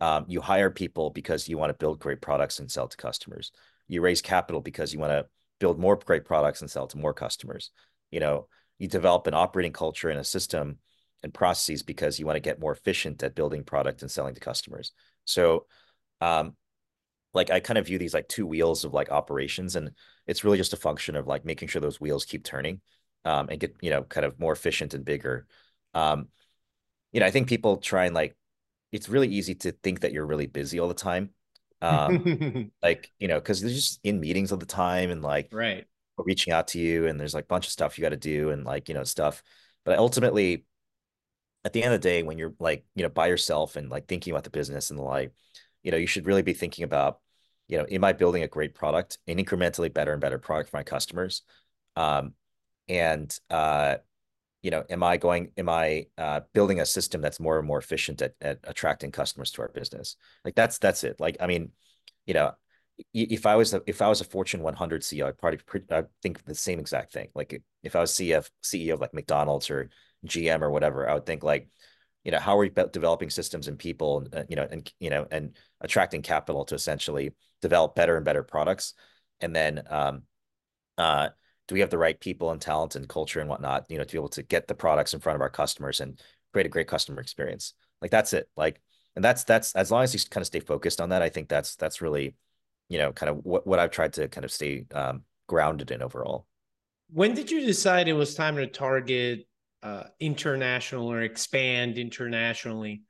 um, 0.00 0.24
you 0.28 0.40
hire 0.40 0.70
people 0.70 1.10
because 1.10 1.48
you 1.48 1.58
want 1.58 1.70
to 1.70 1.74
build 1.74 1.98
great 1.98 2.20
products 2.20 2.58
and 2.58 2.70
sell 2.70 2.88
to 2.88 2.96
customers. 2.96 3.52
You 3.88 4.02
raise 4.02 4.22
capital 4.22 4.60
because 4.60 4.92
you 4.92 4.98
want 5.00 5.12
to 5.12 5.26
build 5.60 5.78
more 5.78 5.96
great 5.96 6.24
products 6.24 6.60
and 6.60 6.70
sell 6.70 6.86
to 6.88 6.98
more 6.98 7.14
customers. 7.14 7.70
You 8.10 8.20
know, 8.20 8.48
you 8.78 8.88
develop 8.88 9.26
an 9.26 9.34
operating 9.34 9.72
culture 9.72 10.08
and 10.08 10.18
a 10.18 10.24
system 10.24 10.78
and 11.22 11.32
processes 11.32 11.82
because 11.82 12.18
you 12.18 12.26
want 12.26 12.36
to 12.36 12.40
get 12.40 12.60
more 12.60 12.72
efficient 12.72 13.22
at 13.22 13.34
building 13.34 13.64
product 13.64 14.02
and 14.02 14.10
selling 14.10 14.34
to 14.34 14.40
customers. 14.40 14.92
So, 15.24 15.66
um, 16.20 16.54
like 17.32 17.50
I 17.50 17.60
kind 17.60 17.78
of 17.78 17.86
view 17.86 17.98
these 17.98 18.14
like 18.14 18.28
two 18.28 18.46
wheels 18.46 18.84
of 18.84 18.92
like 18.92 19.10
operations, 19.10 19.74
and 19.74 19.90
it's 20.26 20.44
really 20.44 20.58
just 20.58 20.72
a 20.72 20.76
function 20.76 21.16
of 21.16 21.26
like 21.26 21.44
making 21.44 21.68
sure 21.68 21.80
those 21.80 22.00
wheels 22.00 22.24
keep 22.24 22.44
turning, 22.44 22.80
um, 23.24 23.48
and 23.48 23.58
get 23.58 23.74
you 23.80 23.90
know 23.90 24.02
kind 24.02 24.24
of 24.24 24.38
more 24.38 24.52
efficient 24.52 24.94
and 24.94 25.04
bigger. 25.04 25.46
Um, 25.94 26.28
you 27.12 27.20
know, 27.20 27.26
I 27.26 27.30
think 27.30 27.48
people 27.48 27.76
try 27.78 28.06
and 28.06 28.14
like, 28.14 28.36
it's 28.92 29.08
really 29.08 29.28
easy 29.28 29.54
to 29.56 29.72
think 29.72 30.00
that 30.00 30.12
you're 30.12 30.26
really 30.26 30.46
busy 30.46 30.78
all 30.78 30.88
the 30.88 30.94
time, 30.94 31.30
um, 31.84 32.70
like 32.82 33.12
you 33.18 33.28
know, 33.28 33.38
because 33.38 33.60
they're 33.60 33.70
just 33.70 34.00
in 34.02 34.20
meetings 34.20 34.52
all 34.52 34.58
the 34.58 34.66
time 34.66 35.10
and 35.10 35.22
like 35.22 35.48
right. 35.52 35.86
reaching 36.18 36.52
out 36.52 36.68
to 36.68 36.78
you 36.78 37.06
and 37.06 37.20
there's 37.20 37.34
like 37.34 37.44
a 37.44 37.48
bunch 37.48 37.66
of 37.66 37.72
stuff 37.72 37.98
you 37.98 38.02
got 38.02 38.10
to 38.10 38.16
do 38.16 38.50
and 38.50 38.64
like 38.64 38.88
you 38.88 38.94
know 38.94 39.04
stuff. 39.04 39.42
But 39.84 39.98
ultimately 39.98 40.64
at 41.64 41.72
the 41.72 41.82
end 41.82 41.94
of 41.94 42.00
the 42.00 42.08
day 42.08 42.22
when 42.22 42.38
you're 42.38 42.54
like 42.58 42.84
you 42.94 43.02
know 43.02 43.08
by 43.08 43.26
yourself 43.26 43.76
and 43.76 43.90
like 43.90 44.06
thinking 44.06 44.32
about 44.32 44.44
the 44.44 44.50
business 44.50 44.90
and 44.90 44.98
the 44.98 45.02
like 45.02 45.32
you 45.82 45.90
know 45.90 45.96
you 45.96 46.06
should 46.06 46.26
really 46.26 46.42
be 46.42 46.52
thinking 46.52 46.84
about 46.84 47.20
you 47.68 47.78
know 47.78 47.86
am 47.90 48.04
i 48.04 48.12
building 48.12 48.42
a 48.42 48.48
great 48.48 48.74
product 48.74 49.18
an 49.26 49.38
incrementally 49.38 49.92
better 49.92 50.12
and 50.12 50.20
better 50.20 50.38
product 50.38 50.70
for 50.70 50.76
my 50.76 50.82
customers? 50.82 51.42
Um 51.96 52.34
and 52.88 53.38
uh 53.50 53.96
you 54.64 54.70
know 54.70 54.82
am 54.90 55.02
i 55.02 55.16
going 55.16 55.52
am 55.56 55.68
i 55.68 56.06
uh 56.18 56.40
building 56.52 56.80
a 56.80 56.86
system 56.86 57.20
that's 57.20 57.38
more 57.38 57.58
and 57.58 57.66
more 57.68 57.78
efficient 57.78 58.22
at, 58.22 58.34
at 58.40 58.58
attracting 58.64 59.12
customers 59.12 59.52
to 59.52 59.62
our 59.62 59.68
business? 59.68 60.16
Like 60.44 60.56
that's 60.56 60.78
that's 60.78 61.04
it. 61.04 61.20
Like 61.20 61.36
i 61.40 61.46
mean 61.46 61.70
you 62.26 62.34
know 62.34 62.54
if 63.12 63.46
I 63.46 63.56
was 63.56 63.74
a, 63.74 63.82
if 63.86 64.02
I 64.02 64.08
was 64.08 64.20
a 64.20 64.24
Fortune 64.24 64.62
100 64.62 65.02
CEO, 65.02 65.26
I'd 65.26 65.38
probably 65.38 65.60
I 65.90 66.04
think 66.22 66.44
the 66.44 66.54
same 66.54 66.78
exact 66.78 67.12
thing. 67.12 67.28
Like 67.34 67.62
if 67.82 67.96
I 67.96 68.00
was 68.00 68.12
CF 68.12 68.48
CEO 68.62 68.94
of 68.94 69.00
like 69.00 69.14
McDonald's 69.14 69.70
or 69.70 69.90
GM 70.26 70.62
or 70.62 70.70
whatever, 70.70 71.08
I 71.08 71.14
would 71.14 71.26
think 71.26 71.42
like, 71.42 71.68
you 72.24 72.32
know, 72.32 72.38
how 72.38 72.56
are 72.56 72.60
we 72.60 72.70
developing 72.70 73.30
systems 73.30 73.68
and 73.68 73.78
people, 73.78 74.26
uh, 74.32 74.44
you 74.48 74.56
know, 74.56 74.66
and 74.70 74.90
you 75.00 75.10
know, 75.10 75.26
and 75.30 75.56
attracting 75.80 76.22
capital 76.22 76.64
to 76.66 76.74
essentially 76.74 77.32
develop 77.60 77.94
better 77.94 78.16
and 78.16 78.24
better 78.24 78.42
products, 78.42 78.94
and 79.40 79.54
then 79.54 79.82
um, 79.90 80.22
uh, 80.96 81.30
do 81.66 81.74
we 81.74 81.80
have 81.80 81.90
the 81.90 81.98
right 81.98 82.18
people 82.18 82.50
and 82.50 82.60
talent 82.60 82.96
and 82.96 83.08
culture 83.08 83.40
and 83.40 83.48
whatnot, 83.48 83.86
you 83.88 83.98
know, 83.98 84.04
to 84.04 84.12
be 84.12 84.18
able 84.18 84.28
to 84.30 84.42
get 84.42 84.68
the 84.68 84.74
products 84.74 85.14
in 85.14 85.20
front 85.20 85.36
of 85.36 85.40
our 85.40 85.50
customers 85.50 86.00
and 86.00 86.20
create 86.52 86.66
a 86.66 86.70
great 86.70 86.88
customer 86.88 87.20
experience. 87.20 87.74
Like 88.02 88.10
that's 88.10 88.32
it. 88.32 88.48
Like, 88.56 88.80
and 89.16 89.24
that's 89.24 89.44
that's 89.44 89.74
as 89.74 89.90
long 89.90 90.02
as 90.02 90.12
you 90.12 90.20
kind 90.28 90.42
of 90.42 90.46
stay 90.46 90.60
focused 90.60 91.00
on 91.00 91.10
that, 91.10 91.22
I 91.22 91.28
think 91.28 91.48
that's 91.48 91.76
that's 91.76 92.00
really, 92.02 92.34
you 92.88 92.98
know, 92.98 93.12
kind 93.12 93.30
of 93.30 93.44
what 93.44 93.66
what 93.66 93.78
I've 93.78 93.90
tried 93.90 94.12
to 94.14 94.28
kind 94.28 94.44
of 94.44 94.52
stay 94.52 94.84
um, 94.92 95.22
grounded 95.46 95.90
in 95.90 96.02
overall. 96.02 96.46
When 97.12 97.34
did 97.34 97.50
you 97.50 97.64
decide 97.64 98.08
it 98.08 98.14
was 98.14 98.34
time 98.34 98.56
to 98.56 98.66
target 98.66 99.46
uh, 99.82 100.04
international 100.18 101.10
or 101.10 101.22
expand 101.22 101.98
internationally? 101.98 103.02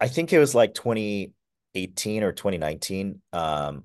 I 0.00 0.08
think 0.08 0.32
it 0.32 0.38
was 0.38 0.54
like 0.54 0.74
2018 0.74 2.22
or 2.22 2.32
2019. 2.32 3.20
Um, 3.32 3.84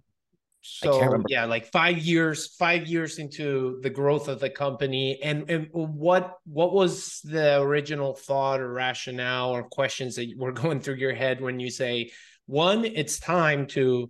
so 0.68 1.24
yeah, 1.30 1.46
like 1.46 1.72
five 1.72 1.98
years, 2.00 2.56
five 2.56 2.88
years 2.88 3.20
into 3.20 3.80
the 3.82 3.90
growth 3.90 4.28
of 4.28 4.40
the 4.40 4.50
company, 4.50 5.20
and 5.24 5.50
and 5.50 5.68
what 5.72 6.38
what 6.46 6.74
was 6.74 7.22
the 7.24 7.62
original 7.62 8.14
thought 8.14 8.60
or 8.60 8.72
rationale 8.72 9.52
or 9.52 9.64
questions 9.64 10.16
that 10.16 10.34
were 10.38 10.52
going 10.64 10.82
through 10.82 10.96
your 10.96 11.14
head 11.14 11.42
when 11.42 11.60
you 11.60 11.72
say 11.72 12.12
one, 12.46 12.86
it's 12.86 13.20
time 13.20 13.68
to 13.68 14.10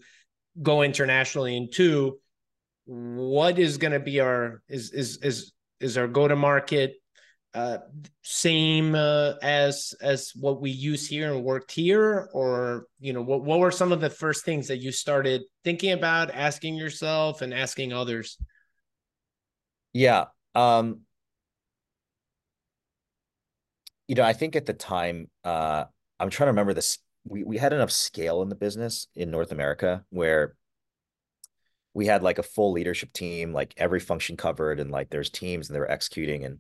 go 0.61 0.81
internationally, 0.81 1.57
and 1.57 1.71
two, 1.71 2.19
what 2.85 3.59
is 3.59 3.77
going 3.77 3.93
to 3.93 3.99
be 3.99 4.19
our 4.19 4.61
is 4.67 4.91
is 4.91 5.17
is 5.17 5.53
is 5.79 5.97
our 5.97 6.07
go 6.07 6.27
to 6.27 6.35
market 6.35 6.95
uh, 7.57 7.79
same 8.21 8.95
uh, 8.95 9.33
as 9.41 9.93
as 10.01 10.31
what 10.35 10.61
we 10.61 10.69
use 10.69 11.07
here 11.07 11.33
and 11.33 11.43
worked 11.43 11.71
here? 11.71 12.29
Or 12.33 12.85
you 12.99 13.13
know 13.13 13.21
what 13.21 13.43
what 13.43 13.59
were 13.59 13.71
some 13.71 13.91
of 13.91 14.01
the 14.01 14.09
first 14.09 14.45
things 14.45 14.67
that 14.67 14.77
you 14.77 14.91
started 14.91 15.41
thinking 15.63 15.91
about 15.91 16.31
asking 16.31 16.75
yourself 16.75 17.41
and 17.41 17.53
asking 17.53 17.93
others? 17.93 18.37
Yeah 19.93 20.25
um 20.57 21.01
you 24.07 24.15
know 24.15 24.23
i 24.23 24.33
think 24.33 24.55
at 24.55 24.65
the 24.65 24.73
time 24.73 25.29
uh 25.43 25.85
i'm 26.19 26.29
trying 26.31 26.47
to 26.47 26.51
remember 26.51 26.73
this 26.73 26.97
we, 27.25 27.43
we 27.43 27.57
had 27.57 27.73
enough 27.73 27.91
scale 27.91 28.41
in 28.41 28.49
the 28.49 28.55
business 28.55 29.07
in 29.15 29.29
north 29.29 29.51
america 29.51 30.03
where 30.09 30.55
we 31.93 32.07
had 32.07 32.23
like 32.23 32.39
a 32.39 32.43
full 32.43 32.71
leadership 32.71 33.13
team 33.13 33.53
like 33.53 33.73
every 33.77 33.99
function 33.99 34.35
covered 34.35 34.79
and 34.79 34.89
like 34.89 35.11
there's 35.11 35.29
teams 35.29 35.69
and 35.69 35.75
they 35.75 35.79
were 35.79 35.91
executing 35.91 36.43
and 36.43 36.59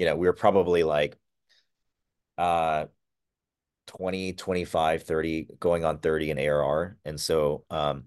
you 0.00 0.06
know, 0.06 0.16
we 0.16 0.26
were 0.26 0.32
probably 0.32 0.82
like 0.82 1.18
uh 2.38 2.86
20, 3.88 4.32
25, 4.32 5.02
30, 5.02 5.48
going 5.58 5.84
on 5.84 5.98
30 5.98 6.30
in 6.30 6.38
ARR. 6.38 6.96
And 7.04 7.20
so 7.20 7.64
um 7.68 8.04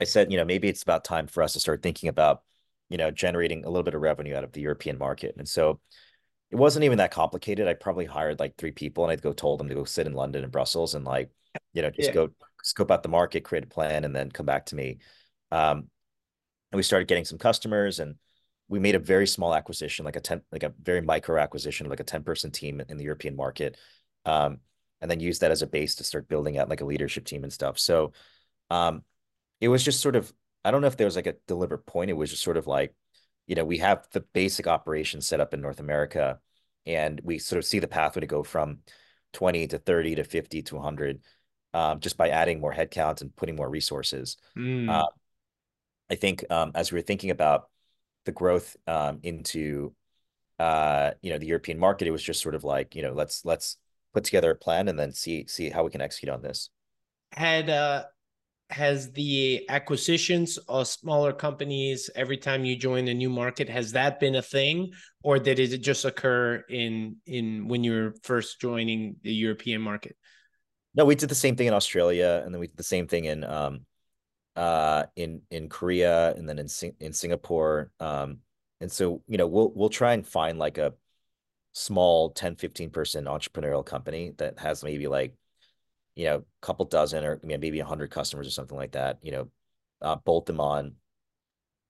I 0.00 0.04
said, 0.04 0.32
you 0.32 0.38
know, 0.38 0.44
maybe 0.46 0.68
it's 0.68 0.82
about 0.82 1.04
time 1.04 1.26
for 1.26 1.42
us 1.42 1.52
to 1.52 1.60
start 1.60 1.82
thinking 1.82 2.08
about, 2.08 2.42
you 2.88 2.96
know, 2.96 3.10
generating 3.10 3.64
a 3.64 3.68
little 3.68 3.82
bit 3.82 3.94
of 3.94 4.00
revenue 4.00 4.34
out 4.34 4.44
of 4.44 4.52
the 4.52 4.62
European 4.62 4.96
market. 4.96 5.34
And 5.36 5.46
so 5.46 5.80
it 6.50 6.56
wasn't 6.56 6.84
even 6.86 6.96
that 6.96 7.10
complicated. 7.10 7.68
I 7.68 7.74
probably 7.74 8.06
hired 8.06 8.40
like 8.40 8.56
three 8.56 8.72
people 8.72 9.04
and 9.04 9.12
I'd 9.12 9.20
go 9.20 9.34
told 9.34 9.60
them 9.60 9.68
to 9.68 9.74
go 9.74 9.84
sit 9.84 10.06
in 10.06 10.14
London 10.14 10.44
and 10.44 10.52
Brussels 10.52 10.94
and 10.94 11.04
like, 11.04 11.30
you 11.74 11.82
know, 11.82 11.90
just 11.90 12.08
yeah. 12.08 12.14
go 12.14 12.30
scope 12.62 12.90
out 12.90 13.02
the 13.02 13.10
market, 13.10 13.44
create 13.44 13.64
a 13.64 13.68
plan, 13.68 14.04
and 14.04 14.16
then 14.16 14.30
come 14.30 14.46
back 14.46 14.64
to 14.66 14.76
me. 14.76 14.98
Um, 15.52 15.90
and 16.72 16.78
we 16.78 16.82
started 16.82 17.06
getting 17.06 17.26
some 17.26 17.38
customers 17.38 18.00
and 18.00 18.14
we 18.68 18.78
made 18.78 18.94
a 18.94 19.00
very 19.00 19.26
small 19.26 19.54
acquisition, 19.54 20.04
like 20.04 20.16
a 20.16 20.20
10, 20.20 20.42
like 20.50 20.62
a 20.62 20.72
very 20.82 21.00
micro 21.00 21.38
acquisition, 21.40 21.88
like 21.88 22.00
a 22.00 22.04
10 22.04 22.24
person 22.24 22.50
team 22.50 22.82
in 22.88 22.96
the 22.96 23.04
European 23.04 23.36
market. 23.36 23.76
Um, 24.24 24.58
and 25.00 25.10
then 25.10 25.20
use 25.20 25.38
that 25.40 25.50
as 25.50 25.62
a 25.62 25.66
base 25.66 25.96
to 25.96 26.04
start 26.04 26.28
building 26.28 26.58
out 26.58 26.68
like 26.68 26.80
a 26.80 26.86
leadership 26.86 27.24
team 27.24 27.44
and 27.44 27.52
stuff. 27.52 27.78
So 27.78 28.12
um, 28.70 29.02
it 29.60 29.68
was 29.68 29.84
just 29.84 30.00
sort 30.00 30.16
of, 30.16 30.32
I 30.64 30.70
don't 30.70 30.80
know 30.80 30.88
if 30.88 30.96
there 30.96 31.06
was 31.06 31.16
like 31.16 31.26
a 31.26 31.36
deliberate 31.46 31.86
point. 31.86 32.10
It 32.10 32.14
was 32.14 32.30
just 32.30 32.42
sort 32.42 32.56
of 32.56 32.66
like, 32.66 32.94
you 33.46 33.54
know, 33.54 33.64
we 33.64 33.78
have 33.78 34.08
the 34.12 34.20
basic 34.20 34.66
operations 34.66 35.28
set 35.28 35.40
up 35.40 35.54
in 35.54 35.60
North 35.60 35.80
America 35.80 36.40
and 36.86 37.20
we 37.22 37.38
sort 37.38 37.58
of 37.58 37.64
see 37.64 37.78
the 37.78 37.86
pathway 37.86 38.20
to 38.20 38.26
go 38.26 38.42
from 38.42 38.78
20 39.34 39.66
to 39.68 39.78
30 39.78 40.16
to 40.16 40.24
50 40.24 40.62
to 40.62 40.74
100 40.76 41.20
um, 41.74 42.00
just 42.00 42.16
by 42.16 42.30
adding 42.30 42.60
more 42.60 42.72
headcount 42.74 43.20
and 43.20 43.36
putting 43.36 43.54
more 43.54 43.68
resources. 43.68 44.38
Mm. 44.56 44.88
Uh, 44.88 45.06
I 46.10 46.14
think 46.14 46.44
um, 46.50 46.72
as 46.74 46.90
we 46.90 46.98
were 46.98 47.02
thinking 47.02 47.30
about 47.30 47.68
the 48.26 48.32
growth 48.32 48.76
um, 48.86 49.20
into 49.22 49.94
uh, 50.58 51.12
you 51.22 51.30
know 51.30 51.38
the 51.38 51.46
European 51.46 51.78
market, 51.78 52.06
it 52.06 52.10
was 52.10 52.22
just 52.22 52.42
sort 52.42 52.54
of 52.54 52.64
like 52.64 52.94
you 52.94 53.02
know 53.02 53.12
let's 53.12 53.44
let's 53.44 53.78
put 54.12 54.24
together 54.24 54.50
a 54.50 54.56
plan 54.56 54.88
and 54.88 54.98
then 54.98 55.12
see 55.12 55.46
see 55.46 55.70
how 55.70 55.84
we 55.84 55.90
can 55.90 56.00
execute 56.00 56.30
on 56.30 56.42
this. 56.42 56.70
Had 57.32 57.70
uh, 57.70 58.04
has 58.70 59.12
the 59.12 59.64
acquisitions 59.68 60.58
of 60.68 60.88
smaller 60.88 61.32
companies 61.32 62.10
every 62.14 62.36
time 62.36 62.64
you 62.64 62.76
join 62.76 63.06
a 63.08 63.14
new 63.14 63.30
market 63.30 63.68
has 63.68 63.92
that 63.92 64.18
been 64.18 64.34
a 64.34 64.42
thing, 64.42 64.92
or 65.22 65.38
did 65.38 65.58
it 65.58 65.78
just 65.78 66.04
occur 66.04 66.64
in 66.68 67.16
in 67.26 67.68
when 67.68 67.84
you 67.84 67.92
were 67.92 68.14
first 68.22 68.60
joining 68.60 69.16
the 69.22 69.32
European 69.32 69.80
market? 69.80 70.16
No, 70.94 71.04
we 71.04 71.14
did 71.14 71.28
the 71.28 71.34
same 71.34 71.56
thing 71.56 71.66
in 71.66 71.74
Australia, 71.74 72.42
and 72.44 72.54
then 72.54 72.60
we 72.60 72.66
did 72.68 72.76
the 72.76 72.82
same 72.82 73.06
thing 73.06 73.26
in 73.26 73.44
um, 73.44 73.84
uh, 74.56 75.04
in 75.16 75.42
in 75.50 75.68
Korea 75.68 76.34
and 76.34 76.48
then 76.48 76.58
in 76.58 76.68
in 77.00 77.12
Singapore. 77.12 77.90
Um, 78.00 78.38
and 78.80 78.90
so 78.90 79.22
you 79.28 79.38
know 79.38 79.46
we'll 79.46 79.70
we'll 79.74 79.88
try 79.88 80.14
and 80.14 80.26
find 80.26 80.58
like 80.58 80.78
a 80.78 80.94
small 81.72 82.30
10 82.30 82.56
15 82.56 82.90
person 82.90 83.24
entrepreneurial 83.26 83.84
company 83.84 84.32
that 84.38 84.58
has 84.58 84.82
maybe 84.82 85.08
like 85.08 85.34
you 86.14 86.24
know 86.24 86.36
a 86.36 86.42
couple 86.62 86.86
dozen 86.86 87.22
or 87.22 87.38
maybe 87.44 87.78
100 87.78 88.10
customers 88.10 88.46
or 88.46 88.50
something 88.50 88.78
like 88.78 88.92
that 88.92 89.18
you 89.22 89.30
know 89.30 89.48
uh, 90.00 90.16
bolt 90.16 90.46
them 90.46 90.58
on 90.58 90.94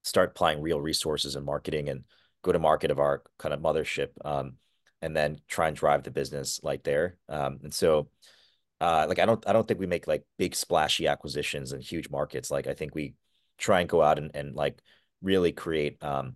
start 0.03 0.31
applying 0.31 0.61
real 0.61 0.81
resources 0.81 1.37
and 1.37 1.47
marketing 1.47 1.89
and 1.89 2.03
go 2.43 2.51
to 2.51 2.59
market 2.59 2.91
of 2.91 2.99
our 2.99 3.23
kind 3.39 3.55
of 3.55 3.61
mothership 3.61 4.09
um, 4.25 4.55
and 5.03 5.17
then 5.17 5.39
try 5.49 5.69
and 5.69 5.77
drive 5.77 6.03
the 6.03 6.11
business 6.11 6.61
like 6.65 6.83
there 6.83 7.17
um, 7.29 7.61
and 7.63 7.73
so 7.73 8.09
uh, 8.81 9.07
like 9.09 9.19
I 9.19 9.27
don't 9.27 9.43
I 9.49 9.53
don't 9.53 9.67
think 9.67 9.81
we 9.81 9.87
make 9.87 10.07
like 10.07 10.25
big 10.39 10.55
splashy 10.55 11.07
acquisitions 11.07 11.73
in 11.73 11.81
huge 11.81 12.11
markets. 12.11 12.51
Like 12.51 12.67
I 12.67 12.75
think 12.75 12.95
we 12.95 13.15
try 13.59 13.81
and 13.81 13.89
go 13.89 14.03
out 14.03 14.19
and, 14.19 14.31
and 14.35 14.55
like 14.55 14.81
really 15.23 15.53
create 15.53 16.03
um 16.03 16.35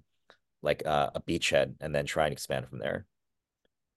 like 0.62 0.82
uh, 0.86 1.10
a 1.14 1.20
beachhead 1.20 1.74
and 1.80 1.94
then 1.94 2.04
try 2.06 2.24
and 2.24 2.32
expand 2.32 2.68
from 2.68 2.78
there. 2.78 3.06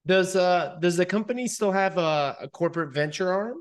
Does 0.05 0.35
uh 0.35 0.77
does 0.81 0.97
the 0.97 1.05
company 1.05 1.47
still 1.47 1.71
have 1.71 1.97
a, 1.97 2.37
a 2.41 2.49
corporate 2.49 2.93
venture 2.93 3.31
arm? 3.31 3.57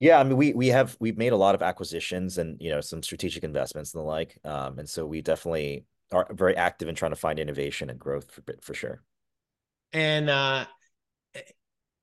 yeah, 0.00 0.18
I 0.18 0.24
mean 0.24 0.36
we 0.36 0.52
we 0.52 0.68
have 0.68 0.96
we've 0.98 1.16
made 1.16 1.32
a 1.32 1.36
lot 1.36 1.54
of 1.54 1.62
acquisitions 1.62 2.38
and 2.38 2.60
you 2.60 2.70
know 2.70 2.80
some 2.80 3.02
strategic 3.02 3.44
investments 3.44 3.94
and 3.94 4.00
the 4.00 4.06
like. 4.06 4.36
Um, 4.44 4.80
and 4.80 4.88
so 4.88 5.06
we 5.06 5.22
definitely 5.22 5.84
are 6.10 6.26
very 6.32 6.56
active 6.56 6.88
in 6.88 6.94
trying 6.94 7.12
to 7.12 7.16
find 7.16 7.38
innovation 7.38 7.88
and 7.88 7.98
growth 7.98 8.30
for 8.30 8.42
for 8.60 8.74
sure. 8.74 9.02
And 9.92 10.28
uh 10.28 10.66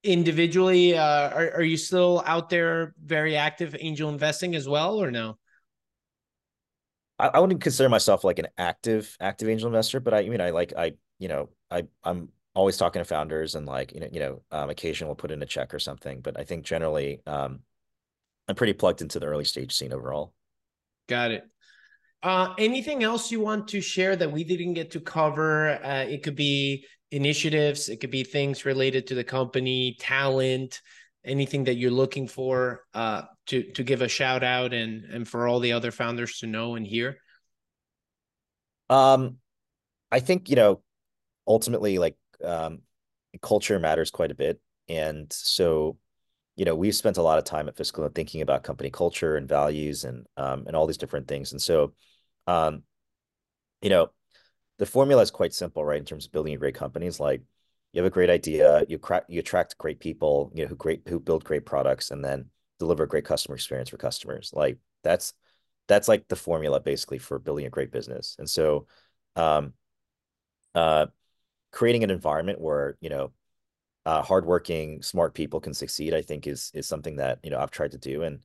individually 0.04 0.98
uh, 0.98 1.30
are, 1.30 1.52
are 1.56 1.64
you 1.64 1.78
still 1.78 2.24
out 2.26 2.50
there 2.50 2.94
very 3.04 3.36
active 3.36 3.76
angel 3.80 4.10
investing 4.10 4.56
as 4.56 4.68
well 4.68 5.02
or 5.02 5.12
no? 5.12 5.38
I, 7.18 7.28
I 7.28 7.40
wouldn't 7.40 7.62
consider 7.62 7.90
myself 7.90 8.24
like 8.24 8.40
an 8.40 8.48
active 8.58 9.16
active 9.20 9.50
angel 9.50 9.68
investor 9.68 10.00
but 10.00 10.14
i, 10.14 10.20
I 10.20 10.30
mean 10.30 10.42
i 10.42 10.52
like 10.52 10.74
i 10.78 10.94
you 11.18 11.28
know 11.28 11.50
i 11.70 11.84
i'm 12.04 12.30
always 12.56 12.78
talking 12.78 13.02
to 13.02 13.06
founders 13.06 13.56
and 13.56 13.66
like 13.66 13.94
you 13.94 14.00
know 14.00 14.08
you 14.12 14.20
know 14.20 14.42
um, 14.52 14.70
occasionally 14.70 15.10
we'll 15.10 15.16
put 15.16 15.32
in 15.32 15.42
a 15.42 15.46
check 15.46 15.74
or 15.74 15.80
something 15.80 16.22
but 16.22 16.40
i 16.40 16.44
think 16.44 16.66
generally 16.66 17.22
um 17.28 17.60
i'm 18.48 18.56
pretty 18.56 18.74
plugged 18.74 19.02
into 19.02 19.20
the 19.20 19.28
early 19.28 19.46
stage 19.46 19.76
scene 19.76 19.94
overall. 19.94 20.34
Got 21.08 21.32
it. 21.32 21.44
Uh, 22.22 22.54
anything 22.58 23.04
else 23.04 23.32
you 23.32 23.40
want 23.40 23.70
to 23.70 23.82
share 23.82 24.16
that 24.16 24.32
we 24.32 24.44
didn't 24.44 24.74
get 24.74 24.92
to 24.92 25.00
cover? 25.00 25.84
Uh, 25.84 26.04
it 26.04 26.22
could 26.22 26.36
be 26.36 26.86
initiatives, 27.12 27.90
it 27.90 28.00
could 28.00 28.12
be 28.12 28.24
things 28.24 28.66
related 28.66 29.08
to 29.08 29.16
the 29.16 29.24
company, 29.24 29.96
talent, 30.00 30.82
anything 31.26 31.66
that 31.66 31.76
you're 31.76 31.92
looking 31.92 32.28
for 32.28 32.82
uh, 32.94 33.24
to 33.48 33.64
to 33.72 33.84
give 33.84 34.02
a 34.02 34.08
shout 34.08 34.44
out 34.44 34.74
and 34.74 35.06
and 35.06 35.28
for 35.28 35.48
all 35.48 35.60
the 35.60 35.74
other 35.74 35.92
founders 35.92 36.40
to 36.40 36.48
know 36.48 36.76
and 36.76 36.86
hear. 36.86 37.18
Um, 38.90 39.38
I 40.12 40.20
think 40.20 40.50
you 40.50 40.56
know, 40.56 40.82
ultimately, 41.48 41.98
like 41.98 42.18
um, 42.44 42.80
culture 43.42 43.80
matters 43.80 44.12
quite 44.12 44.32
a 44.32 44.36
bit, 44.36 44.60
and 44.88 45.32
so 45.32 45.98
you 46.56 46.66
know 46.66 46.76
we've 46.76 46.96
spent 46.96 47.18
a 47.18 47.24
lot 47.24 47.38
of 47.38 47.44
time 47.44 47.68
at 47.68 47.76
FiscalNote 47.76 48.16
thinking 48.16 48.42
about 48.42 48.64
company 48.64 48.90
culture 48.90 49.36
and 49.36 49.48
values 49.48 50.04
and 50.04 50.26
um, 50.38 50.66
and 50.68 50.76
all 50.76 50.88
these 50.88 50.98
different 50.98 51.28
things, 51.28 51.52
and 51.52 51.62
so 51.62 51.94
um, 52.48 52.84
you 53.82 53.90
know, 53.90 54.10
the 54.80 54.86
formula 54.86 55.22
is 55.22 55.32
quite 55.32 55.54
simple, 55.54 55.86
right? 55.86 56.00
In 56.00 56.06
terms 56.06 56.26
of 56.26 56.32
building 56.32 56.54
a 56.54 56.58
great 56.58 56.76
company, 56.76 57.06
is 57.06 57.20
like 57.20 57.42
you 57.94 58.02
have 58.02 58.08
a 58.08 58.14
great 58.14 58.30
idea, 58.30 58.84
you 58.88 58.98
crack, 58.98 59.26
you 59.28 59.40
attract 59.40 59.78
great 59.78 60.00
people, 60.00 60.52
you 60.56 60.64
know, 60.64 60.70
who 60.70 60.76
great 60.76 61.02
who 61.08 61.20
build 61.20 61.44
great 61.44 61.66
products, 61.66 62.12
and 62.12 62.24
then 62.24 62.46
deliver 62.80 63.04
a 63.04 63.08
great 63.08 63.26
customer 63.26 63.56
experience 63.56 63.90
for 63.90 63.98
customers. 63.98 64.52
Like 64.54 64.80
that's 65.04 65.34
that's 65.88 66.08
like 66.08 66.28
the 66.30 66.36
formula 66.36 66.80
basically 66.80 67.20
for 67.20 67.40
building 67.40 67.66
a 67.66 67.70
great 67.70 67.92
business. 67.92 68.36
And 68.40 68.50
so, 68.50 68.88
um, 69.36 69.74
uh, 70.76 71.08
creating 71.72 72.04
an 72.04 72.12
environment 72.12 72.62
where 72.62 72.98
you 73.02 73.10
know 73.10 73.32
uh, 74.06 74.22
hardworking, 74.22 75.02
smart 75.02 75.34
people 75.34 75.60
can 75.60 75.74
succeed, 75.74 76.14
I 76.14 76.22
think 76.22 76.48
is 76.48 76.72
is 76.74 76.88
something 76.88 77.18
that 77.18 77.40
you 77.44 77.52
know 77.52 77.60
I've 77.60 77.72
tried 77.72 77.92
to 77.92 77.98
do, 77.98 78.24
and 78.24 78.40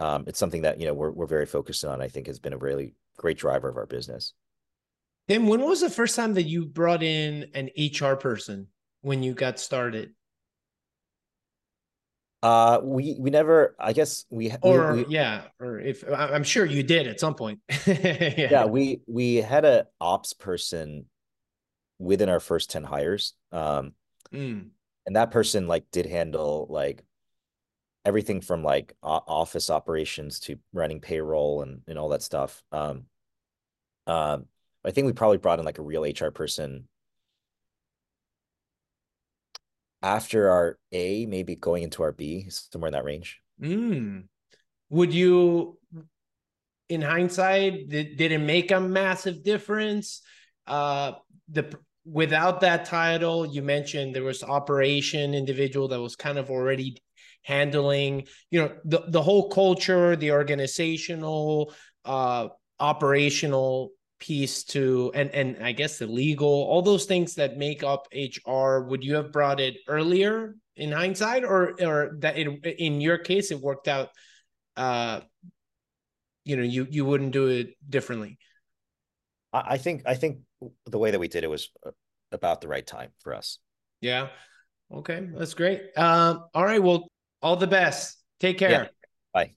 um, 0.00 0.24
it's 0.26 0.38
something 0.38 0.62
that 0.62 0.80
you 0.80 0.86
know 0.86 0.94
we're 0.94 1.10
we're 1.10 1.26
very 1.26 1.46
focused 1.46 1.84
on. 1.84 2.02
I 2.02 2.08
think 2.08 2.26
has 2.26 2.38
been 2.38 2.52
a 2.52 2.58
really 2.58 2.94
great 3.16 3.38
driver 3.38 3.68
of 3.68 3.76
our 3.76 3.86
business. 3.86 4.34
Tim, 5.30 5.46
when 5.46 5.60
was 5.60 5.80
the 5.80 5.88
first 5.88 6.16
time 6.16 6.34
that 6.34 6.42
you 6.42 6.66
brought 6.66 7.04
in 7.04 7.46
an 7.54 7.70
HR 7.78 8.16
person 8.16 8.66
when 9.02 9.22
you 9.22 9.32
got 9.32 9.60
started? 9.60 10.10
Uh, 12.42 12.80
we 12.82 13.16
we 13.16 13.30
never. 13.30 13.76
I 13.78 13.92
guess 13.92 14.24
we 14.28 14.52
or 14.60 14.94
we, 14.94 15.06
yeah, 15.06 15.42
or 15.60 15.78
if 15.78 16.02
I'm 16.12 16.42
sure 16.42 16.64
you 16.64 16.82
did 16.82 17.06
at 17.06 17.20
some 17.20 17.36
point. 17.36 17.60
yeah. 17.86 18.32
yeah, 18.36 18.64
we 18.64 19.02
we 19.06 19.36
had 19.36 19.64
a 19.64 19.86
ops 20.00 20.32
person 20.32 21.04
within 22.00 22.28
our 22.28 22.40
first 22.40 22.70
ten 22.70 22.82
hires. 22.82 23.34
Um, 23.52 23.92
mm 24.34 24.68
and 25.06 25.16
that 25.16 25.30
person 25.30 25.66
like 25.66 25.84
did 25.90 26.06
handle 26.06 26.66
like 26.68 27.02
everything 28.04 28.40
from 28.40 28.62
like 28.62 28.94
office 29.02 29.70
operations 29.70 30.40
to 30.40 30.58
running 30.72 31.00
payroll 31.00 31.62
and 31.62 31.82
and 31.86 31.98
all 31.98 32.10
that 32.10 32.22
stuff. 32.22 32.62
Um, 32.70 33.04
um, 34.06 34.46
I 34.84 34.90
think 34.90 35.06
we 35.06 35.12
probably 35.12 35.38
brought 35.38 35.58
in 35.58 35.64
like 35.64 35.78
a 35.78 35.82
real 35.82 36.04
HR 36.04 36.30
person 36.30 36.88
after 40.02 40.48
our 40.48 40.78
A, 40.92 41.26
maybe 41.26 41.56
going 41.56 41.82
into 41.82 42.02
our 42.02 42.12
B, 42.12 42.48
somewhere 42.48 42.88
in 42.88 42.92
that 42.92 43.04
range. 43.04 43.40
Mm. 43.60 44.24
Would 44.88 45.12
you, 45.12 45.78
in 46.88 47.02
hindsight, 47.02 47.88
did, 47.88 48.16
did 48.16 48.32
it 48.32 48.38
make 48.38 48.70
a 48.70 48.80
massive 48.80 49.42
difference? 49.42 50.22
Uh, 50.66 51.12
the 51.48 51.76
without 52.04 52.60
that 52.62 52.86
title, 52.86 53.46
you 53.46 53.62
mentioned 53.62 54.14
there 54.14 54.22
was 54.22 54.42
operation 54.42 55.34
individual 55.34 55.88
that 55.88 56.00
was 56.00 56.16
kind 56.16 56.38
of 56.38 56.50
already 56.50 56.96
handling, 57.42 58.26
you 58.50 58.60
know, 58.60 58.72
the, 58.84 59.02
the 59.08 59.22
whole 59.22 59.48
culture, 59.48 60.16
the 60.16 60.32
organizational, 60.32 61.74
uh, 62.04 62.48
operational 62.78 63.90
piece 64.20 64.64
to 64.64 65.10
and 65.14 65.30
and 65.30 65.64
I 65.64 65.72
guess 65.72 65.98
the 65.98 66.06
legal, 66.06 66.48
all 66.48 66.82
those 66.82 67.06
things 67.06 67.34
that 67.34 67.56
make 67.56 67.82
up 67.82 68.06
HR. 68.12 68.80
Would 68.80 69.02
you 69.02 69.16
have 69.16 69.32
brought 69.32 69.58
it 69.60 69.76
earlier 69.88 70.54
in 70.76 70.92
hindsight, 70.92 71.44
or 71.44 71.74
or 71.82 72.12
that 72.20 72.38
it, 72.38 72.46
in 72.78 73.00
your 73.00 73.18
case 73.18 73.50
it 73.50 73.60
worked 73.60 73.88
out? 73.88 74.10
Uh, 74.76 75.20
you 76.44 76.56
know, 76.56 76.62
you 76.62 76.86
you 76.90 77.04
wouldn't 77.04 77.32
do 77.32 77.48
it 77.48 77.74
differently. 77.88 78.38
I 79.52 79.78
think 79.78 80.02
I 80.06 80.14
think 80.14 80.38
the 80.86 80.98
way 80.98 81.10
that 81.10 81.18
we 81.18 81.28
did 81.28 81.42
it 81.42 81.50
was 81.50 81.70
uh, 81.84 81.90
about 82.30 82.60
the 82.60 82.68
right 82.68 82.86
time 82.86 83.10
for 83.20 83.34
us. 83.34 83.58
Yeah. 84.00 84.28
Okay, 84.92 85.28
that's 85.34 85.54
great. 85.54 85.82
Um, 85.96 86.44
all 86.54 86.64
right. 86.64 86.82
Well, 86.82 87.08
all 87.42 87.56
the 87.56 87.66
best. 87.66 88.16
Take 88.38 88.58
care. 88.58 88.70
Yeah. 88.70 88.86
Bye. 89.32 89.54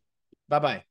Bye 0.50 0.60
bye. 0.60 0.84